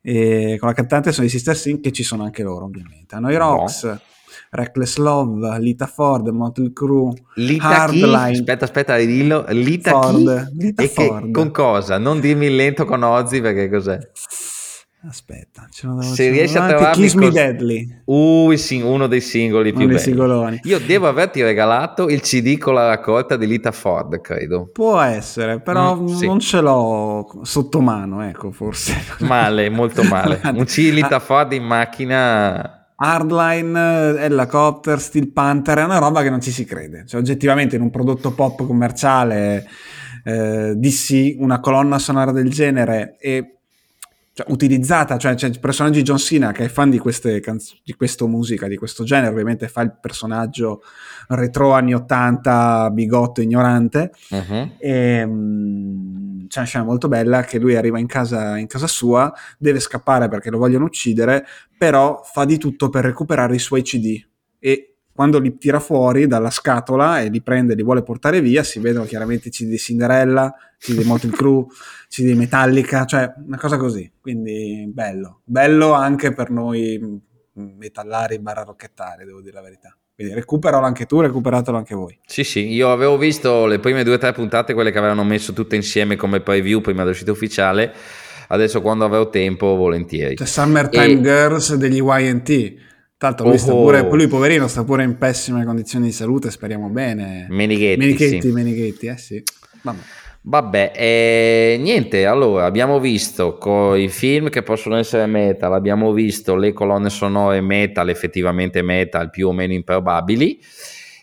eh, 0.00 0.56
con 0.58 0.68
la 0.68 0.74
cantante 0.74 1.10
sono 1.10 1.26
i 1.26 1.30
Sister 1.30 1.56
Sin 1.56 1.80
che 1.80 1.90
ci 1.90 2.04
sono 2.04 2.22
anche 2.22 2.44
loro, 2.44 2.66
ovviamente. 2.66 3.16
Hanno 3.16 3.32
i 3.32 3.36
Rocks, 3.36 3.82
no. 3.82 4.00
Reckless 4.50 4.96
Love, 4.98 5.58
Lita 5.58 5.86
Ford, 5.86 6.28
Motley 6.28 6.72
Crue, 6.72 7.12
Lita 7.34 7.82
Hardline. 7.82 8.30
Chi? 8.30 8.38
Aspetta, 8.38 8.64
aspetta, 8.64 8.96
dillo. 8.96 9.44
Lita 9.48 9.90
Ford. 9.90 10.52
Lita 10.56 10.82
e 10.82 10.88
Ford. 10.88 11.24
Che, 11.26 11.30
con 11.32 11.50
cosa? 11.50 11.98
Non 11.98 12.20
dirmi 12.20 12.46
il 12.46 12.54
lento 12.56 12.84
con 12.84 13.02
Ozzy 13.02 13.40
perché 13.40 13.68
cos'è? 13.68 13.98
Aspetta, 15.06 15.68
ce 15.70 15.86
lo 15.86 16.02
se 16.02 16.28
riesci 16.28 16.56
a 16.58 16.66
trovarmi 16.66 17.02
Kiss 17.02 17.14
Me 17.14 17.30
Deadly. 17.30 18.00
Uh, 18.06 18.52
uno 18.82 19.06
dei 19.06 19.20
singoli 19.20 19.72
più 19.72 19.86
belli. 19.86 19.98
Singoloni. 20.00 20.60
Io 20.64 20.80
devo 20.80 21.06
averti 21.06 21.40
regalato 21.40 22.08
il 22.08 22.20
CD 22.20 22.58
con 22.58 22.74
la 22.74 22.88
raccolta 22.88 23.36
di 23.36 23.46
Lita 23.46 23.70
Ford, 23.70 24.20
credo. 24.20 24.70
Può 24.72 25.00
essere, 25.00 25.60
però 25.60 25.94
mm, 25.94 26.06
sì. 26.08 26.26
non 26.26 26.40
ce 26.40 26.60
l'ho 26.60 27.40
sotto 27.42 27.80
mano, 27.80 28.22
ecco, 28.24 28.50
forse. 28.50 28.96
Male, 29.20 29.68
molto 29.70 30.02
male. 30.02 30.40
Un 30.52 30.64
CD 30.64 30.92
Lita 30.92 31.16
ah. 31.16 31.20
Ford 31.20 31.52
in 31.52 31.62
macchina 31.62 32.78
Hardline, 32.96 34.18
Helicopter, 34.18 34.98
Steel 34.98 35.30
Panther 35.30 35.78
è 35.78 35.84
una 35.84 35.98
roba 35.98 36.22
che 36.22 36.30
non 36.30 36.40
ci 36.40 36.50
si 36.50 36.64
crede. 36.64 37.04
Cioè, 37.06 37.20
oggettivamente 37.20 37.76
in 37.76 37.82
un 37.82 37.90
prodotto 37.90 38.32
pop 38.32 38.66
commerciale 38.66 39.64
eh, 40.24 40.74
DC, 40.74 41.36
una 41.38 41.60
colonna 41.60 42.00
sonora 42.00 42.32
del 42.32 42.50
genere 42.50 43.16
e 43.20 43.57
cioè, 44.38 44.46
utilizzata, 44.52 45.16
cioè 45.18 45.34
c'è 45.34 45.48
il 45.48 45.58
personaggio 45.58 45.96
di 45.96 46.04
John 46.04 46.16
Cena 46.16 46.52
che 46.52 46.66
è 46.66 46.68
fan 46.68 46.90
di, 46.90 46.98
queste 46.98 47.40
canz- 47.40 47.80
di 47.82 47.92
questa 47.94 48.24
musica, 48.26 48.68
di 48.68 48.76
questo 48.76 49.02
genere, 49.02 49.32
ovviamente 49.32 49.66
fa 49.66 49.80
il 49.80 49.98
personaggio 50.00 50.82
retro 51.30 51.72
anni 51.72 51.92
80, 51.92 52.90
bigotto, 52.92 53.40
ignorante, 53.40 54.12
uh-huh. 54.30 54.74
e, 54.78 55.22
um, 55.24 56.46
c'è 56.46 56.58
una 56.60 56.68
scena 56.68 56.84
molto 56.84 57.08
bella 57.08 57.42
che 57.42 57.58
lui 57.58 57.74
arriva 57.74 57.98
in 57.98 58.06
casa, 58.06 58.56
in 58.58 58.68
casa 58.68 58.86
sua, 58.86 59.32
deve 59.58 59.80
scappare 59.80 60.28
perché 60.28 60.50
lo 60.50 60.58
vogliono 60.58 60.84
uccidere, 60.84 61.44
però 61.76 62.22
fa 62.22 62.44
di 62.44 62.58
tutto 62.58 62.90
per 62.90 63.06
recuperare 63.06 63.56
i 63.56 63.58
suoi 63.58 63.82
CD 63.82 64.24
e 64.60 64.87
quando 65.18 65.40
li 65.40 65.58
tira 65.58 65.80
fuori 65.80 66.28
dalla 66.28 66.48
scatola 66.48 67.20
e 67.20 67.28
li 67.28 67.42
prende 67.42 67.72
e 67.72 67.76
li 67.76 67.82
vuole 67.82 68.04
portare 68.04 68.40
via, 68.40 68.62
si 68.62 68.78
vedono 68.78 69.04
chiaramente 69.04 69.48
i 69.48 69.50
CD 69.50 69.70
di 69.70 69.76
Cinderella, 69.76 70.54
CD 70.78 70.98
di 70.98 71.02
Motley 71.02 71.32
Crue, 71.32 71.66
CD 72.08 72.26
di 72.26 72.34
Metallica, 72.36 73.04
cioè 73.04 73.32
una 73.44 73.58
cosa 73.58 73.76
così. 73.78 74.08
Quindi 74.20 74.88
bello. 74.94 75.40
Bello 75.42 75.90
anche 75.90 76.32
per 76.32 76.50
noi 76.50 77.20
metallari 77.52 78.38
barra 78.38 78.62
rocchettari, 78.62 79.24
devo 79.24 79.40
dire 79.40 79.54
la 79.54 79.62
verità. 79.62 79.92
Quindi 80.14 80.34
recuperalo 80.34 80.86
anche 80.86 81.04
tu, 81.06 81.18
recuperatelo 81.18 81.76
anche 81.76 81.96
voi. 81.96 82.16
Sì, 82.24 82.44
sì, 82.44 82.72
io 82.72 82.92
avevo 82.92 83.18
visto 83.18 83.66
le 83.66 83.80
prime 83.80 84.04
due 84.04 84.14
o 84.14 84.18
tre 84.18 84.30
puntate, 84.30 84.72
quelle 84.72 84.92
che 84.92 84.98
avevano 84.98 85.24
messo 85.24 85.52
tutte 85.52 85.74
insieme 85.74 86.14
come 86.14 86.38
preview 86.38 86.80
prima 86.80 87.02
dell'uscita 87.02 87.32
ufficiale. 87.32 87.92
Adesso 88.50 88.80
quando 88.80 89.04
avevo 89.04 89.30
tempo, 89.30 89.74
volentieri. 89.74 90.36
C'è 90.36 90.46
Summertime 90.46 91.06
e... 91.06 91.20
Girls 91.20 91.74
degli 91.74 91.98
Tanto 93.18 93.42
lui, 93.42 93.54
oh, 93.54 93.58
sta 93.58 93.72
pure, 93.72 94.08
lui 94.08 94.28
poverino 94.28 94.68
sta 94.68 94.84
pure 94.84 95.02
in 95.02 95.18
pessime 95.18 95.64
condizioni 95.64 96.06
di 96.06 96.12
salute, 96.12 96.52
speriamo 96.52 96.88
bene. 96.88 97.46
Menighetti, 97.50 97.98
Menighetti, 97.98 98.40
sì. 98.40 98.52
Menighetti 98.52 99.06
eh 99.08 99.18
sì. 99.18 99.42
Vabbè. 99.82 99.98
Vabbè, 100.40 100.92
eh, 100.94 101.78
niente, 101.80 102.24
allora 102.26 102.64
abbiamo 102.64 103.00
visto 103.00 103.58
i 103.96 104.08
film 104.08 104.50
che 104.50 104.62
possono 104.62 104.96
essere 104.96 105.26
metal, 105.26 105.74
abbiamo 105.74 106.12
visto 106.12 106.54
le 106.54 106.72
colonne 106.72 107.10
sonore 107.10 107.60
metal, 107.60 108.08
effettivamente 108.08 108.82
metal, 108.82 109.30
più 109.30 109.48
o 109.48 109.52
meno 109.52 109.72
improbabili. 109.72 110.60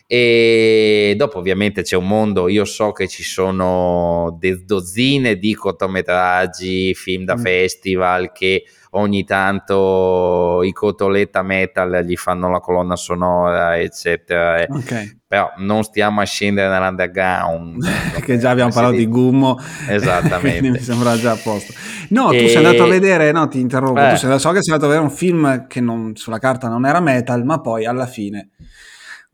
E 0.08 1.14
dopo 1.16 1.38
ovviamente 1.38 1.82
c'è 1.82 1.96
un 1.96 2.06
mondo, 2.06 2.48
io 2.48 2.64
so 2.64 2.92
che 2.92 3.08
ci 3.08 3.24
sono 3.24 4.38
dozzine 4.64 5.36
di 5.36 5.52
cortometraggi, 5.54 6.94
film 6.94 7.24
da 7.24 7.36
mm. 7.36 7.40
festival 7.40 8.30
che 8.30 8.62
ogni 8.90 9.24
tanto 9.24 10.62
i 10.62 10.70
cotoletta 10.70 11.42
metal 11.42 12.04
gli 12.04 12.14
fanno 12.14 12.48
la 12.48 12.60
colonna 12.60 12.94
sonora, 12.94 13.78
eccetera. 13.78 14.64
Okay. 14.68 15.18
Però 15.26 15.52
non 15.56 15.82
stiamo 15.82 16.20
a 16.20 16.24
scendere 16.24 16.68
nell'underground. 16.68 17.84
che 18.22 18.38
già 18.38 18.50
abbiamo 18.50 18.70
parlato 18.70 18.94
di 18.94 19.06
Gummo. 19.08 19.58
Esattamente. 19.88 20.70
mi 20.70 20.78
sembra 20.78 21.16
già 21.18 21.32
a 21.32 21.36
posto. 21.36 21.72
No, 22.10 22.30
e... 22.30 22.38
tu 22.38 22.46
sei 22.46 22.64
andato 22.64 22.84
a 22.84 22.88
vedere, 22.88 23.32
no, 23.32 23.48
ti 23.48 23.58
interrompo, 23.58 24.00
eh. 24.00 24.10
tu 24.10 24.16
sei, 24.18 24.38
so 24.38 24.52
che 24.52 24.62
sei 24.62 24.74
andato 24.74 24.84
a 24.84 24.94
vedere 24.94 25.00
un 25.00 25.10
film 25.10 25.66
che 25.66 25.80
non, 25.80 26.14
sulla 26.14 26.38
carta 26.38 26.68
non 26.68 26.86
era 26.86 27.00
metal, 27.00 27.44
ma 27.44 27.60
poi 27.60 27.84
alla 27.86 28.06
fine 28.06 28.50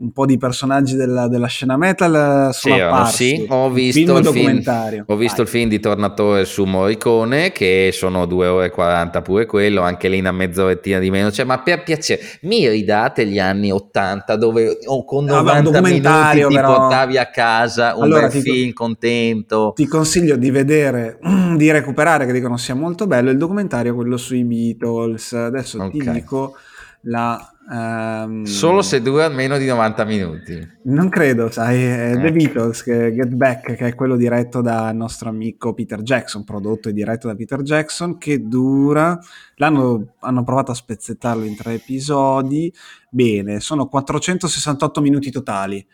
un 0.03 0.13
po' 0.13 0.27
di 0.27 0.37
personaggi 0.37 0.97
della, 0.97 1.29
della 1.29 1.47
scena 1.47 1.77
metal 1.77 2.51
eh, 2.51 2.53
sono 2.53 2.75
C'erano, 2.75 2.97
apparsi. 2.97 3.37
Sì, 3.37 3.47
ho 3.49 3.71
visto, 3.71 4.19
il 4.19 4.27
film, 4.27 5.05
ho 5.07 5.17
visto 5.17 5.43
il 5.43 5.49
film 5.49 5.69
di 5.69 5.79
Tornatore 5.79 6.45
su 6.45 6.65
Morricone 6.65 7.53
che 7.53 7.91
sono 7.93 8.27
2 8.27 8.47
ore 8.49 8.67
e 8.67 8.71
40 8.71 9.23
pure 9.23 9.47
quello, 9.47 9.83
anche 9.83 10.09
lì 10.09 10.19
una 10.19 10.33
mezzorettina 10.33 10.99
di 10.99 11.11
meno, 11.11 11.31
cioè, 11.31 11.45
ma 11.45 11.61
per 11.61 11.85
piacere, 11.85 12.21
mi 12.43 12.69
ridate 12.69 13.27
gli 13.27 13.39
anni 13.39 13.71
80 13.71 14.37
dove 14.37 14.79
oh, 14.87 15.05
con 15.05 15.25
90 15.25 15.71
no, 15.71 15.81
minuti 15.81 16.47
ti 16.49 16.55
però... 16.55 16.77
portavi 16.77 17.19
a 17.19 17.27
casa 17.27 17.95
un 17.95 18.03
allora, 18.03 18.27
bel 18.27 18.43
film 18.43 18.73
co- 18.73 18.85
contento. 18.85 19.73
Ti 19.77 19.87
consiglio 19.87 20.37
di 20.37 20.51
vedere, 20.51 21.19
di 21.57 21.71
recuperare, 21.71 22.27
che 22.27 22.33
dicono 22.33 22.57
sia 22.57 22.75
molto 22.75 23.07
bello, 23.07 23.31
il 23.31 23.39
documentario, 23.39 23.95
quello 23.95 24.17
sui 24.17 24.43
Beatles, 24.43 25.33
adesso 25.33 25.81
okay. 25.81 25.91
ti 25.91 26.11
dico 26.11 26.57
la 27.03 27.52
Um, 27.71 28.43
Solo 28.43 28.83
se 28.83 29.01
dura 29.01 29.29
meno 29.29 29.57
di 29.57 29.67
90 29.67 30.05
minuti. 30.05 30.69
Non 30.85 31.09
credo, 31.09 31.51
sai, 31.51 31.83
è 31.83 32.19
The. 32.21 32.33
Beatles, 32.33 32.83
che, 32.83 33.15
Get 33.15 33.29
Back, 33.29 33.77
che 33.77 33.87
è 33.87 33.95
quello 33.95 34.17
diretto 34.17 34.61
dal 34.61 34.95
nostro 34.97 35.29
amico 35.29 35.73
Peter 35.73 36.03
Jackson, 36.03 36.45
prodotto 36.45 36.89
e 36.89 36.93
diretto 36.93 37.29
da 37.29 37.35
Peter 37.37 37.63
Jackson, 37.63 38.19
che 38.19 38.47
dura, 38.47 39.19
l'hanno 39.57 40.15
hanno 40.21 40.45
provato 40.45 40.73
a 40.73 40.75
spezzettarlo 40.75 41.45
in 41.45 41.57
tre 41.57 41.75
episodi, 41.75 42.73
bene, 43.09 43.61
sono 43.61 43.87
468 43.87 45.01
minuti 45.01 45.31
totali. 45.31 45.87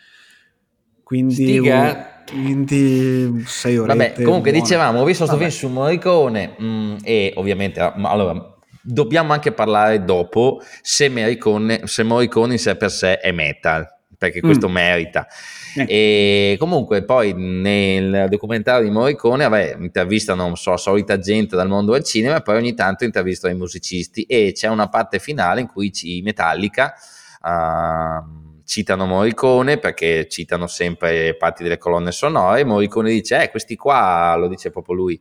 Quindi, 1.02 1.60
quindi 2.30 3.42
6 3.46 3.78
ore. 3.78 3.86
Vabbè, 3.88 4.12
comunque 4.22 4.50
buone. 4.50 4.60
dicevamo, 4.60 5.00
ho 5.00 5.04
visto 5.04 5.24
questo 5.24 5.38
film 5.38 5.50
su 5.50 5.68
Morricone 5.68 6.56
mm, 6.60 6.96
e 7.02 7.32
ovviamente, 7.36 7.80
allora 7.80 8.57
dobbiamo 8.82 9.32
anche 9.32 9.52
parlare 9.52 10.04
dopo 10.04 10.62
se 10.82 11.08
Morricone, 11.08 11.82
se 11.84 12.02
Morricone 12.02 12.54
in 12.54 12.58
sé 12.58 12.76
per 12.76 12.90
sé 12.90 13.18
è 13.18 13.32
metal, 13.32 13.86
perché 14.16 14.40
questo 14.40 14.68
mm. 14.68 14.72
merita. 14.72 15.26
Eh. 15.76 15.86
E 15.88 16.56
comunque 16.58 17.04
poi 17.04 17.34
nel 17.34 18.26
documentario 18.28 18.84
di 18.84 18.90
Morricone 18.90 19.48
vabbè, 19.48 19.76
intervistano 19.78 20.46
non 20.46 20.56
so, 20.56 20.76
solita 20.76 21.18
gente 21.18 21.56
dal 21.56 21.68
mondo 21.68 21.92
del 21.92 22.04
cinema 22.04 22.36
e 22.36 22.42
poi 22.42 22.56
ogni 22.56 22.74
tanto 22.74 23.04
intervistano 23.04 23.52
i 23.52 23.56
musicisti 23.56 24.22
e 24.22 24.52
c'è 24.54 24.68
una 24.68 24.88
parte 24.88 25.18
finale 25.18 25.60
in 25.60 25.66
cui 25.66 25.92
ci 25.92 26.20
Metallica 26.22 26.94
uh, 27.42 28.47
citano 28.68 29.06
Morricone 29.06 29.78
perché 29.78 30.28
citano 30.28 30.66
sempre 30.66 31.34
parti 31.36 31.62
delle 31.62 31.78
colonne 31.78 32.12
sonore. 32.12 32.64
Morricone 32.64 33.10
dice: 33.10 33.42
Eh, 33.42 33.50
questi 33.50 33.76
qua, 33.76 34.36
lo 34.36 34.46
dice 34.46 34.70
proprio 34.70 34.94
lui, 34.94 35.18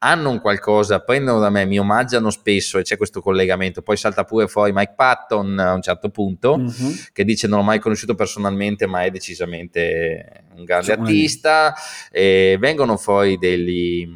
hanno 0.00 0.28
un 0.28 0.38
qualcosa, 0.38 1.00
prendono 1.00 1.40
da 1.40 1.48
me, 1.48 1.64
mi 1.64 1.78
omaggiano 1.78 2.28
spesso 2.28 2.78
e 2.78 2.82
c'è 2.82 2.98
questo 2.98 3.22
collegamento. 3.22 3.80
Poi 3.80 3.96
salta 3.96 4.24
pure 4.24 4.48
fuori 4.48 4.72
Mike 4.74 4.92
Patton 4.94 5.58
a 5.58 5.72
un 5.72 5.80
certo 5.80 6.10
punto 6.10 6.58
mm-hmm. 6.58 6.92
che 7.14 7.24
dice: 7.24 7.48
Non 7.48 7.60
l'ho 7.60 7.64
mai 7.64 7.78
conosciuto 7.78 8.14
personalmente, 8.14 8.86
ma 8.86 9.02
è 9.02 9.10
decisamente 9.10 10.44
un 10.56 10.64
grande 10.64 10.84
sì, 10.84 10.92
artista. 10.92 11.74
E 12.12 12.58
vengono 12.60 12.98
fuori 12.98 13.38
degli, 13.38 14.06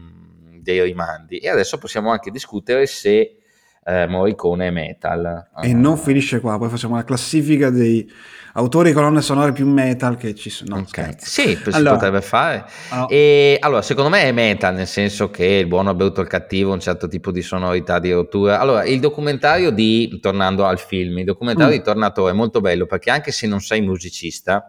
dei 0.60 0.82
rimandi. 0.82 1.38
E 1.38 1.48
adesso 1.48 1.78
possiamo 1.78 2.10
anche 2.10 2.30
discutere 2.30 2.86
se. 2.86 3.38
Eh, 3.84 4.06
Morricone 4.06 4.68
è 4.68 4.70
metal. 4.70 5.48
E 5.62 5.72
uh, 5.72 5.78
non 5.78 5.96
finisce 5.98 6.40
qua, 6.40 6.58
poi 6.58 6.68
facciamo 6.68 6.96
la 6.96 7.04
classifica 7.04 7.70
dei 7.70 8.10
autori 8.54 8.92
colonne 8.92 9.20
sonore 9.20 9.52
più 9.52 9.66
metal 9.66 10.16
che 10.16 10.34
ci 10.34 10.50
sono. 10.50 10.76
No, 10.76 10.82
okay. 10.82 11.14
Sì, 11.18 11.58
si 11.62 11.70
allora, 11.70 11.94
potrebbe 11.94 12.20
fare. 12.20 12.64
Oh. 12.90 13.06
E, 13.08 13.58
allora, 13.60 13.82
secondo 13.82 14.10
me 14.10 14.22
è 14.22 14.32
metal, 14.32 14.74
nel 14.74 14.86
senso 14.86 15.30
che 15.30 15.44
il 15.44 15.66
buono 15.66 15.90
ha 15.90 15.94
bevuto 15.94 16.20
il 16.20 16.28
cattivo, 16.28 16.72
un 16.72 16.80
certo 16.80 17.08
tipo 17.08 17.30
di 17.30 17.42
sonorità, 17.42 17.98
di 17.98 18.12
rottura. 18.12 18.60
Allora, 18.60 18.84
il 18.84 19.00
documentario 19.00 19.70
di, 19.70 20.18
tornando 20.20 20.64
al 20.64 20.78
film, 20.78 21.18
il 21.18 21.24
documentario 21.24 21.74
mm. 21.74 21.76
di 21.76 21.82
Tornatore 21.82 22.30
è 22.30 22.34
molto 22.34 22.60
bello 22.60 22.86
perché 22.86 23.10
anche 23.10 23.32
se 23.32 23.46
non 23.46 23.60
sei 23.60 23.80
musicista, 23.80 24.66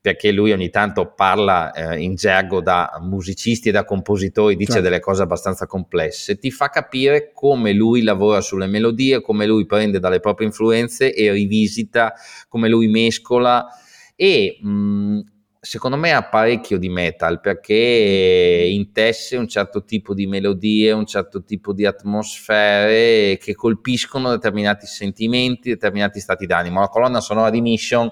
perché 0.00 0.30
lui 0.30 0.52
ogni 0.52 0.70
tanto 0.70 1.12
parla 1.14 1.72
eh, 1.72 2.00
in 2.00 2.14
gergo 2.14 2.60
da 2.60 2.98
musicisti 3.00 3.68
e 3.68 3.72
da 3.72 3.84
compositori, 3.84 4.54
dice 4.54 4.72
certo. 4.72 4.88
delle 4.88 5.00
cose 5.00 5.22
abbastanza 5.22 5.66
complesse, 5.66 6.38
ti 6.38 6.50
fa 6.50 6.68
capire 6.68 7.32
come 7.32 7.72
lui 7.72 8.02
lavora 8.02 8.40
sulle 8.40 8.66
melodie, 8.66 9.20
come 9.20 9.46
lui 9.46 9.66
prende 9.66 9.98
dalle 9.98 10.20
proprie 10.20 10.46
influenze 10.46 11.12
e 11.12 11.32
rivisita, 11.32 12.14
come 12.48 12.68
lui 12.68 12.86
mescola 12.86 13.66
e 14.14 14.58
mh, 14.60 15.20
secondo 15.60 15.96
me 15.96 16.12
ha 16.12 16.22
parecchio 16.22 16.78
di 16.78 16.88
metal 16.88 17.40
perché 17.40 17.74
intesse 17.74 19.36
un 19.36 19.48
certo 19.48 19.84
tipo 19.84 20.14
di 20.14 20.26
melodie, 20.26 20.92
un 20.92 21.06
certo 21.06 21.42
tipo 21.42 21.72
di 21.72 21.84
atmosfere 21.84 23.36
che 23.38 23.54
colpiscono 23.54 24.30
determinati 24.30 24.86
sentimenti, 24.86 25.70
determinati 25.70 26.20
stati 26.20 26.46
d'animo. 26.46 26.80
La 26.80 26.88
colonna 26.88 27.20
sonora 27.20 27.50
di 27.50 27.60
Mission 27.60 28.10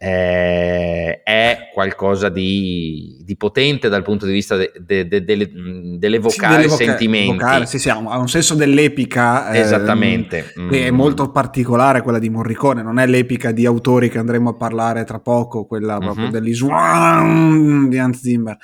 eh, 0.00 1.22
è 1.24 1.70
qualcosa 1.74 2.28
di, 2.28 3.18
di, 3.24 3.36
potente 3.36 3.88
dal 3.88 4.04
punto 4.04 4.26
di 4.26 4.32
vista 4.32 4.56
de, 4.56 4.72
de, 4.80 5.08
de, 5.08 5.50
dell'evocare 5.98 6.68
sì, 6.68 6.84
sentimenti. 6.84 7.30
Evocare, 7.30 7.66
sì, 7.66 7.80
sì, 7.80 7.90
ha 7.90 7.96
un, 7.96 8.28
senso 8.28 8.54
dell'epica. 8.54 9.50
Eh, 9.50 9.58
Esattamente. 9.58 10.52
Eh, 10.56 10.60
mm. 10.60 10.70
È 10.70 10.90
molto 10.92 11.32
particolare 11.32 12.02
quella 12.02 12.20
di 12.20 12.30
Morricone, 12.30 12.82
non 12.82 13.00
è 13.00 13.06
l'epica 13.06 13.50
di 13.50 13.66
autori 13.66 14.08
che 14.08 14.18
andremo 14.18 14.50
a 14.50 14.54
parlare 14.54 15.02
tra 15.02 15.18
poco, 15.18 15.64
quella 15.64 15.94
mm-hmm. 15.94 16.04
proprio 16.04 16.30
degli 16.30 16.54
Swan 16.54 17.88
di 17.88 17.98
Hans 17.98 18.20
Zimmer. 18.20 18.56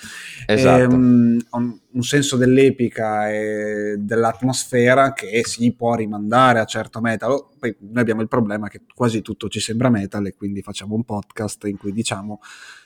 Esatto. 0.46 0.82
E, 0.82 0.84
um, 0.84 1.38
un 1.94 2.02
senso 2.02 2.36
dell'epica 2.36 3.30
e 3.30 3.96
dell'atmosfera 3.98 5.12
che 5.12 5.42
si 5.44 5.72
può 5.74 5.94
rimandare 5.94 6.58
a 6.58 6.64
certo 6.64 7.00
metal. 7.00 7.46
Poi 7.58 7.76
noi 7.80 8.00
abbiamo 8.00 8.20
il 8.20 8.28
problema 8.28 8.68
che 8.68 8.82
quasi 8.94 9.22
tutto 9.22 9.48
ci 9.48 9.60
sembra 9.60 9.90
metal 9.90 10.26
e 10.26 10.34
quindi 10.34 10.60
facciamo 10.60 10.94
un 10.94 11.04
podcast 11.26 11.64
in 11.64 11.76
cui 11.76 11.92
diciamo 11.92 12.40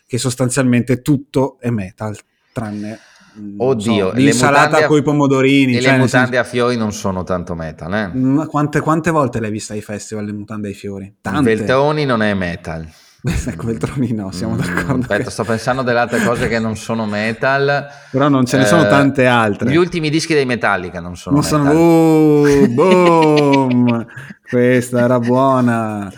che 0.09 0.16
sostanzialmente 0.16 1.03
tutto 1.03 1.59
è 1.61 1.68
metal, 1.68 2.16
tranne 2.51 2.99
mm, 3.39 3.61
Oddio, 3.61 4.09
so, 4.09 4.14
l'insalata 4.14 4.86
con 4.86 4.97
i 4.97 5.03
pomodorini. 5.03 5.76
E 5.76 5.80
cioè, 5.82 5.93
le 5.93 5.99
mutande 5.99 6.36
senso... 6.36 6.41
a 6.41 6.45
fiori 6.45 6.76
non 6.78 6.93
sono 6.93 7.24
tanto 7.24 7.55
metal, 7.55 7.93
eh? 7.93 8.09
Mm, 8.09 8.45
quante, 8.47 8.80
quante, 8.80 9.11
volte 9.11 9.39
l'hai 9.39 9.51
vista 9.51 9.74
ai 9.74 9.82
festival 9.82 10.24
le 10.24 10.32
mutande 10.32 10.68
ai 10.68 10.74
fiori? 10.74 11.14
Tante. 11.20 11.43
Veltroni 11.43 12.07
non 12.07 12.22
è 12.22 12.32
metal. 12.32 12.89
ecco, 13.22 13.66
Veltroni 13.68 14.12
no, 14.14 14.30
siamo 14.32 14.55
mm, 14.55 14.59
d'accordo. 14.59 15.03
Aspetta, 15.03 15.24
che... 15.24 15.30
sto 15.30 15.45
pensando 15.45 15.82
delle 15.82 15.99
altre 15.99 16.24
cose 16.24 16.49
che 16.49 16.59
non 16.59 16.74
sono 16.74 17.05
metal. 17.05 17.86
Però 18.11 18.28
non 18.30 18.47
ce 18.47 18.57
ne 18.57 18.64
sono 18.64 18.86
eh, 18.86 18.89
tante 18.89 19.26
altre. 19.26 19.70
Gli 19.70 19.76
ultimi 19.76 20.09
dischi 20.09 20.32
dei 20.32 20.47
Metallica 20.47 21.01
non 21.01 21.16
sono 21.16 21.36
non 21.36 21.45
metal. 21.45 21.66
Sono... 21.66 22.62
Uh, 22.62 22.68
boom! 22.72 24.07
Questa 24.49 25.01
era 25.01 25.18
buona. 25.20 26.11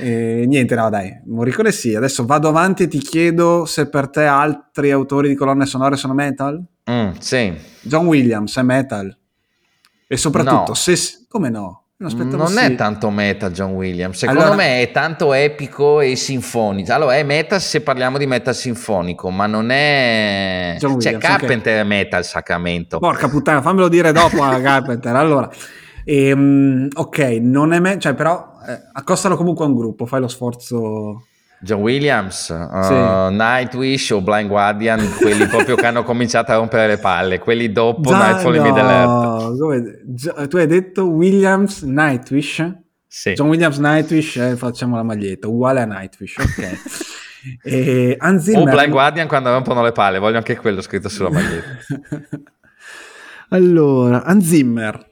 E, 0.00 0.44
niente, 0.46 0.74
no 0.74 0.90
dai, 0.90 1.20
Morricone 1.26 1.72
sì. 1.72 1.94
Adesso 1.94 2.24
vado 2.24 2.48
avanti 2.48 2.84
e 2.84 2.88
ti 2.88 2.98
chiedo 2.98 3.64
se 3.64 3.88
per 3.88 4.08
te 4.08 4.24
altri 4.24 4.90
autori 4.90 5.28
di 5.28 5.34
colonne 5.34 5.66
sonore 5.66 5.96
sono 5.96 6.14
metal? 6.14 6.62
Mm, 6.90 7.10
sì. 7.18 7.54
John 7.82 8.06
Williams 8.06 8.56
è 8.56 8.62
metal. 8.62 9.16
E 10.06 10.16
soprattutto, 10.16 10.68
no. 10.68 10.74
se... 10.74 10.96
Come 11.28 11.50
no? 11.50 11.82
Non 12.00 12.46
sì. 12.46 12.60
è 12.60 12.76
tanto 12.76 13.10
metal 13.10 13.50
John 13.50 13.72
Williams, 13.72 14.18
secondo 14.18 14.42
allora... 14.42 14.54
me 14.54 14.82
è 14.82 14.92
tanto 14.92 15.32
epico 15.32 16.00
e 16.00 16.14
sinfonico. 16.14 16.92
Allora 16.92 17.16
è 17.16 17.24
metal 17.24 17.60
se 17.60 17.80
parliamo 17.80 18.18
di 18.18 18.26
metal 18.28 18.54
sinfonico, 18.54 19.30
ma 19.30 19.46
non 19.46 19.70
è... 19.70 20.76
John 20.78 21.00
cioè 21.00 21.12
Williams, 21.14 21.24
Carpenter 21.24 21.72
okay. 21.72 21.84
è 21.84 21.88
metal 21.88 22.24
sacramento. 22.24 23.00
Porca 23.00 23.28
puttana, 23.28 23.62
fammelo 23.62 23.88
dire 23.88 24.12
dopo 24.12 24.44
a 24.44 24.60
Carpenter. 24.60 25.16
Allora, 25.16 25.50
ehm, 26.14 26.88
ok, 26.94 27.18
non 27.40 27.72
è 27.72 27.80
metal, 27.80 28.00
cioè 28.00 28.14
però 28.14 28.58
eh, 28.66 28.80
accostalo 28.92 29.36
comunque 29.36 29.64
a 29.64 29.68
un 29.68 29.74
gruppo, 29.74 30.06
fai 30.06 30.20
lo 30.20 30.28
sforzo 30.28 31.22
John 31.60 31.80
Williams, 31.80 32.48
uh, 32.50 32.82
sì. 32.82 32.94
Nightwish 33.34 34.10
o 34.10 34.20
Blind 34.20 34.48
Guardian, 34.48 35.16
quelli 35.20 35.46
proprio 35.46 35.74
che 35.74 35.86
hanno 35.86 36.04
cominciato 36.04 36.52
a 36.52 36.56
rompere 36.56 36.86
le 36.86 36.98
palle, 36.98 37.40
quelli 37.40 37.72
dopo 37.72 38.10
Già, 38.10 38.28
Nightfall 38.30 38.54
no. 38.54 38.56
in 38.56 38.62
Middle 38.62 38.92
Earth. 38.92 39.58
Come, 39.58 40.48
tu 40.48 40.56
hai 40.56 40.66
detto 40.66 41.06
Williams, 41.06 41.82
Nightwish? 41.82 42.74
Sì. 43.08 43.32
John 43.32 43.48
Williams, 43.48 43.78
Nightwish, 43.78 44.36
eh, 44.36 44.56
facciamo 44.56 44.94
la 44.94 45.02
maglietta, 45.02 45.48
uguale 45.48 45.80
a 45.80 45.84
Nightwish, 45.84 46.36
ok. 46.36 46.80
e, 47.64 48.16
o 48.20 48.64
Blind 48.64 48.90
Guardian 48.90 49.26
quando 49.26 49.50
rompono 49.50 49.82
le 49.82 49.92
palle, 49.92 50.20
voglio 50.20 50.36
anche 50.36 50.56
quello 50.56 50.80
scritto 50.80 51.08
sulla 51.08 51.30
maglietta. 51.30 52.38
allora, 53.50 54.22
Anzimmer 54.22 55.07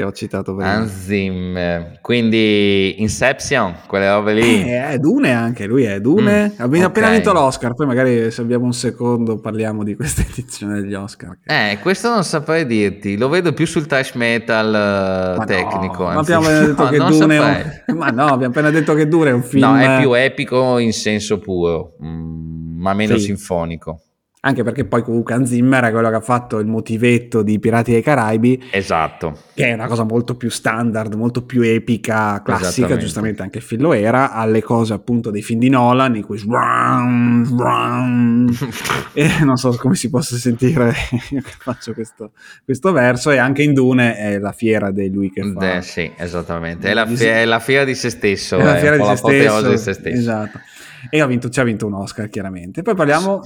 che 0.00 0.06
ho 0.06 0.12
citato 0.12 0.54
prima. 0.54 0.70
Hans 0.70 1.04
Zimmer, 1.04 1.98
quindi 2.00 3.00
Inception, 3.00 3.74
quelle 3.86 4.10
robe 4.10 4.32
lì. 4.32 4.62
Eh, 4.62 4.88
è 4.88 4.98
Dune 4.98 5.32
anche, 5.32 5.66
lui 5.66 5.84
è 5.84 6.00
Dune. 6.00 6.48
Mm, 6.48 6.60
Abbiamo 6.60 6.66
okay. 6.66 6.82
appena 6.82 7.10
vinto 7.10 7.32
l'Oscar, 7.32 7.74
poi 7.74 7.86
magari 7.86 8.30
se 8.30 8.40
abbiamo 8.40 8.64
un 8.64 8.72
secondo 8.72 9.38
parliamo 9.38 9.84
di 9.84 9.94
questa 9.94 10.22
edizione 10.28 10.80
degli 10.80 10.94
Oscar. 10.94 11.38
Eh, 11.44 11.78
questo 11.82 12.08
non 12.10 12.24
saprei 12.24 12.66
dirti, 12.66 13.16
lo 13.16 13.28
vedo 13.28 13.52
più 13.52 13.66
sul 13.66 13.86
trash 13.86 14.14
metal 14.14 15.36
ma 15.36 15.44
tecnico. 15.44 16.04
No, 16.04 16.14
ma 16.14 16.20
abbiamo 16.20 16.46
appena 16.46 16.66
detto 16.66 16.82
no, 16.82 16.88
che 16.88 16.98
Dune 16.98 17.36
è 17.36 17.40
un... 17.86 17.98
Ma 18.00 18.08
no, 18.08 18.26
abbiamo 18.26 18.46
appena 18.46 18.70
detto 18.70 18.94
che 18.94 19.06
Dune 19.06 19.30
è 19.30 19.32
un 19.32 19.42
film... 19.42 19.66
No, 19.66 19.76
è 19.76 19.98
più 20.00 20.12
epico 20.14 20.78
in 20.78 20.92
senso 20.92 21.38
puro, 21.38 21.96
mm, 22.02 22.80
ma 22.80 22.94
meno 22.94 23.18
sì. 23.18 23.24
sinfonico 23.24 24.04
anche 24.42 24.62
perché 24.62 24.86
poi 24.86 25.02
comunque 25.02 25.34
Hans 25.34 25.50
Zimmer 25.50 25.84
è 25.84 25.90
quello 25.90 26.08
che 26.08 26.14
ha 26.14 26.20
fatto 26.20 26.58
il 26.58 26.66
motivetto 26.66 27.42
di 27.42 27.58
Pirati 27.58 27.92
dei 27.92 28.02
Caraibi 28.02 28.68
esatto. 28.70 29.38
che 29.54 29.66
è 29.66 29.72
una 29.74 29.86
cosa 29.86 30.04
molto 30.04 30.34
più 30.34 30.48
standard 30.48 31.12
molto 31.12 31.44
più 31.44 31.60
epica 31.60 32.40
classica 32.42 32.96
giustamente 32.96 33.42
anche 33.42 33.58
il 33.58 33.64
film 33.64 33.82
lo 33.82 33.92
era 33.92 34.32
alle 34.32 34.62
cose 34.62 34.94
appunto 34.94 35.30
dei 35.30 35.42
film 35.42 35.60
di 35.60 35.68
Nolan 35.68 36.16
in 36.16 36.24
cui 36.24 36.38
sbram, 36.38 37.44
sbram, 37.44 38.50
e 39.12 39.44
non 39.44 39.56
so 39.56 39.76
come 39.76 39.94
si 39.94 40.08
possa 40.08 40.36
sentire 40.36 40.94
io 41.30 41.42
che 41.44 41.52
faccio 41.58 41.92
questo, 41.92 42.32
questo, 42.64 42.92
verso 42.92 43.30
e 43.30 43.36
anche 43.36 43.62
in 43.62 43.74
Dune 43.74 44.16
è 44.16 44.38
la 44.38 44.52
fiera 44.52 44.90
di 44.90 45.10
lui 45.10 45.30
che 45.30 45.52
fa 45.52 45.76
eh, 45.76 45.82
sì 45.82 46.10
esattamente. 46.16 46.88
È 46.88 46.94
la, 46.94 47.06
fie- 47.06 47.42
è 47.42 47.44
la, 47.44 47.58
fiera 47.58 47.84
di 47.84 47.94
se 47.94 48.08
stesso 48.08 48.56
è 48.56 48.64
la 48.64 48.76
fiera 48.76 48.96
di 48.96 49.04
se 49.04 49.16
stesso, 49.16 49.68
di 49.68 49.76
se 49.76 49.92
stesso. 49.92 50.18
esatto. 50.18 50.60
E 51.10 51.20
ha 51.20 51.26
vinto, 51.26 51.48
ci 51.48 51.60
ha 51.60 51.64
vinto 51.64 51.86
un 51.86 51.94
Oscar 51.94 52.28
chiaramente. 52.28 52.82
Poi 52.82 52.94
parliamo 52.94 53.42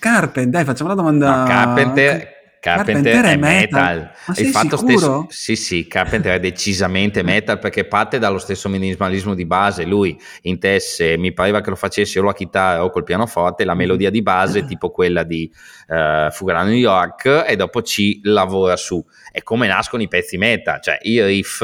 Carpenter, 0.00 0.48
dai, 0.48 0.64
facciamo 0.64 0.92
una 0.92 1.00
domanda. 1.00 1.36
No, 1.36 1.44
Carpenter, 1.44 2.38
Carpenter, 2.58 3.12
Carpenter, 3.12 3.24
è 3.24 3.36
metal. 3.36 3.96
metal. 3.96 4.10
Ma 4.26 4.34
sei 4.34 4.46
Il 4.46 4.50
fatto 4.50 4.76
stesso, 4.78 5.26
sì, 5.28 5.56
sì, 5.56 5.86
Carpenter 5.86 6.34
è 6.34 6.40
decisamente 6.40 7.22
metal 7.22 7.58
perché 7.58 7.84
parte 7.84 8.18
dallo 8.18 8.38
stesso 8.38 8.68
minimalismo 8.68 9.34
di 9.34 9.44
base. 9.44 9.84
Lui 9.84 10.18
intesse, 10.42 11.16
mi 11.18 11.32
pareva 11.32 11.60
che 11.60 11.70
lo 11.70 11.76
facesse 11.76 12.18
o 12.18 12.22
la 12.22 12.32
chitarra 12.32 12.82
o 12.82 12.90
col 12.90 13.04
pianoforte, 13.04 13.64
la 13.64 13.74
melodia 13.74 14.10
di 14.10 14.22
base, 14.22 14.64
tipo 14.64 14.90
quella 14.90 15.22
di 15.22 15.50
uh, 15.88 16.30
Fuga 16.30 16.58
a 16.58 16.64
New 16.64 16.74
York, 16.74 17.44
e 17.46 17.56
dopo 17.56 17.82
ci 17.82 18.20
lavora 18.24 18.76
su. 18.76 19.04
È 19.30 19.42
come 19.42 19.66
nascono 19.66 20.02
i 20.02 20.08
pezzi 20.08 20.38
metal, 20.38 20.80
cioè 20.80 20.98
i 21.02 21.22
riff 21.22 21.62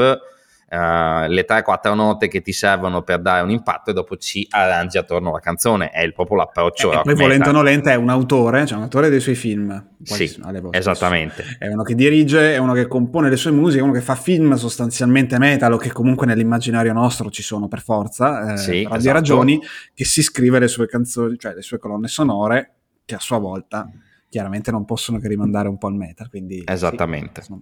uh, 0.69 1.27
le 1.27 1.45
3-4 1.45 1.93
note 1.93 2.27
che 2.27 2.41
ti 2.41 2.51
servono 2.51 3.01
per 3.01 3.21
dare 3.21 3.41
un 3.41 3.49
impatto 3.49 3.91
e 3.91 3.93
dopo 3.93 4.17
ci 4.17 4.45
arrangi 4.49 4.97
attorno 4.97 5.29
alla 5.29 5.39
canzone. 5.39 5.89
È 5.89 6.01
il, 6.01 6.13
proprio 6.13 6.37
l'approccio. 6.37 6.91
E, 6.91 7.01
poi 7.01 7.15
volente 7.15 7.49
o 7.49 7.51
nolente 7.51 7.91
è 7.91 7.95
un 7.95 8.09
autore, 8.09 8.65
cioè 8.65 8.77
un 8.77 8.83
autore 8.83 9.09
dei 9.09 9.19
suoi 9.19 9.35
film. 9.35 9.95
Sì, 10.03 10.39
esattamente. 10.71 11.43
È 11.57 11.67
uno 11.67 11.83
che 11.83 11.95
dirige, 11.95 12.53
è 12.53 12.57
uno 12.57 12.73
che 12.73 12.87
compone 12.87 13.29
le 13.29 13.37
sue 13.37 13.51
musiche, 13.51 13.79
è 13.79 13.83
uno 13.83 13.93
che 13.93 14.01
fa 14.01 14.15
film 14.15 14.55
sostanzialmente 14.55 15.37
metal 15.37 15.73
o 15.73 15.77
che 15.77 15.91
comunque 15.91 16.25
nell'immaginario 16.25 16.93
nostro 16.93 17.29
ci 17.29 17.43
sono 17.43 17.67
per 17.67 17.81
forza, 17.81 18.53
eh, 18.53 18.57
sì, 18.57 18.83
per 18.83 18.97
esatto. 18.97 19.13
ragioni, 19.13 19.59
che 19.93 20.05
si 20.05 20.21
scrive 20.21 20.59
le 20.59 20.67
sue 20.67 20.87
canzoni, 20.87 21.37
cioè 21.37 21.53
le 21.53 21.61
sue 21.61 21.79
colonne 21.79 22.07
sonore, 22.07 22.73
che 23.05 23.15
a 23.15 23.19
sua 23.19 23.37
volta 23.37 23.89
chiaramente 24.29 24.71
non 24.71 24.85
possono 24.85 25.19
che 25.19 25.27
rimandare 25.27 25.67
un 25.67 25.77
po' 25.77 25.87
al 25.87 25.95
metal. 25.95 26.29
Quindi, 26.29 26.63
Esattamente. 26.65 27.41
Sì, 27.41 27.53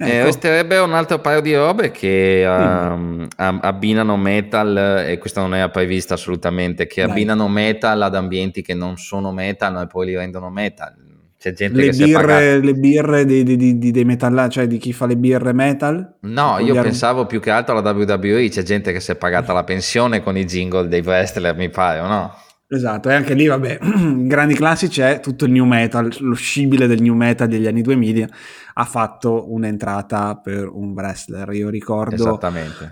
Ecco. 0.00 0.12
Eh, 0.12 0.22
resterebbe 0.22 0.78
un 0.78 0.92
altro 0.92 1.18
paio 1.18 1.40
di 1.40 1.52
robe 1.56 1.90
che 1.90 2.44
um, 2.46 3.26
abbinano 3.36 4.16
metal, 4.16 5.04
e 5.04 5.18
questa 5.18 5.40
non 5.40 5.56
era 5.56 5.70
prevista 5.70 6.14
assolutamente, 6.14 6.86
che 6.86 7.02
Dai. 7.02 7.10
abbinano 7.10 7.48
metal 7.48 8.00
ad 8.02 8.14
ambienti 8.14 8.62
che 8.62 8.74
non 8.74 8.96
sono 8.96 9.32
metal 9.32 9.82
e 9.82 9.86
poi 9.88 10.06
li 10.06 10.16
rendono 10.16 10.50
metal. 10.50 10.94
C'è 11.36 11.52
gente 11.52 11.80
le 11.80 11.90
che 11.90 12.04
birre, 12.04 12.60
le 12.60 12.74
birre 12.74 13.24
dei, 13.24 13.42
dei, 13.42 13.56
dei, 13.56 13.90
dei 13.90 14.04
metal, 14.04 14.48
cioè 14.48 14.68
di 14.68 14.78
chi 14.78 14.92
fa 14.92 15.06
le 15.06 15.16
birre 15.16 15.52
metal? 15.52 16.14
No, 16.20 16.58
io 16.60 16.80
pensavo 16.80 17.26
più 17.26 17.40
che 17.40 17.50
altro 17.50 17.76
alla 17.76 17.90
WWE, 17.90 18.48
c'è 18.50 18.62
gente 18.62 18.92
che 18.92 19.00
si 19.00 19.10
è 19.10 19.16
pagata 19.16 19.52
la 19.52 19.64
pensione 19.64 20.22
con 20.22 20.36
i 20.36 20.44
jingle 20.44 20.86
dei 20.86 21.00
wrestler, 21.00 21.56
mi 21.56 21.70
pare, 21.70 21.98
o 21.98 22.06
no? 22.06 22.34
Esatto, 22.70 23.08
e 23.08 23.14
anche 23.14 23.32
lì, 23.32 23.46
vabbè, 23.46 23.78
grandi 24.28 24.52
classici 24.52 25.00
è 25.00 25.20
tutto 25.20 25.46
il 25.46 25.52
new 25.52 25.64
metal, 25.64 26.14
lo 26.20 26.34
scibile 26.34 26.86
del 26.86 27.00
new 27.00 27.14
metal 27.14 27.48
degli 27.48 27.66
anni 27.66 27.80
2000 27.80 28.28
ha 28.74 28.84
fatto 28.84 29.50
un'entrata 29.50 30.36
per 30.36 30.68
un 30.68 30.92
wrestler. 30.92 31.50
Io 31.54 31.70
ricordo 31.70 32.38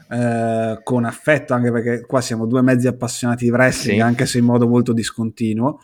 eh, 0.09 0.81
con 0.83 1.05
affetto, 1.05 1.53
anche 1.53 1.71
perché 1.71 2.01
qua 2.07 2.23
siamo 2.23 2.47
due 2.47 2.63
mezzi 2.63 2.87
appassionati 2.87 3.45
di 3.45 3.51
wrestling, 3.51 3.99
sì. 3.99 4.03
anche 4.03 4.25
se 4.25 4.39
in 4.39 4.47
modo 4.47 4.67
molto 4.67 4.95
discontinuo. 4.95 5.79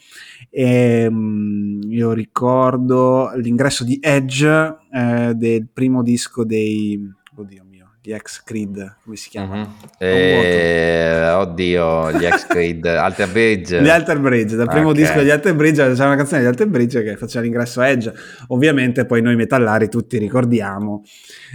E, 0.49 1.07
um, 1.07 1.79
io 1.89 2.13
ricordo 2.13 3.31
l'ingresso 3.37 3.85
di 3.85 3.99
Edge 4.01 4.77
eh, 4.91 5.33
del 5.35 5.69
primo 5.71 6.03
disco 6.03 6.45
dei... 6.45 6.99
Oddio, 7.37 7.65
gli 8.05 8.13
ex 8.13 8.43
Creed, 8.43 8.97
come 9.05 9.15
si 9.15 9.29
chiama? 9.29 9.59
Mm-hmm. 9.59 9.69
Eh, 9.97 11.31
oddio, 11.31 12.11
gli 12.11 12.25
ex 12.25 12.47
Creed, 12.49 12.85
Alter 12.91 13.31
Bridge. 13.31 13.81
Gli 13.81 13.89
Alter 13.89 14.19
Bridge, 14.19 14.57
dal 14.57 14.67
primo 14.67 14.89
okay. 14.89 15.03
disco 15.03 15.19
degli 15.19 15.31
Alter 15.31 15.55
Bridge 15.55 15.93
c'era 15.93 16.07
una 16.07 16.17
canzone 16.17 16.41
di 16.41 16.49
Alter 16.49 16.67
Bridge 16.67 17.03
che 17.05 17.17
faceva 17.17 17.45
l'ingresso 17.45 17.81
a 17.81 17.87
Edge. 17.87 18.13
Ovviamente 18.49 19.07
poi 19.07 19.23
noi 19.23 19.37
metallari 19.37 19.89
tutti 19.89 20.19
ricordiamo 20.19 21.05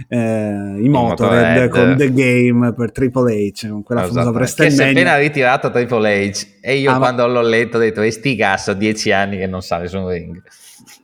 eh, 0.08 0.76
i 0.80 0.88
Motorhead 0.88 1.68
con 1.68 1.96
The 1.98 2.12
Game 2.14 2.72
per 2.72 2.92
Triple 2.92 3.34
H, 3.34 3.68
con 3.68 3.82
quella 3.82 4.04
esatto. 4.04 4.18
famosa 4.18 4.38
WrestleMania. 4.38 4.76
Che 4.76 4.90
si 4.90 4.96
è 4.96 5.00
appena 5.02 5.18
ritirato 5.18 5.70
Triple 5.70 6.30
H 6.30 6.46
e 6.62 6.76
io 6.78 6.92
ah, 6.92 6.96
quando 6.96 7.26
ma... 7.26 7.32
l'ho 7.34 7.42
letto 7.42 7.76
ho 7.76 7.80
detto, 7.80 8.00
e 8.00 8.10
sti 8.10 8.36
cazzo, 8.36 8.72
dieci 8.72 9.12
anni 9.12 9.36
che 9.36 9.46
non 9.46 9.60
sale 9.60 9.86
su 9.86 9.98
un 9.98 10.08
ring. 10.08 10.42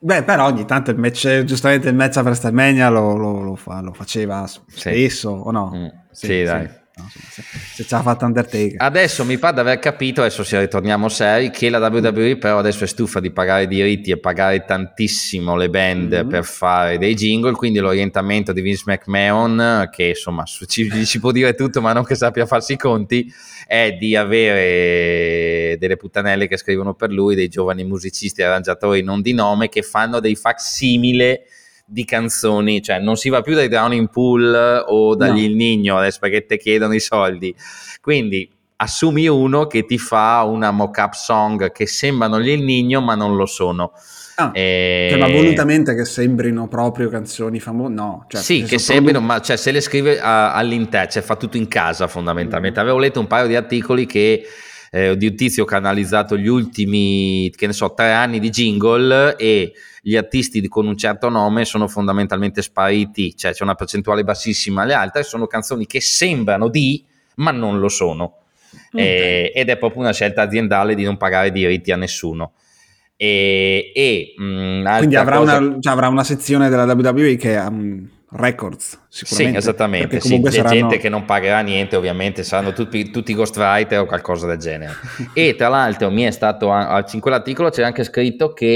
Beh, 0.00 0.22
però 0.22 0.46
ogni 0.46 0.64
tanto 0.64 0.90
il 0.90 0.98
match, 0.98 1.44
giustamente 1.44 1.88
il 1.88 1.94
match 1.94 2.16
a 2.18 2.22
WrestleMania 2.22 2.88
lo, 2.88 3.16
lo, 3.16 3.40
lo, 3.40 3.56
fa, 3.56 3.80
lo 3.80 3.92
faceva 3.92 4.46
spesso, 4.46 5.30
o 5.30 5.50
no? 5.50 5.72
Mm, 5.74 5.86
sì, 6.10 6.26
sì, 6.26 6.42
dai. 6.42 6.82
No, 6.96 7.10
se, 7.10 7.42
se 7.74 7.82
ce 7.82 7.94
l'ha 7.96 8.02
fatta 8.02 8.24
Undertaker. 8.24 8.76
Adesso 8.76 9.24
mi 9.24 9.36
pare 9.36 9.54
di 9.54 9.60
aver 9.60 9.78
capito, 9.80 10.20
adesso 10.20 10.44
se 10.44 10.60
ritorniamo 10.60 11.08
seri, 11.08 11.50
che 11.50 11.68
la 11.68 11.78
WWE 11.88 12.36
però 12.36 12.58
adesso 12.58 12.84
è 12.84 12.86
stufa 12.86 13.18
di 13.18 13.32
pagare 13.32 13.66
diritti 13.66 14.12
e 14.12 14.18
pagare 14.18 14.64
tantissimo 14.64 15.56
le 15.56 15.68
band 15.70 16.14
mm-hmm. 16.14 16.28
per 16.28 16.44
fare 16.44 16.96
dei 16.96 17.14
jingle, 17.14 17.52
quindi 17.54 17.80
l'orientamento 17.80 18.52
di 18.52 18.60
Vince 18.60 18.84
McMahon, 18.86 19.88
che 19.90 20.04
insomma 20.04 20.44
ci, 20.44 20.88
ci 21.04 21.18
può 21.18 21.32
dire 21.32 21.54
tutto 21.54 21.80
ma 21.80 21.92
non 21.92 22.04
che 22.04 22.14
sappia 22.14 22.46
farsi 22.46 22.74
i 22.74 22.78
conti, 22.78 23.28
è 23.66 23.90
di 23.92 24.14
avere 24.14 25.76
delle 25.76 25.96
puttanelle 25.96 26.46
che 26.46 26.56
scrivono 26.56 26.94
per 26.94 27.10
lui, 27.10 27.34
dei 27.34 27.48
giovani 27.48 27.82
musicisti 27.82 28.40
e 28.40 28.44
arrangiatori 28.44 29.02
non 29.02 29.20
di 29.20 29.32
nome 29.32 29.68
che 29.68 29.82
fanno 29.82 30.20
dei 30.20 30.36
facsimile 30.36 31.46
di 31.84 32.04
canzoni, 32.04 32.82
cioè 32.82 32.98
non 32.98 33.16
si 33.16 33.28
va 33.28 33.42
più 33.42 33.54
dai 33.54 33.68
Drowning 33.68 34.08
Pool 34.10 34.84
o 34.86 35.14
dagli 35.14 35.40
no. 35.40 35.46
Il 35.46 35.56
Nigno 35.56 35.98
adesso 35.98 36.18
perché 36.20 36.46
te 36.46 36.56
chiedono 36.56 36.94
i 36.94 37.00
soldi. 37.00 37.54
Quindi 38.00 38.50
assumi 38.76 39.26
uno 39.28 39.66
che 39.66 39.84
ti 39.84 39.98
fa 39.98 40.42
una 40.42 40.70
mock-up 40.70 41.12
song 41.12 41.70
che 41.70 41.86
sembrano 41.86 42.40
gli 42.40 42.48
Il 42.48 42.62
Nigno 42.62 43.00
ma 43.00 43.14
non 43.14 43.36
lo 43.36 43.46
sono. 43.46 43.92
Ah, 44.36 44.50
e... 44.52 45.08
cioè, 45.10 45.18
ma 45.18 45.28
volutamente 45.28 45.94
che 45.94 46.04
sembrino 46.04 46.66
proprio 46.66 47.08
canzoni 47.08 47.60
famose? 47.60 47.92
No. 47.92 48.24
Cioè, 48.28 48.40
sì, 48.40 48.62
che 48.64 48.78
sembrino, 48.78 49.20
ma 49.20 49.40
cioè, 49.40 49.56
se 49.56 49.70
le 49.70 49.80
scrive 49.80 50.18
all'interno, 50.20 51.10
cioè 51.10 51.22
fa 51.22 51.36
tutto 51.36 51.56
in 51.56 51.68
casa 51.68 52.08
fondamentalmente. 52.08 52.80
Mm. 52.80 52.82
Avevo 52.82 52.98
letto 52.98 53.20
un 53.20 53.28
paio 53.28 53.46
di 53.46 53.54
articoli 53.54 54.06
che 54.06 54.44
eh, 54.90 55.16
di 55.16 55.26
un 55.26 55.36
tizio 55.36 55.64
che 55.64 55.74
ha 55.74 55.78
analizzato 55.78 56.36
gli 56.36 56.48
ultimi, 56.48 57.52
che 57.54 57.66
ne 57.66 57.72
so, 57.72 57.94
tre 57.94 58.12
anni 58.12 58.40
di 58.40 58.50
jingle 58.50 59.36
e 59.36 59.72
gli 60.06 60.16
artisti 60.16 60.68
con 60.68 60.86
un 60.86 60.98
certo 60.98 61.30
nome 61.30 61.64
sono 61.64 61.88
fondamentalmente 61.88 62.60
spariti, 62.60 63.34
cioè 63.34 63.54
c'è 63.54 63.62
una 63.62 63.74
percentuale 63.74 64.22
bassissima, 64.22 64.84
le 64.84 64.92
altre 64.92 65.22
sono 65.22 65.46
canzoni 65.46 65.86
che 65.86 66.02
sembrano 66.02 66.68
di, 66.68 67.02
ma 67.36 67.52
non 67.52 67.78
lo 67.78 67.88
sono. 67.88 68.40
Okay. 68.92 69.02
Eh, 69.02 69.52
ed 69.54 69.70
è 69.70 69.78
proprio 69.78 70.02
una 70.02 70.12
scelta 70.12 70.42
aziendale 70.42 70.94
di 70.94 71.04
non 71.04 71.16
pagare 71.16 71.50
diritti 71.50 71.90
a 71.90 71.96
nessuno. 71.96 72.52
E, 73.16 73.92
e 73.94 74.34
mh, 74.36 74.96
quindi 74.98 75.16
avrà, 75.16 75.38
cosa... 75.38 75.56
una, 75.56 75.76
cioè, 75.80 75.92
avrà, 75.94 76.08
una, 76.08 76.24
sezione 76.24 76.68
della 76.68 76.84
WWE 76.84 77.36
che 77.36 77.56
um, 77.56 78.06
Records, 78.36 78.98
sicuramente. 79.08 79.60
Sì, 79.60 79.68
esattamente. 79.68 80.20
Sì, 80.20 80.40
c'è 80.40 80.50
saranno... 80.50 80.74
gente 80.74 80.98
che 80.98 81.08
non 81.08 81.24
pagherà 81.24 81.60
niente, 81.60 81.94
ovviamente, 81.94 82.42
saranno 82.42 82.72
tutti, 82.72 83.12
tutti 83.12 83.32
ghostwriter 83.32 84.00
o 84.00 84.06
qualcosa 84.06 84.48
del 84.48 84.58
genere. 84.58 84.92
e 85.32 85.54
tra 85.54 85.68
l'altro 85.68 86.10
mi 86.10 86.22
è 86.22 86.32
stato, 86.32 86.68
in 87.12 87.20
quell'articolo 87.20 87.70
c'è 87.70 87.84
anche 87.84 88.02
scritto 88.02 88.52
che 88.52 88.66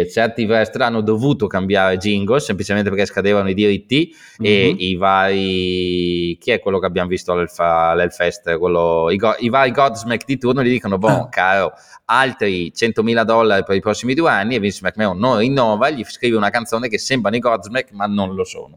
eh, 0.00 0.10
certi 0.10 0.44
wrestler 0.44 0.86
hanno 0.86 1.02
dovuto 1.02 1.46
cambiare 1.46 1.98
jingle 1.98 2.40
semplicemente 2.40 2.88
perché 2.88 3.04
scadevano 3.04 3.50
i 3.50 3.54
diritti 3.54 4.14
mm-hmm. 4.42 4.52
e 4.52 4.70
mhm. 4.70 4.76
i 4.78 4.94
vari... 4.96 6.38
chi 6.40 6.50
è 6.50 6.58
quello 6.58 6.78
che 6.78 6.86
abbiamo 6.86 7.10
visto 7.10 7.32
all'Elfest? 7.32 8.56
Quello, 8.56 9.10
i, 9.10 9.16
go, 9.16 9.34
I 9.40 9.50
vari 9.50 9.72
Godsmack 9.72 10.24
di 10.24 10.38
turno 10.38 10.62
gli 10.62 10.70
dicono, 10.70 10.96
boh, 10.96 11.28
caro, 11.30 11.74
altri 12.06 12.72
100.000 12.74 13.24
dollari 13.24 13.62
per 13.62 13.76
i 13.76 13.80
prossimi 13.80 14.14
due 14.14 14.30
anni 14.30 14.54
e 14.54 14.58
Vince 14.58 14.80
McMahon 14.82 15.18
non 15.18 15.38
rinnova, 15.38 15.90
gli 15.90 16.02
scrive 16.04 16.36
una 16.36 16.50
canzone 16.50 16.88
che 16.88 16.98
sembrano 16.98 17.36
i 17.36 17.40
Godsmack 17.40 17.92
ma 17.92 18.06
non 18.06 18.34
lo 18.34 18.44
sono. 18.44 18.69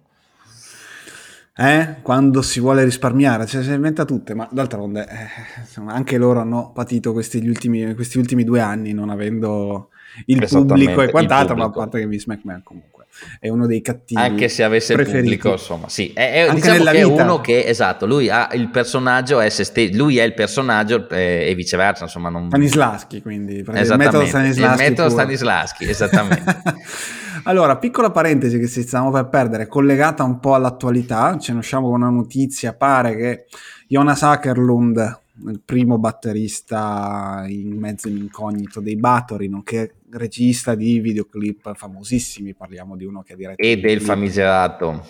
Eh? 1.56 2.01
Quando 2.01 2.41
si 2.41 2.60
vuole 2.60 2.84
risparmiare, 2.84 3.45
cioè, 3.45 3.62
si 3.62 3.72
inventa 3.72 4.06
tutte, 4.06 4.34
ma 4.34 4.47
d'altronde 4.51 5.08
eh, 5.08 5.60
insomma, 5.60 5.93
anche 5.93 6.18
loro 6.18 6.39
hanno 6.39 6.72
patito 6.74 7.14
questi 7.14 7.38
ultimi, 7.47 7.93
questi 7.93 8.18
ultimi 8.18 8.43
due 8.43 8.60
anni 8.60 8.91
non 8.91 9.10
avendo 9.10 9.89
il 10.26 10.45
pubblico 10.49 11.01
e 11.04 11.12
quant'altro, 11.12 11.56
ma 11.56 11.66
a 11.66 11.70
parte 11.70 11.99
che 11.99 12.08
Vince 12.08 12.26
McMahon 12.28 12.64
comunque 12.64 13.03
è 13.39 13.49
uno 13.49 13.68
dei 13.68 13.82
cattivi. 13.82 14.22
Anche 14.22 14.49
se 14.49 14.64
avesse 14.64 14.93
preferiti. 14.93 15.18
il 15.18 15.24
pubblico, 15.24 15.51
insomma, 15.51 15.89
sì, 15.89 16.11
è, 16.14 16.45
è, 16.47 16.53
diciamo 16.53 16.84
che 16.84 16.99
è 16.99 17.03
uno 17.03 17.41
che, 17.41 17.66
esatto, 17.66 18.05
lui 18.05 18.30
ha 18.30 18.49
il 18.53 18.70
personaggio, 18.70 19.39
è 19.39 19.49
se 19.49 19.64
stesso, 19.64 19.95
lui 19.95 20.18
è 20.18 20.24
il 20.24 20.34
personaggio 20.34 21.07
eh, 21.09 21.49
e 21.49 21.55
viceversa, 21.55 22.03
insomma. 22.03 22.30
Non... 22.30 22.47
Stanislaschi, 22.47 23.22
quindi, 23.22 23.55
il 23.55 23.66
metodo 23.68 24.26
Stanislaschi. 24.26 24.84
Il 24.84 24.89
metodo 24.89 25.09
Stanislaschi, 25.09 25.89
esattamente. 25.89 26.61
Allora, 27.45 27.78
piccola 27.78 28.09
parentesi 28.09 28.57
che 28.57 28.68
stiamo 28.68 29.11
per 29.11 29.28
perdere, 29.28 29.68
collegata 29.68 30.24
un 30.24 30.39
po' 30.39 30.55
all'attualità, 30.55 31.38
ce 31.38 31.51
ne 31.51 31.57
usciamo 31.57 31.89
con 31.89 32.01
una 32.01 32.09
notizia, 32.09 32.74
pare 32.74 33.18
che 33.18 33.45
Jonas 33.88 34.24
Ackerlund, 34.24 35.23
il 35.46 35.62
primo 35.64 35.98
batterista 35.98 37.44
in 37.48 37.78
mezzo 37.78 38.08
in 38.08 38.18
incognito 38.18 38.80
dei 38.80 38.96
Bathory, 38.96 39.48
nonché 39.48 39.96
regista 40.12 40.76
di 40.76 41.00
videoclip 41.00 41.74
famosissimi, 41.76 42.54
parliamo 42.54 42.96
di 42.96 43.06
uno 43.06 43.22
che 43.22 43.34
ha 43.34 43.36
diretto... 43.36 43.62
E 43.62 43.78
del 43.78 44.02
famigerato. 44.02 45.06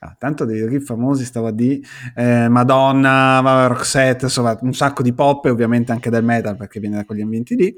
Ah, 0.00 0.14
tanto 0.18 0.44
dei 0.44 0.56
videoclip 0.56 0.84
famosi 0.84 1.24
stava 1.24 1.50
di 1.50 1.82
eh, 2.14 2.48
Madonna, 2.48 3.66
Roxette, 3.66 4.26
insomma 4.26 4.56
un 4.60 4.74
sacco 4.74 5.02
di 5.02 5.14
pop 5.14 5.46
e 5.46 5.50
ovviamente 5.50 5.90
anche 5.90 6.10
del 6.10 6.22
metal 6.22 6.56
perché 6.56 6.78
viene 6.78 6.96
da 6.96 7.04
quegli 7.04 7.22
ambienti 7.22 7.56
lì. 7.56 7.74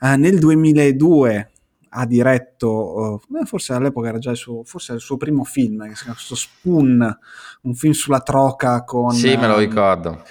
Eh, 0.00 0.16
nel 0.16 0.38
2002 0.38 1.50
ha 1.98 2.06
diretto, 2.06 3.20
uh, 3.28 3.44
forse 3.46 3.72
all'epoca 3.72 4.08
era 4.08 4.18
già 4.18 4.30
il 4.30 4.36
suo, 4.36 4.62
forse 4.64 4.92
il 4.92 5.00
suo 5.00 5.16
primo 5.16 5.44
film, 5.44 5.88
che 5.88 5.94
si 5.94 6.04
chiama 6.04 6.18
Spoon, 6.18 7.18
un 7.62 7.74
film 7.74 7.92
sulla 7.92 8.20
troca 8.20 8.84
con... 8.84 9.12
Sì, 9.12 9.34
me 9.36 9.46
lo 9.46 9.54
ehm, 9.54 9.60
ricordo. 9.60 10.22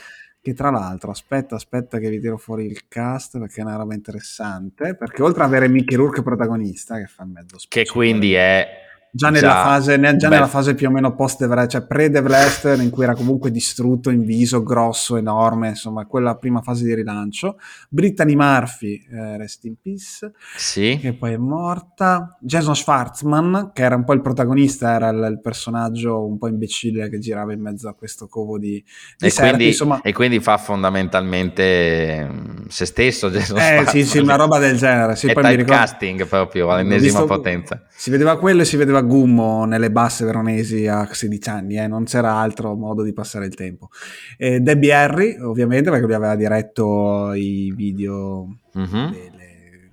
Che 0.46 0.54
tra 0.54 0.70
l'altro, 0.70 1.10
aspetta, 1.10 1.56
aspetta 1.56 1.98
che 1.98 2.08
vi 2.08 2.20
tiro 2.20 2.38
fuori 2.38 2.68
il 2.68 2.88
cast 2.88 3.40
perché 3.40 3.62
è 3.62 3.64
una 3.64 3.78
roba 3.78 3.96
interessante, 3.96 4.94
perché 4.96 5.24
oltre 5.24 5.42
ad 5.42 5.48
avere 5.48 5.68
Mickey 5.68 5.98
Rourke 5.98 6.22
protagonista, 6.22 7.00
che 7.00 7.08
fa 7.08 7.26
mezzo 7.26 7.58
spazio, 7.58 7.82
Che 7.82 7.90
quindi 7.90 8.36
è 8.36 8.85
già 9.16 9.30
nella, 9.30 9.48
già, 9.48 9.64
fase, 9.64 10.18
già 10.18 10.28
nella 10.28 10.48
fase 10.48 10.76
più 10.76 10.90
o 10.90 10.92
meno 10.92 11.16
post 11.16 11.42
Everest, 11.42 11.70
cioè 11.70 11.86
pre 11.88 12.10
Devlester 12.10 12.82
in 12.82 12.90
cui 12.90 13.06
era 13.06 13.16
comunque 13.16 13.50
distrutto 13.50 14.10
in 14.10 14.26
viso, 14.26 14.62
grosso, 14.62 15.16
enorme, 15.16 15.70
insomma 15.70 16.06
quella 16.06 16.36
prima 16.36 16.62
fase 16.62 16.84
di 16.84 16.94
rilancio. 16.94 17.58
Brittany 17.88 18.36
Murphy, 18.36 19.06
eh, 19.10 19.38
rest 19.38 19.64
in 19.64 19.76
peace, 19.82 20.34
sì. 20.58 20.98
che 21.00 21.14
poi 21.14 21.32
è 21.32 21.38
morta. 21.38 22.38
Jason 22.42 22.76
Schwartzman, 22.76 23.72
che 23.74 23.84
era 23.84 23.96
un 23.96 24.04
po' 24.04 24.12
il 24.12 24.22
protagonista, 24.22 24.92
era 24.92 25.08
il, 25.08 25.28
il 25.32 25.40
personaggio 25.40 26.26
un 26.26 26.38
po' 26.38 26.50
imbecille 26.50 27.10
che 27.10 27.20
girava 27.20 27.54
in 27.54 27.62
mezzo 27.62 27.88
a 27.88 27.94
questo 27.94 28.28
covo 28.28 28.60
di, 28.60 28.84
di 29.18 29.28
e, 29.28 29.30
serpi, 29.30 29.50
quindi, 29.50 29.68
insomma. 29.68 30.02
e 30.02 30.12
quindi 30.12 30.42
fa 30.42 30.58
fondamentalmente 30.58 32.28
mm, 32.30 32.66
se 32.68 32.86
stesso 32.86 33.30
Jason 33.30 33.58
eh, 33.60 33.62
Schwartzman. 33.62 33.88
Sì, 33.88 34.04
sì, 34.04 34.18
una 34.18 34.36
roba 34.36 34.60
del 34.60 34.76
genere. 34.76 35.16
Sì, 35.16 35.28
è 35.28 35.34
poi 35.34 35.64
casting 35.64 36.28
proprio 36.28 36.70
all'ennesima 36.70 37.24
potenza. 37.24 37.82
Si 37.96 38.10
vedeva 38.10 38.38
quello 38.38 38.64
e 38.64 38.66
si 38.66 38.76
vedeva 38.76 39.04
Gummo 39.06 39.66
nelle 39.66 39.92
basse 39.92 40.26
veronesi 40.26 40.88
a 40.88 41.08
16 41.12 41.50
anni, 41.50 41.78
eh? 41.78 41.88
non 41.88 42.04
c'era 42.04 42.36
altro 42.36 42.76
modo 42.76 43.04
di 43.04 43.14
passare 43.14 43.46
il 43.46 43.56
tempo. 43.56 43.90
E 44.38 44.60
Debbie 44.60 44.94
Harry, 44.94 45.38
ovviamente, 45.40 45.90
perché 45.90 46.06
lui 46.06 46.16
aveva 46.16 46.36
diretto 46.36 47.34
i 47.34 47.74
video 47.76 48.60
mm-hmm. 48.78 49.12
delle 49.12 49.92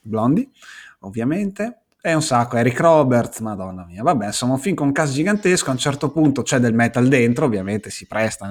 Blondi, 0.00 0.48
ovviamente. 1.00 1.80
E 2.06 2.12
un 2.12 2.20
sacco, 2.20 2.58
Eric 2.58 2.78
Roberts, 2.80 3.40
madonna 3.40 3.86
mia. 3.86 4.02
Vabbè, 4.02 4.26
insomma, 4.26 4.52
un 4.52 4.58
film 4.58 4.74
con 4.74 4.88
un 4.88 4.92
caso 4.92 5.14
gigantesco. 5.14 5.70
A 5.70 5.72
un 5.72 5.78
certo 5.78 6.10
punto 6.10 6.42
c'è 6.42 6.58
del 6.58 6.74
metal 6.74 7.08
dentro, 7.08 7.46
ovviamente 7.46 7.88
si 7.88 8.06
presta, 8.06 8.46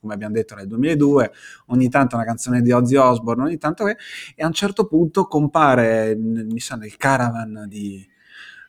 come 0.00 0.14
abbiamo 0.14 0.34
detto 0.34 0.56
nel 0.56 0.66
2002. 0.66 1.30
Ogni 1.66 1.88
tanto 1.88 2.16
una 2.16 2.24
canzone 2.24 2.60
di 2.60 2.72
Ozzy 2.72 2.96
Osbourne, 2.96 3.44
ogni 3.44 3.58
tanto. 3.58 3.86
E 3.86 3.96
a 4.42 4.46
un 4.46 4.52
certo 4.52 4.88
punto 4.88 5.26
compare, 5.26 6.16
mi 6.16 6.58
sa, 6.58 6.74
nel 6.74 6.96
caravan 6.96 7.66
di 7.68 8.04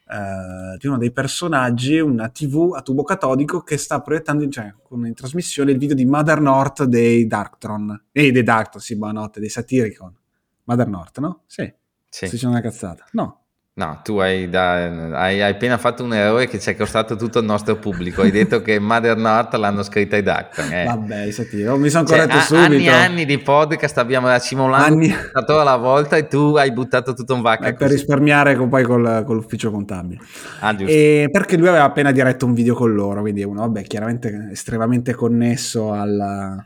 eh, 0.10 0.78
di 0.80 0.88
uno 0.88 0.97
dei 0.97 1.12
personaggi 1.12 1.99
una 1.99 2.30
TV 2.30 2.74
a 2.76 2.82
tubo 2.82 3.03
catodico 3.03 3.62
che 3.62 3.78
sta 3.78 4.01
proiettando 4.01 4.43
in, 4.43 4.51
cioè, 4.51 4.74
con 4.82 5.05
in 5.05 5.14
trasmissione 5.14 5.72
il 5.72 5.78
video 5.78 5.95
di 5.95 6.05
Mother 6.05 6.41
North 6.41 6.84
dei 6.86 7.28
Darktron. 7.28 8.05
Eh, 8.12 8.32
dei 8.32 8.43
Darktron, 8.43 8.82
sì, 8.82 8.97
buonanotte, 8.97 9.39
dei 9.39 9.49
Satyricon. 9.49 10.16
Mother 10.64 10.88
North, 10.88 11.20
no? 11.20 11.43
Sì. 11.45 11.72
Sì. 12.10 12.28
Se 12.28 12.38
c'è 12.38 12.47
una 12.47 12.62
cazzata. 12.62 13.05
No. 13.12 13.38
No, 13.80 14.01
tu 14.03 14.17
hai, 14.17 14.49
da, 14.49 15.13
hai, 15.13 15.41
appena 15.41 15.77
fatto 15.77 16.03
un 16.03 16.13
errore 16.13 16.49
che 16.49 16.59
ci 16.59 16.69
è 16.69 16.75
costato 16.75 17.15
tutto 17.15 17.39
il 17.39 17.45
nostro 17.45 17.77
pubblico. 17.77 18.23
Hai 18.23 18.30
detto 18.30 18.61
che 18.61 18.77
Mother 18.77 19.15
North 19.15 19.53
l'hanno 19.53 19.84
scritta 19.84 20.17
i 20.17 20.21
Duck. 20.21 20.69
Eh. 20.69 20.84
Vabbè, 20.84 21.32
senti, 21.32 21.63
oh, 21.63 21.77
mi 21.77 21.89
sono 21.89 22.05
cioè, 22.05 22.27
corretto 22.27 22.39
subito. 22.41 22.65
Anni 22.65 22.86
e 22.86 22.89
anni 22.89 23.25
di 23.25 23.38
podcast 23.38 23.97
abbiamo 23.99 24.38
simulato 24.39 24.84
anni... 24.84 25.15
alla 25.47 25.77
volta 25.77 26.17
e 26.17 26.27
tu 26.27 26.57
hai 26.57 26.73
buttato 26.73 27.13
tutto 27.13 27.34
un 27.34 27.39
vacca. 27.39 27.71
per 27.71 27.89
risparmiare 27.89 28.57
con, 28.57 28.67
poi 28.67 28.84
col, 28.84 29.23
con 29.25 29.38
l'ufficio 29.38 29.71
contabile. 29.71 30.19
Ah, 30.59 30.75
e 30.77 31.30
perché 31.32 31.55
lui 31.55 31.69
aveva 31.69 31.86
appena 31.86 32.11
diretto 32.11 32.45
un 32.45 32.53
video 32.53 32.75
con 32.75 32.93
loro, 32.93 33.21
quindi 33.21 33.45
uno, 33.45 33.61
vabbè, 33.61 33.84
chiaramente 33.84 34.49
estremamente 34.51 35.13
connesso 35.13 35.93
alla 35.93 36.61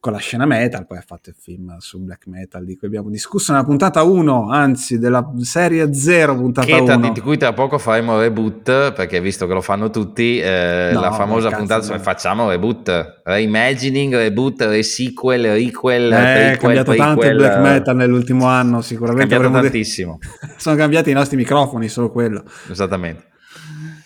con 0.00 0.12
la 0.12 0.18
scena 0.18 0.46
metal, 0.46 0.86
poi 0.86 0.96
ha 0.96 1.04
fatto 1.06 1.28
il 1.28 1.36
film 1.38 1.76
su 1.76 2.00
black 2.00 2.26
metal 2.26 2.64
di 2.64 2.74
cui 2.74 2.88
abbiamo 2.88 3.10
discusso 3.10 3.52
nella 3.52 3.64
puntata 3.64 4.02
1, 4.02 4.48
anzi 4.48 4.98
della 4.98 5.30
serie 5.42 5.92
0 5.92 6.36
puntata 6.36 6.80
1. 6.80 7.12
Di 7.12 7.20
cui 7.20 7.36
tra 7.36 7.52
poco 7.52 7.76
faremo 7.76 8.18
reboot, 8.18 8.92
perché 8.92 9.20
visto 9.20 9.46
che 9.46 9.52
lo 9.52 9.60
fanno 9.60 9.90
tutti, 9.90 10.40
eh, 10.40 10.90
no, 10.94 11.00
la 11.00 11.12
famosa 11.12 11.50
puntata 11.50 11.84
cioè, 11.84 11.98
facciamo 11.98 12.48
reboot, 12.48 13.20
reimagining, 13.24 14.14
reboot, 14.14 14.62
resequel, 14.62 15.52
requel, 15.52 16.10
eh, 16.10 16.52
è 16.52 16.56
cambiato 16.56 16.92
prequel, 16.92 16.96
tanto 16.96 17.26
il 17.26 17.36
black 17.36 17.58
metal 17.58 17.96
nell'ultimo 17.96 18.46
anno, 18.46 18.80
sicuramente. 18.80 19.34
È 19.34 19.38
cambiato 19.38 19.62
tantissimo. 19.62 20.16
De- 20.18 20.54
Sono 20.56 20.76
cambiati 20.76 21.10
i 21.10 21.14
nostri 21.14 21.36
microfoni, 21.36 21.88
solo 21.88 22.10
quello. 22.10 22.42
Esattamente. 22.70 23.24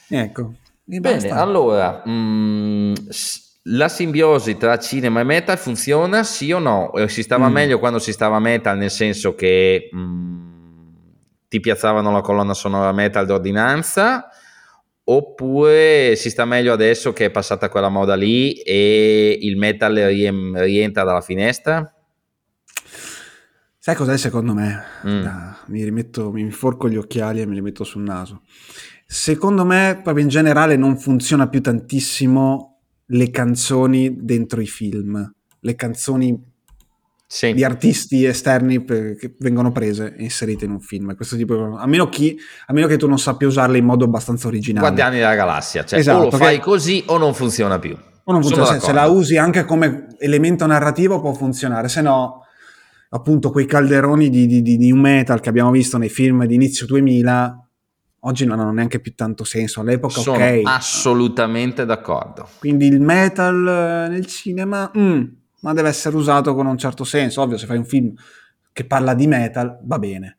Ecco. 0.08 0.54
Bene, 0.82 1.28
allora, 1.30 2.02
mh, 2.04 2.10
mm, 2.10 2.94
la 3.68 3.88
simbiosi 3.88 4.56
tra 4.56 4.78
cinema 4.78 5.20
e 5.20 5.24
metal 5.24 5.56
funziona 5.56 6.22
sì 6.22 6.52
o 6.52 6.58
no? 6.58 6.92
Si 7.06 7.22
stava 7.22 7.48
mm. 7.48 7.52
meglio 7.52 7.78
quando 7.78 7.98
si 7.98 8.12
stava 8.12 8.38
metal, 8.38 8.76
nel 8.76 8.90
senso 8.90 9.34
che 9.34 9.88
mh, 9.90 9.98
mm, 9.98 10.48
ti 11.48 11.60
piazzavano 11.60 12.10
la 12.12 12.20
colonna 12.20 12.52
sonora 12.52 12.92
metal 12.92 13.24
d'ordinanza, 13.24 14.28
oppure 15.04 16.14
si 16.16 16.28
sta 16.30 16.44
meglio 16.44 16.72
adesso 16.72 17.12
che 17.12 17.26
è 17.26 17.30
passata 17.30 17.68
quella 17.68 17.88
moda 17.88 18.14
lì 18.14 18.52
e 18.54 19.38
il 19.40 19.56
metal 19.56 19.94
rientra 19.94 21.04
dalla 21.04 21.22
finestra? 21.22 21.88
Sai 23.78 23.94
cos'è 23.94 24.16
secondo 24.16 24.52
me? 24.54 24.82
Mm. 25.06 25.22
Da, 25.22 25.58
mi 25.66 25.84
rimetto, 25.84 26.32
mi 26.32 26.40
inforco 26.40 26.88
gli 26.88 26.96
occhiali 26.96 27.40
e 27.40 27.46
me 27.46 27.54
li 27.54 27.60
metto 27.60 27.84
sul 27.84 28.02
naso. 28.02 28.42
Secondo 29.06 29.64
me, 29.64 30.00
proprio 30.02 30.24
in 30.24 30.30
generale, 30.30 30.76
non 30.76 30.96
funziona 30.98 31.48
più 31.48 31.60
tantissimo 31.60 32.73
le 33.06 33.30
canzoni 33.30 34.16
dentro 34.20 34.60
i 34.60 34.66
film, 34.66 35.32
le 35.60 35.74
canzoni 35.74 36.52
sì. 37.26 37.52
di 37.52 37.64
artisti 37.64 38.24
esterni 38.24 38.82
per, 38.82 39.16
che 39.16 39.34
vengono 39.38 39.72
prese 39.72 40.14
e 40.16 40.22
inserite 40.22 40.64
in 40.64 40.70
un 40.70 40.80
film. 40.80 41.14
Questo 41.16 41.36
tipo, 41.36 41.76
a, 41.76 41.86
meno 41.86 42.08
chi, 42.08 42.38
a 42.66 42.72
meno 42.72 42.86
che 42.86 42.96
tu 42.96 43.08
non 43.08 43.18
sappia 43.18 43.46
usarle 43.46 43.78
in 43.78 43.84
modo 43.84 44.04
abbastanzo 44.04 44.48
originale. 44.48 44.86
Guardiani 44.86 45.16
della 45.16 45.34
Galassia, 45.34 45.84
cioè 45.84 45.98
esatto, 45.98 46.26
o 46.26 46.30
lo 46.30 46.36
fai 46.36 46.60
così 46.60 47.02
o 47.06 47.18
non 47.18 47.34
funziona 47.34 47.78
più. 47.78 47.96
O 48.26 48.32
non 48.32 48.40
funziona, 48.40 48.66
se, 48.66 48.80
se 48.80 48.92
la 48.92 49.06
usi 49.06 49.36
anche 49.36 49.64
come 49.64 50.06
elemento 50.18 50.64
narrativo 50.64 51.20
può 51.20 51.34
funzionare, 51.34 51.88
se 51.88 52.00
no 52.00 52.40
appunto 53.10 53.50
quei 53.50 53.66
calderoni 53.66 54.28
di, 54.28 54.46
di, 54.46 54.62
di 54.62 54.76
new 54.76 54.96
metal 54.96 55.40
che 55.40 55.48
abbiamo 55.48 55.70
visto 55.70 55.98
nei 55.98 56.08
film 56.08 56.44
di 56.46 56.54
inizio 56.54 56.84
2000 56.86 57.63
oggi 58.26 58.44
non 58.44 58.60
hanno 58.60 58.72
neanche 58.72 59.00
più 59.00 59.14
tanto 59.14 59.44
senso. 59.44 59.80
All'epoca, 59.80 60.20
Sono 60.20 60.44
ok. 60.44 60.60
assolutamente 60.64 61.84
d'accordo. 61.84 62.48
Quindi 62.58 62.86
il 62.86 63.00
metal 63.00 63.66
eh, 63.66 64.08
nel 64.08 64.26
cinema, 64.26 64.90
mm, 64.96 65.22
ma 65.60 65.72
deve 65.72 65.88
essere 65.88 66.16
usato 66.16 66.54
con 66.54 66.66
un 66.66 66.76
certo 66.78 67.04
senso. 67.04 67.40
Ovvio, 67.42 67.56
se 67.56 67.66
fai 67.66 67.78
un 67.78 67.84
film 67.84 68.12
che 68.72 68.84
parla 68.84 69.14
di 69.14 69.26
metal, 69.26 69.78
va 69.82 69.98
bene. 69.98 70.36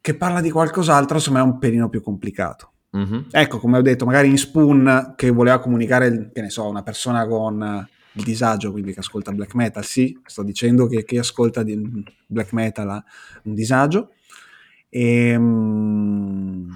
che 0.00 0.16
parla 0.16 0.40
di 0.40 0.50
qualcos'altro, 0.50 1.16
insomma 1.16 1.40
è 1.40 1.42
un 1.42 1.58
pelino 1.58 1.88
più 1.88 2.00
complicato. 2.02 2.72
Mm-hmm. 2.96 3.20
Ecco, 3.30 3.58
come 3.58 3.78
ho 3.78 3.82
detto, 3.82 4.04
magari 4.06 4.28
in 4.28 4.38
Spoon 4.38 5.12
che 5.16 5.30
voleva 5.30 5.58
comunicare, 5.60 6.30
che 6.32 6.40
ne 6.40 6.50
so, 6.50 6.66
una 6.68 6.82
persona 6.82 7.26
con 7.26 7.86
il 8.12 8.24
disagio, 8.24 8.72
quindi 8.72 8.92
che 8.92 9.00
ascolta 9.00 9.30
black 9.30 9.54
metal, 9.54 9.84
sì, 9.84 10.18
sto 10.24 10.42
dicendo 10.42 10.86
che 10.86 11.04
chi 11.04 11.18
ascolta 11.18 11.62
black 12.26 12.52
metal 12.52 12.88
ha 12.88 13.04
un 13.44 13.54
disagio. 13.54 14.12
E, 14.88 15.28
ehm, 15.28 16.68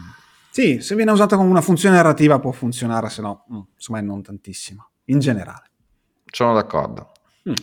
sì, 0.54 0.80
se 0.80 0.94
viene 0.94 1.10
usata 1.10 1.34
come 1.34 1.50
una 1.50 1.60
funzione 1.60 1.96
narrativa 1.96 2.38
può 2.38 2.52
funzionare, 2.52 3.08
se 3.08 3.20
no, 3.20 3.44
mm, 3.52 3.60
insomma, 3.74 4.00
non 4.00 4.22
tantissimo, 4.22 4.88
in 5.06 5.18
generale. 5.18 5.72
Sono 6.26 6.54
d'accordo. 6.54 7.10
Mm. 7.48 7.54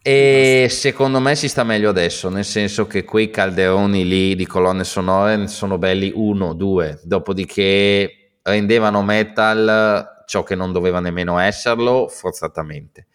E 0.00 0.68
secondo 0.70 1.20
me 1.20 1.34
si 1.34 1.48
sta 1.48 1.64
meglio 1.64 1.90
adesso, 1.90 2.30
nel 2.30 2.46
senso 2.46 2.86
che 2.86 3.04
quei 3.04 3.28
calderoni 3.28 4.08
lì 4.08 4.34
di 4.34 4.46
colonne 4.46 4.84
sonore 4.84 5.48
sono 5.48 5.76
belli 5.76 6.10
uno, 6.14 6.54
due, 6.54 6.98
dopodiché 7.04 8.38
rendevano 8.40 9.02
metal 9.02 10.24
ciò 10.24 10.42
che 10.44 10.54
non 10.54 10.72
doveva 10.72 11.00
nemmeno 11.00 11.38
esserlo 11.38 12.08
forzatamente. 12.08 13.08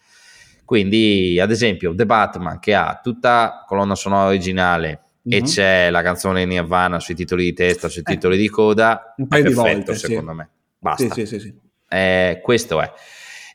Quindi, 0.66 1.39
ad 1.39 1.50
esempio, 1.50 1.96
The 1.96 2.06
Batman 2.06 2.60
che 2.60 2.76
ha 2.76 3.00
tutta 3.02 3.64
colonna 3.66 3.96
sonora 3.96 4.28
originale 4.28 5.03
mm-hmm. 5.28 5.38
e 5.38 5.41
mhm. 5.41 5.45
c'è 5.45 5.89
la 5.89 6.01
canzone 6.01 6.45
Nirvana 6.45 6.99
sui 6.99 7.15
titoli 7.15 7.45
di 7.45 7.53
testa, 7.53 7.88
sui 7.89 8.01
eh, 8.01 8.11
titoli 8.11 8.38
di 8.38 8.49
coda, 8.49 9.13
un 9.17 9.28
paio 9.28 9.43
perfetto, 9.43 9.67
di 9.67 9.74
volte, 9.74 9.95
secondo 9.95 10.32
sì. 10.32 10.38
me. 10.38 10.49
Basta. 10.80 11.13
Sì, 11.13 11.26
sì, 11.26 11.55
eh, 11.89 12.39
questo 12.41 12.82
è. 12.82 12.91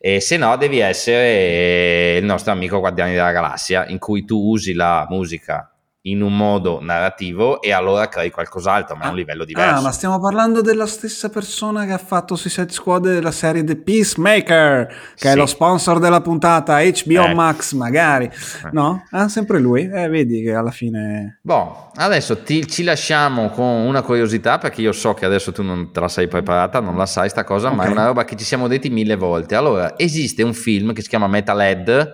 E 0.00 0.20
se 0.20 0.36
no 0.36 0.56
devi 0.56 0.78
essere 0.78 2.16
il 2.18 2.24
nostro 2.24 2.52
amico 2.52 2.78
Guardiani 2.78 3.12
della 3.12 3.32
Galassia, 3.32 3.86
in 3.88 3.98
cui 3.98 4.24
tu 4.24 4.38
usi 4.50 4.72
la 4.72 5.06
musica 5.10 5.72
in 6.10 6.22
un 6.22 6.36
modo 6.36 6.78
narrativo 6.80 7.60
e 7.60 7.72
allora 7.72 8.08
crei 8.08 8.30
qualcos'altro, 8.30 8.96
ma 8.96 9.06
a 9.06 9.08
un 9.10 9.16
livello 9.16 9.44
diverso. 9.44 9.76
Ah, 9.76 9.80
ma 9.80 9.92
stiamo 9.92 10.20
parlando 10.20 10.60
della 10.60 10.86
stessa 10.86 11.28
persona 11.28 11.84
che 11.84 11.92
ha 11.92 11.98
fatto 11.98 12.36
Suicide 12.36 12.72
Squad 12.72 13.04
della 13.04 13.30
serie 13.30 13.64
The 13.64 13.76
Peacemaker, 13.76 14.86
che 14.86 14.94
sì. 15.14 15.26
è 15.28 15.34
lo 15.34 15.46
sponsor 15.46 15.98
della 15.98 16.20
puntata 16.20 16.78
HBO 16.78 17.24
eh. 17.24 17.34
Max, 17.34 17.72
magari. 17.72 18.26
Eh. 18.26 18.68
No? 18.72 19.04
Ah, 19.10 19.28
sempre 19.28 19.58
lui. 19.58 19.88
Eh, 19.88 20.08
vedi 20.08 20.42
che 20.42 20.54
alla 20.54 20.70
fine... 20.70 21.38
Boh, 21.42 21.90
adesso 21.94 22.42
ti, 22.42 22.66
ci 22.66 22.82
lasciamo 22.82 23.50
con 23.50 23.64
una 23.64 24.02
curiosità, 24.02 24.58
perché 24.58 24.80
io 24.80 24.92
so 24.92 25.14
che 25.14 25.24
adesso 25.24 25.52
tu 25.52 25.62
non 25.62 25.92
te 25.92 26.00
la 26.00 26.08
sei 26.08 26.28
preparata, 26.28 26.80
non 26.80 26.96
la 26.96 27.06
sai 27.06 27.28
sta 27.28 27.44
cosa, 27.44 27.66
okay. 27.68 27.78
ma 27.78 27.84
è 27.84 27.90
una 27.90 28.06
roba 28.06 28.24
che 28.24 28.36
ci 28.36 28.44
siamo 28.44 28.68
detti 28.68 28.90
mille 28.90 29.16
volte. 29.16 29.54
Allora, 29.54 29.98
esiste 29.98 30.42
un 30.42 30.54
film 30.54 30.92
che 30.92 31.02
si 31.02 31.08
chiama 31.08 31.26
Metalhead, 31.26 32.12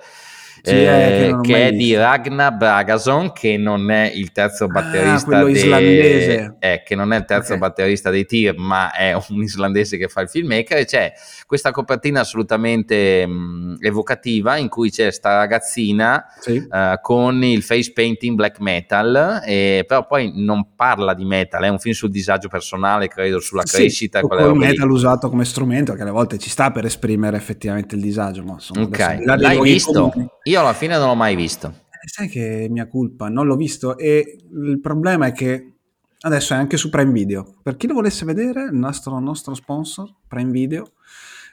sì, 0.67 0.77
eh, 0.77 1.37
che, 1.43 1.53
che 1.53 1.69
è 1.69 1.73
di 1.73 1.95
Ragnar 1.95 2.57
Bragason, 2.57 3.33
che 3.33 3.59
non 3.59 3.91
è 3.91 4.11
il 4.15 4.33
terzo 4.33 4.65
ah, 4.65 4.69
batterista 4.69 5.39
ah, 5.39 5.49
islandese. 5.49 6.57
Eh, 6.59 6.83
che 6.83 6.95
non 6.95 7.13
è 7.13 7.19
il 7.19 7.27
terzo 7.27 7.55
okay. 7.55 7.59
batterista 7.59 8.09
dei 8.09 8.25
Tir, 8.25 8.57
ma 8.57 8.91
è 8.91 9.13
un 9.13 9.43
islandese 9.43 9.99
che 9.99 10.09
fa 10.09 10.23
il 10.23 10.31
filmmaker. 10.31 10.79
E 10.79 10.85
c'è 10.87 11.13
questa 11.47 11.71
copertina 11.71 12.21
assolutamente 12.21 13.27
mh, 13.27 13.77
evocativa 13.81 14.57
in 14.57 14.71
cui 14.71 14.91
c'è 14.91 15.11
sta 15.11 15.37
ragazzina 15.37 16.25
sì. 16.41 16.67
uh, 16.67 16.99
con 17.03 17.45
il 17.45 17.63
face 17.63 17.93
painting 17.93 18.35
black 18.35 18.59
metal, 18.61 19.43
e, 19.45 19.85
però 19.87 20.07
poi 20.07 20.33
non 20.35 20.75
parla 20.75 21.13
di 21.13 21.27
metal, 21.27 21.63
è 21.65 21.69
un 21.69 21.79
film 21.79 21.95
sul 21.95 22.11
disagio 22.11 22.49
personale, 22.49 23.09
credo, 23.09 23.39
sulla 23.39 23.67
sì, 23.67 23.77
crescita. 23.77 24.21
Il 24.21 24.55
metal 24.55 24.89
lì. 24.89 24.95
usato 24.95 25.29
come 25.29 25.45
strumento, 25.45 25.93
che 25.93 26.01
alle 26.01 26.11
volte 26.11 26.39
ci 26.39 26.49
sta 26.49 26.71
per 26.71 26.87
esprimere 26.87 27.37
effettivamente 27.37 27.97
il 27.97 28.01
disagio. 28.01 28.43
Ma 28.45 28.53
insomma, 28.53 28.87
ok, 28.87 29.19
l'hai 29.25 29.61
visto? 29.61 30.09
Comuni. 30.09 30.34
Io 30.47 30.61
alla 30.61 30.75
fine 30.75 30.99
non 30.99 31.09
l'ho 31.09 31.15
mai 31.15 31.37
visto. 31.37 31.69
Eh, 31.89 32.07
sai 32.07 32.29
che 32.29 32.65
è 32.65 32.69
mia 32.69 32.87
colpa, 32.87 33.31
non 33.31 33.47
l'ho 33.47 33.57
visto 33.57 33.97
e 33.97 34.37
il 34.53 34.79
problema 34.79 35.27
è 35.27 35.33
che 35.33 35.73
adesso 36.21 36.53
è 36.53 36.57
anche 36.59 36.77
su 36.77 36.91
Prime 36.91 37.13
Video. 37.13 37.55
Per 37.63 37.77
chi 37.77 37.87
lo 37.87 37.95
volesse 37.95 38.27
vedere, 38.27 38.65
il 38.65 38.75
nostro, 38.75 39.19
nostro 39.21 39.55
sponsor, 39.55 40.13
Prime 40.29 40.51
Video, 40.51 40.93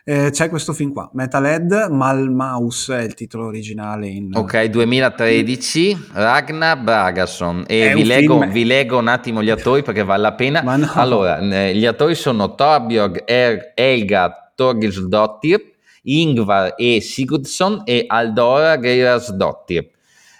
eh, 0.04 0.30
c'è 0.32 0.50
questo 0.50 0.74
film 0.74 0.92
qua, 0.92 1.10
Metalhead, 1.14 1.88
Malmouse 1.89 2.98
è 2.98 3.04
il 3.04 3.14
titolo 3.14 3.46
originale. 3.46 4.08
In... 4.08 4.36
Ok, 4.36 4.66
2013, 4.66 6.08
Ragnar 6.12 6.82
Bragason. 6.82 7.64
E 7.68 7.94
vi 7.94 8.04
leggo, 8.04 8.39
vi 8.39 8.66
leggo, 8.66 8.98
un 8.98 9.08
attimo 9.08 9.42
gli 9.42 9.50
attori 9.50 9.84
perché 9.84 10.04
vale 10.04 10.22
la 10.22 10.34
pena. 10.34 10.62
No. 10.82 10.89
Allora, 10.96 11.38
eh, 11.38 11.76
gli 11.76 11.86
attori 11.86 12.16
sono 12.16 12.56
Torbjörg 12.56 13.24
er- 13.26 13.72
Elga 13.76 14.52
Torgisdottir, 14.56 15.62
Ingvar 16.04 16.74
e 16.78 17.02
Sigurdsson 17.02 17.82
e 17.86 18.06
Aldora 18.08 18.80
Geirarsdottir, 18.80 19.89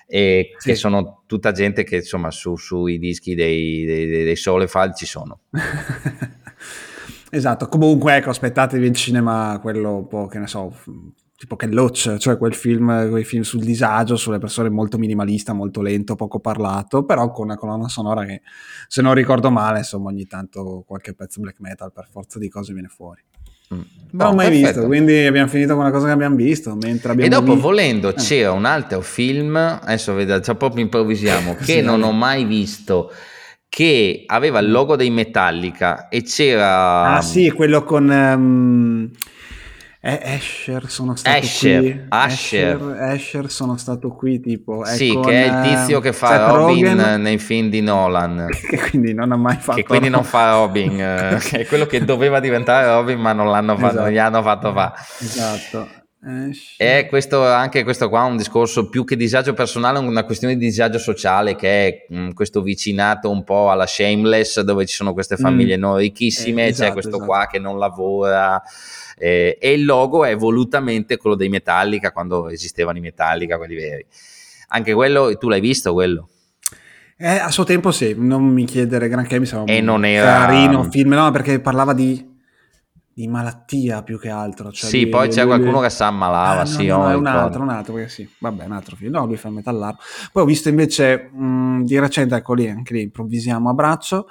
e 0.07 0.51
sì. 0.57 0.70
che 0.70 0.76
sono 0.76 1.24
tutta 1.26 1.51
gente 1.51 1.84
che 1.84 1.97
insomma 1.97 2.32
su, 2.32 2.55
sui 2.57 2.99
dischi 2.99 3.36
dei, 3.36 3.86
dei, 3.86 4.07
dei 4.07 4.36
Solefal 4.36 4.95
ci 4.95 5.05
sono. 5.05 5.41
esatto, 7.30 7.68
comunque 7.68 8.18
ecco, 8.18 8.30
aspettatevi 8.30 8.86
il 8.86 8.95
cinema, 8.95 9.59
quello 9.62 9.97
un 9.97 10.07
po' 10.07 10.28
che 10.28 10.39
ne 10.39 10.47
so, 10.47 10.76
tipo 11.41 11.55
che 11.55 11.66
Loach, 11.66 12.18
cioè 12.18 12.38
quel 12.38 12.53
film, 12.53 13.09
quei 13.09 13.24
film 13.24 13.41
sul 13.41 13.62
disagio, 13.62 14.16
sulle 14.16 14.38
persone 14.38 14.70
molto 14.70 14.99
minimalista, 14.99 15.53
molto 15.53 15.82
lento, 15.82 16.16
poco 16.16 16.39
parlato, 16.39 17.03
però 17.03 17.32
con 17.32 17.45
una 17.45 17.55
colonna 17.55 17.88
sonora 17.88 18.26
che, 18.26 18.41
se 18.88 19.01
non 19.01 19.16
ricordo 19.16 19.49
male, 19.49 19.80
insomma, 19.80 20.09
ogni 20.09 20.28
tanto 20.28 20.84
qualche 20.86 21.16
pezzo 21.16 21.41
black 21.41 21.59
metal 21.59 21.91
per 21.91 22.07
forza 22.12 22.38
di 22.38 22.47
cose 22.47 22.74
viene 22.74 22.89
fuori. 22.89 23.24
Mm. 23.74 23.82
Non 24.13 24.28
ho 24.28 24.34
mai 24.34 24.47
perfetto. 24.47 24.67
visto, 24.67 24.88
quindi 24.88 25.26
abbiamo 25.26 25.47
finito 25.47 25.74
con 25.74 25.84
una 25.84 25.91
cosa 25.91 26.07
che 26.07 26.11
abbiamo 26.11 26.36
visto. 26.36 26.72
Abbiamo 26.72 26.99
e 27.17 27.30
dopo, 27.30 27.53
visto... 27.53 27.61
volendo, 27.61 28.09
eh. 28.09 28.13
c'era 28.15 28.51
un 28.51 28.65
altro 28.65 28.99
film, 29.01 29.55
adesso 29.55 30.13
vediamo, 30.13 30.41
cioè 30.41 30.55
proprio 30.55 30.84
improvvisiamo, 30.84 31.55
che 31.63 31.63
sì, 31.63 31.82
non 31.82 32.03
ho 32.03 32.11
mai 32.11 32.43
visto, 32.43 33.11
che 33.69 34.24
aveva 34.26 34.59
il 34.59 34.69
logo 34.69 34.97
dei 34.97 35.09
Metallica 35.09 36.09
e 36.09 36.24
c'era... 36.24 37.15
Ah 37.15 37.22
sì, 37.22 37.51
quello 37.51 37.84
con... 37.84 38.09
Um 38.09 39.11
eh, 40.04 40.20
Asher 40.36 40.89
sono 40.89 41.16
stato 41.16 41.38
Asher, 41.38 41.80
qui. 41.80 42.06
Asher. 42.10 42.76
Asher, 42.76 43.02
Asher 43.02 43.52
sono 43.52 43.78
stato 43.78 44.10
qui 44.10 44.39
tipo 44.39 44.84
sì 44.84 45.16
che 45.24 45.45
è 45.45 45.47
il 45.47 45.62
tizio 45.62 45.99
che 45.99 46.12
fa 46.12 46.49
Robin 46.49 46.97
Rogen. 46.97 47.22
nei 47.22 47.38
film 47.38 47.70
di 47.70 47.82
Nolan 47.82 48.47
che 48.68 48.80
quindi 48.89 49.14
non 49.14 49.32
ha 49.32 49.38
mai 49.38 49.58
fatto 49.58 49.78
che 49.78 49.84
quindi 49.84 50.10
non 50.10 50.24
fa 50.24 50.54
Robin 50.54 50.99
eh, 50.99 51.38
è 51.52 51.66
quello 51.68 51.86
che 51.86 52.04
doveva 52.04 52.39
diventare 52.39 52.88
Robin 52.88 53.20
ma 53.20 53.32
non 53.34 53.52
l'hanno 53.52 53.76
fatto 53.76 53.86
esatto. 53.86 54.04
non 54.04 54.12
gli 54.12 54.18
hanno 54.18 54.41
fatto 54.41 54.74
fa 54.74 54.93
esatto 55.20 55.99
è 56.78 57.08
questo, 57.10 57.43
anche 57.43 57.84
questo 57.84 58.08
qua 58.08 58.26
un 58.26 58.38
discorso 58.38 58.89
più 58.89 59.04
che 59.04 59.16
disagio 59.16 59.54
personale, 59.54 59.97
una 59.97 60.24
questione 60.24 60.56
di 60.56 60.66
disagio 60.66 60.99
sociale 60.99 61.56
che 61.56 61.88
è 61.88 62.06
mh, 62.10 62.20
mm, 62.20 62.30
questo 62.34 62.62
vicinato 62.62 63.32
un 63.32 63.43
po' 63.43 63.72
alla 63.72 63.88
shameless 63.88 64.62
dove 64.62 64.86
ci 64.86 64.93
sono 64.93 65.14
queste 65.14 65.36
famiglie 65.36 65.78
mm. 65.78 65.80
non 65.80 65.97
ricchissime, 65.97 66.66
eh, 66.66 66.68
esatto, 66.68 66.88
c'è 66.88 66.93
questo 66.93 67.16
esatto. 67.16 67.26
qua 67.26 67.47
che 67.47 67.58
non 67.58 67.80
lavora 67.80 68.62
eh, 69.22 69.55
e 69.61 69.74
il 69.74 69.86
logo 69.86 70.26
è 70.26 70.36
volutamente 70.36 71.17
quello 71.17 71.36
dei 71.36 71.47
Metallica 71.47 72.11
quando 72.11 72.49
esistevano 72.49 72.97
i 72.97 73.01
Metallica, 73.01 73.57
quelli 73.57 73.76
veri. 73.76 74.05
Anche 74.69 74.93
quello, 74.93 75.38
tu 75.38 75.47
l'hai 75.47 75.61
visto 75.61 75.93
quello? 75.93 76.30
Eh, 77.17 77.38
a 77.38 77.51
suo 77.51 77.63
tempo 77.63 77.91
sì, 77.91 78.15
non 78.17 78.43
mi 78.45 78.65
chiedere 78.65 79.07
granché, 79.07 79.38
mi 79.38 79.45
sembrava 79.45 79.72
e 79.72 79.80
non 79.80 80.05
era... 80.05 80.47
carino 80.47 80.84
film, 80.89 81.13
no, 81.13 81.30
perché 81.30 81.59
parlava 81.59 81.93
di 81.93 82.30
di 83.13 83.28
malattia 83.28 84.01
più 84.01 84.17
che 84.17 84.30
altro. 84.30 84.72
Cioè 84.72 84.89
sì, 84.89 84.97
di, 84.99 85.07
poi 85.07 85.30
c'è 85.30 85.45
qualcuno 85.45 85.74
lui... 85.74 85.82
che 85.84 85.89
si 85.91 86.01
ammalava, 86.01 86.61
ah, 86.61 86.65
sì. 86.65 86.88
No, 86.88 87.07
no, 87.07 87.17
un 87.17 87.26
altro, 87.28 87.61
un 87.61 87.69
altro, 87.69 87.93
perché 87.93 88.09
sì, 88.09 88.28
vabbè, 88.39 88.65
un 88.65 88.72
altro 88.72 88.95
film. 88.95 89.11
No, 89.11 89.26
lui 89.28 89.38
fa 89.38 89.49
il 89.49 89.53
metallaro. 89.53 89.97
Poi 90.32 90.41
ho 90.41 90.45
visto 90.45 90.69
invece 90.69 91.30
mh, 91.32 91.84
di 91.84 91.99
recente, 91.99 92.36
ecco 92.36 92.55
lì, 92.55 92.67
anche 92.67 92.95
lì 92.95 93.01
improvvisiamo 93.03 93.69
a 93.69 93.74
braccio, 93.74 94.28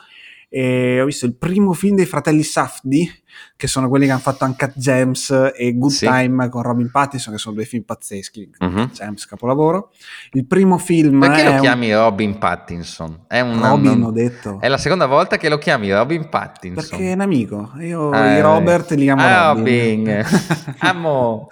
e 0.49 1.01
ho 1.01 1.05
visto 1.05 1.27
il 1.27 1.37
primo 1.37 1.75
film 1.75 1.95
dei 1.95 2.07
fratelli 2.07 2.43
Safdi, 2.43 3.09
che 3.57 3.67
sono 3.67 3.89
quelli 3.89 4.07
che 4.07 4.13
hanno 4.13 4.21
fatto 4.21 4.45
Uncut 4.45 4.73
Gems 4.77 5.53
e 5.55 5.77
Good 5.77 5.91
sì. 5.91 6.07
Time 6.07 6.49
con 6.49 6.63
Robin 6.63 6.91
Pattinson, 6.91 7.33
che 7.33 7.39
sono 7.39 7.55
due 7.55 7.65
film 7.65 7.83
pazzeschi. 7.85 8.51
Uh-huh. 8.59 8.91
Gems, 8.91 9.27
capolavoro. 9.27 9.91
Il 10.33 10.47
primo 10.47 10.79
film. 10.79 11.21
Perché 11.21 11.45
lo 11.45 11.61
chiami 11.61 11.93
un... 11.93 12.01
Robin 12.01 12.39
Pattinson? 12.39 13.25
È 13.27 13.41
un 13.41 13.61
Robin, 13.61 13.99
non... 13.99 14.03
ho 14.05 14.13
detto. 14.13 14.59
È 14.61 14.69
la 14.69 14.79
seconda 14.79 15.07
volta 15.07 15.37
che 15.37 15.49
lo 15.49 15.59
chiami 15.59 15.93
Robin 15.93 16.29
Pattinson. 16.29 16.89
Perché 16.89 17.11
è 17.11 17.15
un 17.15 17.21
amico. 17.21 17.73
Io 17.81 18.11
ah, 18.11 18.37
i 18.37 18.41
Robert 18.41 18.91
li 18.93 19.03
chiamo 19.05 19.23
ah, 19.23 19.53
Robin. 19.53 20.05
Robin. 20.05 20.25
Amo. 20.79 21.49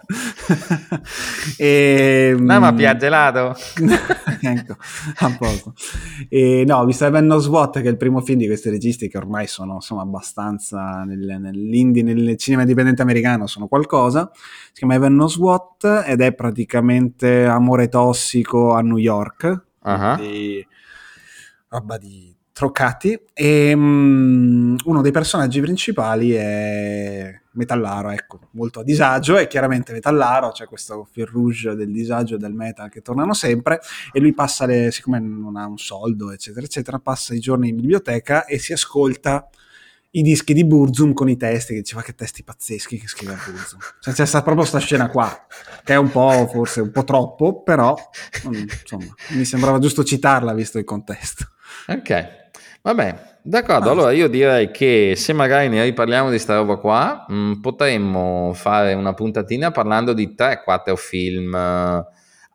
e, 1.57 2.35
no, 2.39 2.61
ma 2.61 2.97
gelato. 2.97 3.55
ecco, 4.41 4.77
a 5.17 5.37
poco. 5.39 5.75
E, 6.29 6.65
no, 6.67 6.79
ho 6.79 6.85
visto 6.85 7.05
Evan 7.05 7.39
SWAT, 7.39 7.81
che 7.81 7.89
è 7.89 7.91
il 7.91 7.97
primo 7.97 8.21
film 8.21 8.39
di 8.39 8.47
questi 8.47 8.71
registi 8.71 9.09
che 9.09 9.19
ormai 9.19 9.47
sono 9.47 9.75
insomma 9.75 10.03
abbastanza 10.03 11.05
nel, 11.05 11.41
nell'indie, 11.69 12.03
nel 12.03 12.37
cinema 12.37 12.63
indipendente 12.63 13.03
americano, 13.03 13.47
sono 13.47 13.69
qualcosa. 13.69 14.31
Si 14.33 14.73
chiama 14.75 14.95
Evan 14.95 15.29
SWAT 15.29 16.05
ed 16.07 16.21
è 16.21 16.35
praticamente 16.35 17.45
amore 17.45 17.89
tossico 17.89 18.73
a 18.73 18.81
New 18.81 18.97
York. 18.97 19.65
Uh-huh. 19.83 20.17
Di, 20.17 20.67
roba 21.69 21.99
di 21.99 22.35
troccati. 22.53 23.19
E 23.33 23.73
um, 23.73 24.77
uno 24.85 25.03
dei 25.03 25.13
personaggi 25.13 25.61
principali 25.61 26.33
è 26.33 27.41
metallaro, 27.53 28.11
ecco, 28.11 28.41
molto 28.53 28.81
a 28.81 28.85
disagio 28.85 29.37
e 29.37 29.47
chiaramente 29.47 29.93
metallaro, 29.93 30.51
c'è 30.51 30.67
questo 30.67 31.07
fil 31.11 31.27
rouge 31.27 31.75
del 31.75 31.91
disagio 31.91 32.37
e 32.37 32.39
del 32.39 32.53
metal 32.53 32.89
che 32.89 33.03
tornano 33.03 33.35
sempre 33.35 33.81
e 34.13 34.21
lui 34.21 34.33
passa 34.33 34.65
le, 34.65 34.91
siccome 34.93 35.19
non 35.19 35.57
ha 35.57 35.67
un 35.67 35.79
soldo, 35.79 36.31
eccetera, 36.31 36.65
eccetera, 36.65 36.99
passa 36.99 37.35
i 37.35 37.41
giorni 37.41 37.69
in 37.69 37.77
biblioteca 37.77 38.45
e 38.45 38.59
si 38.59 38.73
ascolta 38.73 39.49
i 40.11 40.23
dischi 40.23 40.55
di 40.55 40.65
Burzum 40.65 41.13
con 41.13 41.29
i 41.29 41.37
testi, 41.37 41.75
che 41.75 41.81
diceva 41.81 42.03
che 42.03 42.15
testi 42.15 42.43
pazzeschi 42.43 42.99
che 42.99 43.07
scrive 43.07 43.35
Burzum. 43.35 43.79
Cioè, 44.01 44.15
c'è 44.15 44.25
sta, 44.25 44.43
proprio 44.43 44.67
questa 44.67 44.79
scena 44.79 45.09
qua, 45.09 45.47
che 45.85 45.93
è 45.93 45.97
un 45.97 46.11
po', 46.11 46.49
forse 46.51 46.81
un 46.81 46.91
po' 46.91 47.05
troppo, 47.05 47.63
però 47.63 47.95
insomma, 48.45 49.13
mi 49.31 49.45
sembrava 49.45 49.79
giusto 49.79 50.05
citarla 50.05 50.55
visto 50.55 50.79
il 50.79 50.85
contesto. 50.85 51.47
Ok, 51.89 52.51
vabbè, 52.83 53.39
d'accordo. 53.43 53.89
Ah, 53.89 53.93
allora 53.93 54.13
io 54.13 54.29
direi 54.29 54.71
che 54.71 55.15
se 55.17 55.33
magari 55.33 55.69
ne 55.69 55.85
riparliamo 55.85 56.31
di 56.31 56.39
sta 56.39 56.57
roba 56.57 56.77
qua, 56.77 57.27
mh, 57.29 57.35
mm, 57.35 57.61
potremmo 57.61 58.53
fare 58.55 58.95
una 58.95 59.13
puntatina 59.13 59.71
parlando 59.71 60.15
di 60.15 60.35
3-4 60.35 60.97
film 60.97 61.55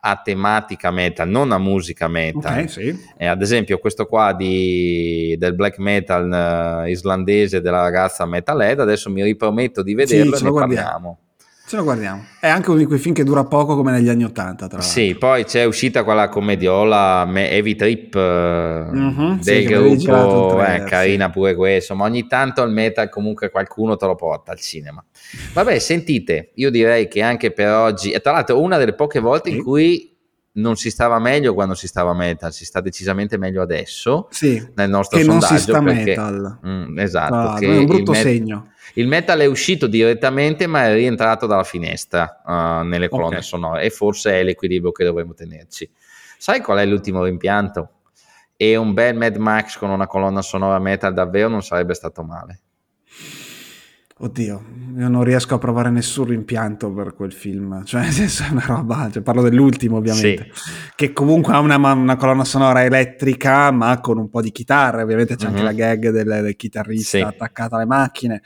a 0.06 0.20
tematica 0.22 0.90
metal, 0.90 1.26
non 1.26 1.50
a 1.50 1.58
musica 1.58 2.08
metal. 2.08 2.52
Okay, 2.52 2.68
sì. 2.68 2.98
eh, 3.16 3.26
ad 3.26 3.40
esempio, 3.40 3.78
questo 3.78 4.04
qua 4.04 4.34
di, 4.34 5.34
del 5.38 5.54
black 5.54 5.78
metal 5.78 6.82
uh, 6.84 6.86
islandese 6.86 7.62
della 7.62 7.80
ragazza 7.80 8.26
Metalhead, 8.26 8.80
adesso 8.80 9.08
mi 9.08 9.22
riprometto 9.22 9.82
di 9.82 9.94
vederlo 9.94 10.36
sì, 10.36 10.44
e 10.44 10.50
ne 10.50 10.52
parliamo. 10.52 11.18
Ce 11.66 11.76
lo 11.76 11.82
guardiamo. 11.82 12.26
È 12.38 12.46
anche 12.46 12.68
uno 12.68 12.78
di 12.78 12.84
quei 12.84 12.98
film 12.98 13.14
che 13.14 13.24
dura 13.24 13.44
poco 13.44 13.74
come 13.74 13.90
negli 13.90 14.10
anni 14.10 14.24
Ottanta, 14.24 14.66
tra 14.68 14.78
l'altro. 14.78 14.92
Sì, 14.92 15.16
poi 15.18 15.44
c'è 15.44 15.64
uscita 15.64 16.04
quella 16.04 16.28
commediola 16.28 17.26
Heavy 17.34 17.74
Trip 17.74 18.14
uh-huh, 18.14 19.36
del 19.36 19.40
sì, 19.40 19.64
gruppo, 19.64 20.62
eh, 20.62 20.84
carina 20.84 21.30
pure 21.30 21.54
questo, 21.54 21.94
ma 21.94 22.04
ogni 22.04 22.26
tanto 22.26 22.62
il 22.62 22.70
metal 22.70 23.08
comunque 23.08 23.50
qualcuno 23.50 23.96
te 23.96 24.04
lo 24.04 24.14
porta 24.14 24.52
al 24.52 24.60
cinema. 24.60 25.02
Vabbè, 25.54 25.78
sentite, 25.78 26.50
io 26.56 26.70
direi 26.70 27.08
che 27.08 27.22
anche 27.22 27.50
per 27.50 27.72
oggi, 27.72 28.10
e 28.10 28.20
tra 28.20 28.32
l'altro 28.32 28.60
una 28.60 28.76
delle 28.76 28.94
poche 28.94 29.20
volte 29.20 29.48
in 29.48 29.62
cui 29.62 30.14
non 30.56 30.76
si 30.76 30.90
stava 30.90 31.18
meglio 31.18 31.54
quando 31.54 31.74
si 31.74 31.86
stava 31.86 32.12
metal, 32.12 32.52
si 32.52 32.66
sta 32.66 32.80
decisamente 32.80 33.38
meglio 33.38 33.62
adesso 33.62 34.28
sì, 34.30 34.62
nel 34.74 34.90
nostro 34.90 35.18
che 35.18 35.24
sondaggio. 35.24 35.48
non 35.48 35.58
si 35.58 35.62
sta 35.64 35.82
perché, 35.82 36.04
metal. 36.04 36.58
Mm, 36.66 36.98
esatto. 36.98 37.34
Ah, 37.34 37.58
è 37.58 37.76
un 37.78 37.86
brutto 37.86 38.12
met- 38.12 38.22
segno. 38.22 38.68
Il 38.94 39.08
metal 39.08 39.40
è 39.40 39.46
uscito 39.46 39.86
direttamente 39.86 40.66
ma 40.66 40.86
è 40.86 40.94
rientrato 40.94 41.46
dalla 41.46 41.64
finestra 41.64 42.42
uh, 42.44 42.84
nelle 42.84 43.08
colonne 43.08 43.36
okay. 43.36 43.42
sonore 43.42 43.82
e 43.82 43.90
forse 43.90 44.40
è 44.40 44.42
l'equilibrio 44.42 44.92
che 44.92 45.04
dovremmo 45.04 45.34
tenerci. 45.34 45.90
Sai 46.38 46.60
qual 46.60 46.78
è 46.78 46.86
l'ultimo 46.86 47.24
rimpianto? 47.24 47.90
E 48.56 48.76
un 48.76 48.92
bel 48.92 49.16
Mad 49.16 49.36
Max 49.36 49.78
con 49.78 49.90
una 49.90 50.06
colonna 50.06 50.42
sonora 50.42 50.78
metal 50.78 51.12
davvero 51.12 51.48
non 51.48 51.62
sarebbe 51.62 51.94
stato 51.94 52.22
male. 52.22 52.60
Oddio, 54.16 54.64
io 54.96 55.08
non 55.08 55.24
riesco 55.24 55.56
a 55.56 55.58
provare 55.58 55.90
nessun 55.90 56.26
rimpianto 56.26 56.92
per 56.92 57.14
quel 57.14 57.32
film, 57.32 57.82
cioè 57.84 58.02
nel 58.02 58.12
senso 58.12 58.44
è 58.44 58.50
una 58.50 58.64
roba, 58.64 59.10
cioè, 59.10 59.22
parlo 59.22 59.42
dell'ultimo 59.42 59.96
ovviamente, 59.96 60.50
sì. 60.54 60.70
che 60.94 61.12
comunque 61.12 61.52
ha 61.52 61.58
una, 61.58 61.76
una, 61.76 62.16
colonna 62.16 62.44
sonora 62.44 62.84
elettrica 62.84 63.72
ma 63.72 63.98
con 63.98 64.18
un 64.18 64.30
po' 64.30 64.40
di 64.40 64.52
chitarra, 64.52 65.02
ovviamente 65.02 65.34
c'è 65.34 65.48
mm-hmm. 65.48 65.56
anche 65.56 65.68
mhm. 65.68 65.78
la 65.78 65.86
gag 65.86 66.10
del, 66.10 66.42
del 66.42 66.54
chitarrista 66.54 67.18
sì. 67.18 67.24
attaccata 67.24 67.74
alle 67.74 67.86
macchine, 67.86 68.42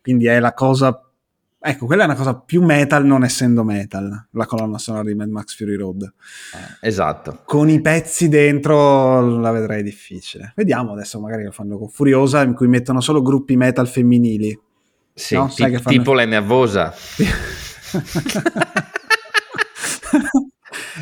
quindi 0.00 0.28
è 0.28 0.40
la 0.40 0.54
cosa, 0.54 0.98
ecco 1.60 1.84
quella 1.84 2.04
è 2.04 2.06
una 2.06 2.16
cosa 2.16 2.34
più 2.34 2.62
metal 2.62 3.04
non 3.04 3.22
essendo 3.22 3.64
metal, 3.64 4.28
la 4.30 4.46
colonna 4.46 4.78
sonora 4.78 5.04
di 5.04 5.14
Mad 5.14 5.28
Max 5.28 5.54
Fury 5.54 5.74
Road. 5.76 6.04
Eh, 6.04 6.88
esatto. 6.88 7.42
Con 7.44 7.68
i 7.68 7.82
pezzi 7.82 8.30
dentro 8.30 9.20
la 9.20 9.50
vedrei 9.50 9.82
difficile. 9.82 10.54
Vediamo 10.56 10.92
adesso 10.92 11.20
magari 11.20 11.44
lo 11.44 11.52
fanno 11.52 11.76
con 11.76 11.90
Furiosa 11.90 12.42
in 12.42 12.54
cui 12.54 12.66
mettono 12.66 13.02
solo 13.02 13.20
gruppi 13.20 13.56
metal 13.56 13.86
femminili 13.86 14.58
sì, 15.14 15.34
no? 15.34 15.48
t- 15.48 15.82
tipo 15.84 16.12
la 16.14 16.24
nervosa. 16.24 16.94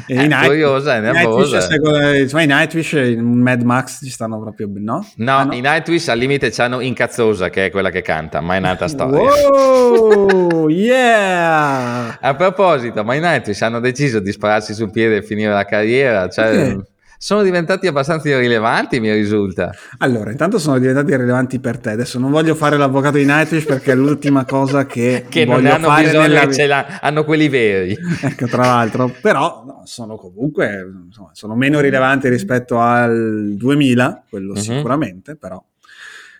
e 0.07 0.15
è 0.15 0.23
in 0.23 0.37
curiosa, 0.43 0.97
è 0.97 1.01
nervosa. 1.01 1.67
Nightwish, 1.69 2.33
in 2.33 2.49
Nightwish 2.49 2.93
in 2.93 3.41
Mad 3.41 3.63
Max 3.63 4.05
ci 4.05 4.11
stanno 4.11 4.41
proprio 4.41 4.69
no? 4.73 5.07
No, 5.17 5.37
ah, 5.37 5.45
no? 5.45 5.55
in 5.55 5.63
Nightwish 5.63 6.09
al 6.09 6.19
limite 6.19 6.51
c'hanno 6.51 6.81
Incazzosa 6.81 7.51
che 7.51 7.67
è 7.67 7.71
quella 7.71 7.91
che 7.91 8.03
canta, 8.03 8.41
ma 8.41 8.57
è 8.57 8.59
nata 8.59 8.89
storia. 8.89 9.31
Wow, 9.49 10.69
yeah! 10.73 12.19
A 12.21 12.35
proposito, 12.35 13.05
ma 13.05 13.15
in 13.15 13.23
Nightwish 13.23 13.63
hanno 13.63 13.81
deciso 13.81 14.19
di 14.19 14.33
spararsi 14.33 14.75
sul 14.75 14.91
piede 14.91 15.17
e 15.17 15.23
finire 15.23 15.53
la 15.53 15.65
carriera, 15.65 16.29
cioè... 16.29 16.49
Okay 16.49 16.83
sono 17.23 17.43
diventati 17.43 17.87
abbastanza 17.87 18.31
irrilevanti, 18.31 18.99
mi 18.99 19.13
risulta. 19.13 19.71
Allora, 19.99 20.31
intanto 20.31 20.59
sono 20.59 20.79
diventati 20.79 21.11
irrilevanti 21.13 21.61
per 21.61 21.77
te. 21.77 21.91
Adesso 21.91 22.19
non 22.19 22.31
voglio 22.31 22.55
fare 22.55 22.79
l'avvocato 22.79 23.19
di 23.19 23.27
Nightwish 23.27 23.67
perché 23.67 23.93
è 23.93 23.95
l'ultima 23.95 24.47
cosa 24.47 24.87
che, 24.87 25.27
che 25.29 25.45
voglio 25.45 25.69
non 25.69 25.73
hanno 25.73 25.87
fare 25.89 26.05
bisogno, 26.05 26.27
nella... 26.27 26.51
ce 26.51 26.99
hanno 27.03 27.25
quelli 27.25 27.51
veri. 27.51 27.95
ecco, 28.25 28.47
tra 28.47 28.65
l'altro, 28.65 29.15
però 29.21 29.65
no, 29.67 29.83
sono 29.85 30.17
comunque 30.17 30.81
insomma, 31.09 31.29
sono 31.35 31.55
meno 31.57 31.81
rilevanti 31.81 32.27
rispetto 32.31 32.79
al 32.79 33.53
2000, 33.55 34.25
quello 34.31 34.53
uh-huh. 34.53 34.59
sicuramente, 34.59 35.37
però 35.37 35.63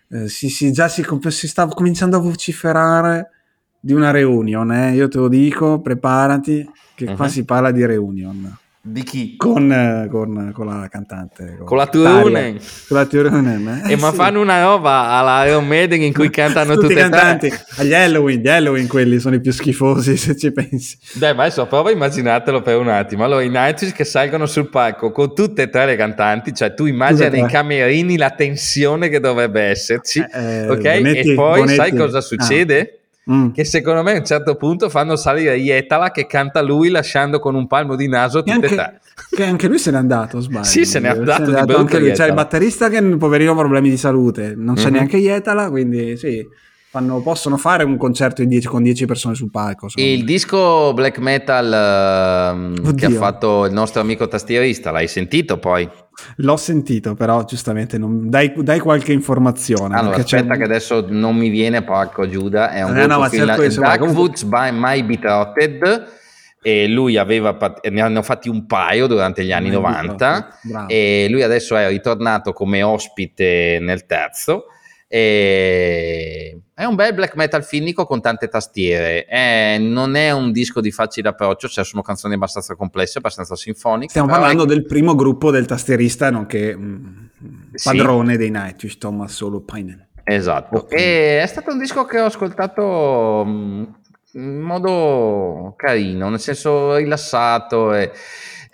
eh, 0.09 0.31
si, 0.31 0.49
si, 0.49 0.73
già 0.73 0.89
si, 0.89 1.05
si 1.29 1.47
sta 1.47 1.67
cominciando 1.67 2.17
a 2.17 2.21
vociferare 2.21 3.29
di 3.79 3.93
una 3.93 4.13
reunion, 4.13 4.73
eh? 4.73 4.95
io 4.95 5.09
te 5.09 5.19
lo 5.19 5.29
dico, 5.29 5.83
preparati 5.83 6.67
che 6.95 7.05
uh-huh. 7.05 7.17
qua 7.17 7.29
si 7.29 7.45
parla 7.45 7.71
di 7.71 7.85
reunion. 7.85 8.57
Di 8.83 9.03
chi? 9.03 9.37
Con, 9.37 9.71
eh, 9.71 10.09
con, 10.11 10.53
con, 10.55 10.67
la 10.67 10.89
cantante. 10.89 11.57
Con, 11.59 11.67
con 11.67 11.77
la 11.77 11.87
Turunen. 11.87 12.59
Con 12.89 12.97
la 12.97 13.05
Turunen. 13.05 13.83
Eh, 13.85 13.93
e 13.93 13.97
ma 13.97 14.11
fanno 14.11 14.41
una 14.41 14.63
roba 14.63 15.11
alla 15.11 15.45
Iron 15.45 15.67
Maiden 15.67 16.01
in 16.01 16.15
cui 16.15 16.31
cantano 16.33 16.79
tutti 16.79 16.93
i 16.95 16.97
cantanti. 16.97 17.53
Agli 17.77 17.93
Halloween, 17.93 18.41
gli 18.41 18.49
Halloween 18.49 18.89
quelli 18.89 19.19
sono 19.19 19.35
i 19.35 19.41
più 19.43 19.53
schifosi 19.53 20.17
se 20.19 20.35
ci 20.35 20.51
pensi. 20.51 20.97
Dai, 21.13 21.35
ma 21.35 21.43
adesso 21.43 21.67
prova 21.67 21.91
a 21.91 21.93
immaginatelo 21.93 22.63
per 22.63 22.79
un 22.79 22.89
attimo. 22.89 23.23
Allora, 23.23 23.43
i 23.43 23.51
Nightwish 23.51 23.93
che 23.93 24.05
salgono 24.05 24.47
sul 24.47 24.71
palco 24.71 25.13
con 25.13 25.35
tutte 25.35 25.63
e 25.63 25.69
tre 25.69 25.85
le 25.85 25.97
cantanti, 25.97 26.55
cioè 26.55 26.73
tu 26.73 26.87
immagini 26.87 27.29
nei 27.29 27.47
camerini 27.49 28.17
la 28.17 28.31
tensione 28.31 29.11
che 29.11 29.21
dovrebbe 29.21 29.61
esserci, 29.61 30.25
eh, 30.33 30.67
ok? 30.71 30.81
Bonetti, 30.81 31.33
e 31.33 31.35
poi 31.35 31.61
Bonetti. 31.61 31.77
sai 31.77 31.95
cosa 31.95 32.23
succede? 32.23 32.81
Ah 32.81 32.99
mm. 33.31 33.51
che 33.51 33.65
secondo 33.65 34.03
me 34.03 34.13
a 34.13 34.19
un 34.19 34.25
certo 34.25 34.55
punto 34.55 34.89
fanno 34.89 35.17
salire 35.17 35.57
Ietala 35.57 36.11
che 36.11 36.27
canta 36.27 36.63
lui 36.63 36.89
lasciando 36.89 37.39
con 37.39 37.55
un 37.55 37.67
palmo 37.67 37.97
di 37.97 38.09
naso 38.09 38.43
tutte 38.43 38.67
e 38.67 38.69
tre. 38.69 39.01
Che 39.35 39.45
anche 39.45 39.69
lui 39.69 39.79
se 39.79 39.91
n'è 39.91 39.97
andato, 39.99 40.41
sbaglio. 40.41 40.65
Sì, 40.65 40.85
se 40.85 40.99
n'è 41.01 41.09
andato. 41.09 41.45
Se 41.45 41.51
n'è 41.51 41.61
andato 41.61 41.79
anche 41.79 41.99
lui. 41.99 42.13
C'è 42.13 42.27
il 42.27 42.35
batterista 42.35 42.89
che 42.89 43.03
poverino 43.17 43.53
ha 43.53 43.57
problemi 43.57 43.91
di 43.91 43.97
salute, 43.97 44.55
non 44.57 44.75
c'è 44.75 44.85
mm-hmm. 44.85 44.93
neanche 44.93 45.17
Ietala, 45.19 45.69
quindi 45.71 46.17
sì. 46.17 46.47
Fanno, 46.93 47.21
possono 47.21 47.57
fare 47.57 47.85
un 47.85 47.97
concerto 47.97 48.45
dieci, 48.45 48.67
con 48.67 48.83
10 48.83 49.07
persone 49.07 49.37
sul 49.37 49.49
palco. 49.49 49.87
Il 49.95 50.19
me. 50.19 50.25
disco 50.25 50.93
black 50.93 51.19
metal 51.19 52.75
uh, 52.75 52.95
che 52.95 53.07
ha 53.07 53.11
fatto 53.11 53.67
il 53.67 53.73
nostro 53.73 54.01
amico 54.01 54.27
tastierista, 54.27 54.91
l'hai 54.91 55.07
sentito 55.07 55.59
poi? 55.59 55.89
L'ho 56.37 56.57
sentito, 56.57 57.15
però 57.15 57.45
giustamente 57.45 57.99
non... 57.99 58.29
dai, 58.31 58.53
dai, 58.57 58.79
qualche 58.79 59.13
informazione. 59.13 59.97
Allora, 59.97 60.17
aspetta, 60.17 60.53
c'è... 60.53 60.59
che 60.59 60.65
adesso 60.65 61.07
non 61.09 61.37
mi 61.37 61.49
viene, 61.49 61.83
porco 61.83 62.29
Giuda. 62.29 62.71
È 62.71 62.83
un 62.83 62.97
eh, 62.97 63.07
no, 63.07 63.25
film. 63.29 63.47
Dark 63.47 64.01
Woods 64.03 64.45
by 64.45 64.71
My 64.73 65.03
Betrothed. 65.03 66.19
E 66.63 66.87
lui 66.89 67.17
aveva, 67.17 67.57
ne 67.91 68.01
hanno 68.03 68.23
fatti 68.23 68.51
un 68.51 68.67
paio 68.67 69.07
durante 69.07 69.45
gli 69.45 69.53
anni 69.53 69.69
My 69.69 69.77
90. 69.77 70.59
E 70.89 71.27
lui 71.31 71.43
adesso 71.43 71.75
è 71.77 71.89
ritornato 71.89 72.53
come 72.53 72.83
ospite 72.83 73.79
nel 73.81 74.05
terzo 74.05 74.67
e 75.13 76.61
è 76.81 76.87
un 76.87 76.95
bel 76.95 77.13
black 77.13 77.37
metal 77.37 77.63
finnico 77.63 78.07
con 78.07 78.23
tante 78.23 78.49
tastiere. 78.49 79.27
È, 79.27 79.77
non 79.79 80.15
è 80.15 80.31
un 80.31 80.51
disco 80.51 80.81
di 80.81 80.91
facile 80.91 81.29
approccio, 81.29 81.69
cioè 81.69 81.85
sono 81.85 82.01
canzoni 82.01 82.33
abbastanza 82.33 82.75
complesse, 82.75 83.19
abbastanza 83.19 83.55
sinfoniche. 83.55 84.09
Stiamo 84.09 84.29
parlando 84.29 84.63
è... 84.63 84.67
del 84.67 84.87
primo 84.87 85.15
gruppo 85.15 85.51
del 85.51 85.67
tastierista, 85.67 86.31
nonché 86.31 86.75
mh, 86.75 87.31
padrone 87.85 88.33
sì. 88.33 88.39
dei 88.39 88.51
Nightwish, 88.51 88.97
Thomas 88.97 89.35
Solo 89.35 89.61
Pinen. 89.61 90.09
Esatto. 90.25 90.79
Okay. 90.79 90.99
E 90.99 91.43
è 91.43 91.47
stato 91.47 91.71
un 91.71 91.79
disco 91.79 92.07
che 92.07 92.19
ho 92.19 92.25
ascoltato 92.25 93.45
in 94.33 94.61
modo 94.61 95.75
carino, 95.77 96.31
nel 96.31 96.41
senso 96.41 96.97
rilassato. 96.97 97.93
E 97.93 98.11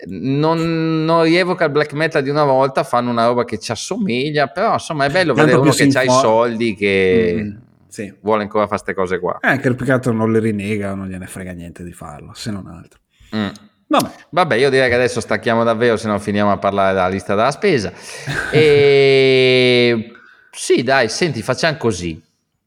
non, 0.05 1.03
non 1.03 1.23
rievoca 1.23 1.65
il 1.65 1.71
black 1.71 1.91
metal 1.91 2.23
di 2.23 2.29
una 2.29 2.45
volta, 2.45 2.85
fanno 2.85 3.09
una 3.09 3.25
roba 3.25 3.43
che 3.43 3.59
ci 3.59 3.73
assomiglia, 3.73 4.47
però 4.47 4.73
insomma 4.73 5.03
è 5.03 5.09
bello 5.09 5.33
vedere 5.33 5.57
uno 5.57 5.71
che 5.71 5.89
ha 5.93 6.03
i 6.03 6.09
soldi 6.09 6.73
che 6.73 7.35
mm, 7.37 7.66
sì. 8.03 8.13
vuole 8.21 8.43
ancora 8.43 8.67
fare 8.67 8.81
queste 8.83 8.93
cose 8.93 9.19
qua. 9.19 9.39
Eh, 9.41 9.57
che 9.57 9.67
il 9.67 9.75
peccato 9.75 10.11
non 10.11 10.31
le 10.31 10.39
rinega, 10.39 10.93
non 10.93 11.07
gliene 11.07 11.25
frega 11.25 11.51
niente 11.51 11.83
di 11.83 11.93
farlo, 11.93 12.33
se 12.33 12.51
non 12.51 12.67
altro. 12.67 12.99
Mm. 13.35 13.49
Vabbè. 13.87 14.09
Vabbè. 14.29 14.55
io 14.55 14.69
direi 14.69 14.89
che 14.89 14.95
adesso 14.95 15.19
stacchiamo 15.19 15.63
davvero, 15.63 15.97
se 15.97 16.07
no 16.07 16.19
finiamo 16.19 16.51
a 16.51 16.57
parlare 16.57 16.93
della 16.93 17.07
lista 17.07 17.35
della 17.35 17.51
spesa. 17.51 17.91
e 18.51 20.11
sì, 20.51 20.83
dai, 20.83 21.09
senti, 21.09 21.41
facciamo 21.41 21.77
così. 21.77 22.21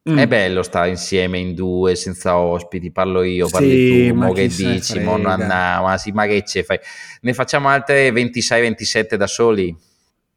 Mm. 0.09 0.19
È 0.19 0.27
bello 0.27 0.63
stare 0.63 0.89
insieme 0.89 1.39
in 1.39 1.55
due 1.55 1.95
senza 1.95 2.39
ospiti, 2.39 2.91
parlo 2.91 3.23
io, 3.23 3.49
parli 3.49 3.69
sì, 3.69 4.09
tu, 4.09 4.15
mo 4.15 4.33
che 4.33 4.49
dici, 4.49 4.99
mo 4.99 5.19
non 5.19 5.45
ma 5.47 5.97
sì, 5.99 6.11
ma 6.11 6.27
che 6.27 6.43
ce 6.45 6.63
fai? 6.63 6.81
Ne 7.21 7.35
facciamo 7.35 7.69
altre 7.69 8.09
26-27 8.11 9.15
da 9.17 9.27
soli? 9.27 9.77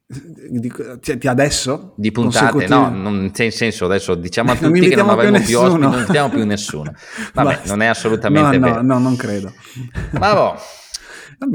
Di, 0.05 0.71
cioè, 1.01 1.17
adesso? 1.27 1.93
Di 1.95 2.11
puntate, 2.11 2.67
no, 2.67 2.89
non 2.89 3.31
c'è 3.31 3.49
senso 3.49 3.85
adesso 3.85 4.15
diciamo 4.15 4.51
a 4.51 4.55
tutti 4.57 4.87
che 4.87 4.95
non 4.95 5.09
avremo 5.09 5.37
più, 5.37 5.45
più 5.45 5.59
ospiti, 5.59 5.79
non 5.79 5.93
invitiamo 5.93 6.29
più 6.29 6.45
nessuno. 6.45 6.93
Vabbè, 7.33 7.61
non 7.65 7.81
è 7.81 7.85
assolutamente 7.87 8.57
no, 8.57 8.65
no, 8.65 8.71
vero. 8.73 8.83
No, 8.83 8.99
non 8.99 9.15
credo. 9.15 9.53
Ma 10.11 10.33
boh. 10.33 10.55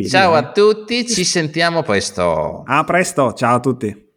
Ciao 0.08 0.34
a 0.34 0.50
tutti, 0.50 1.06
ci 1.06 1.24
sentiamo 1.24 1.82
presto. 1.82 2.62
A 2.66 2.84
presto, 2.84 3.32
ciao 3.32 3.56
a 3.56 3.60
tutti. 3.60 4.07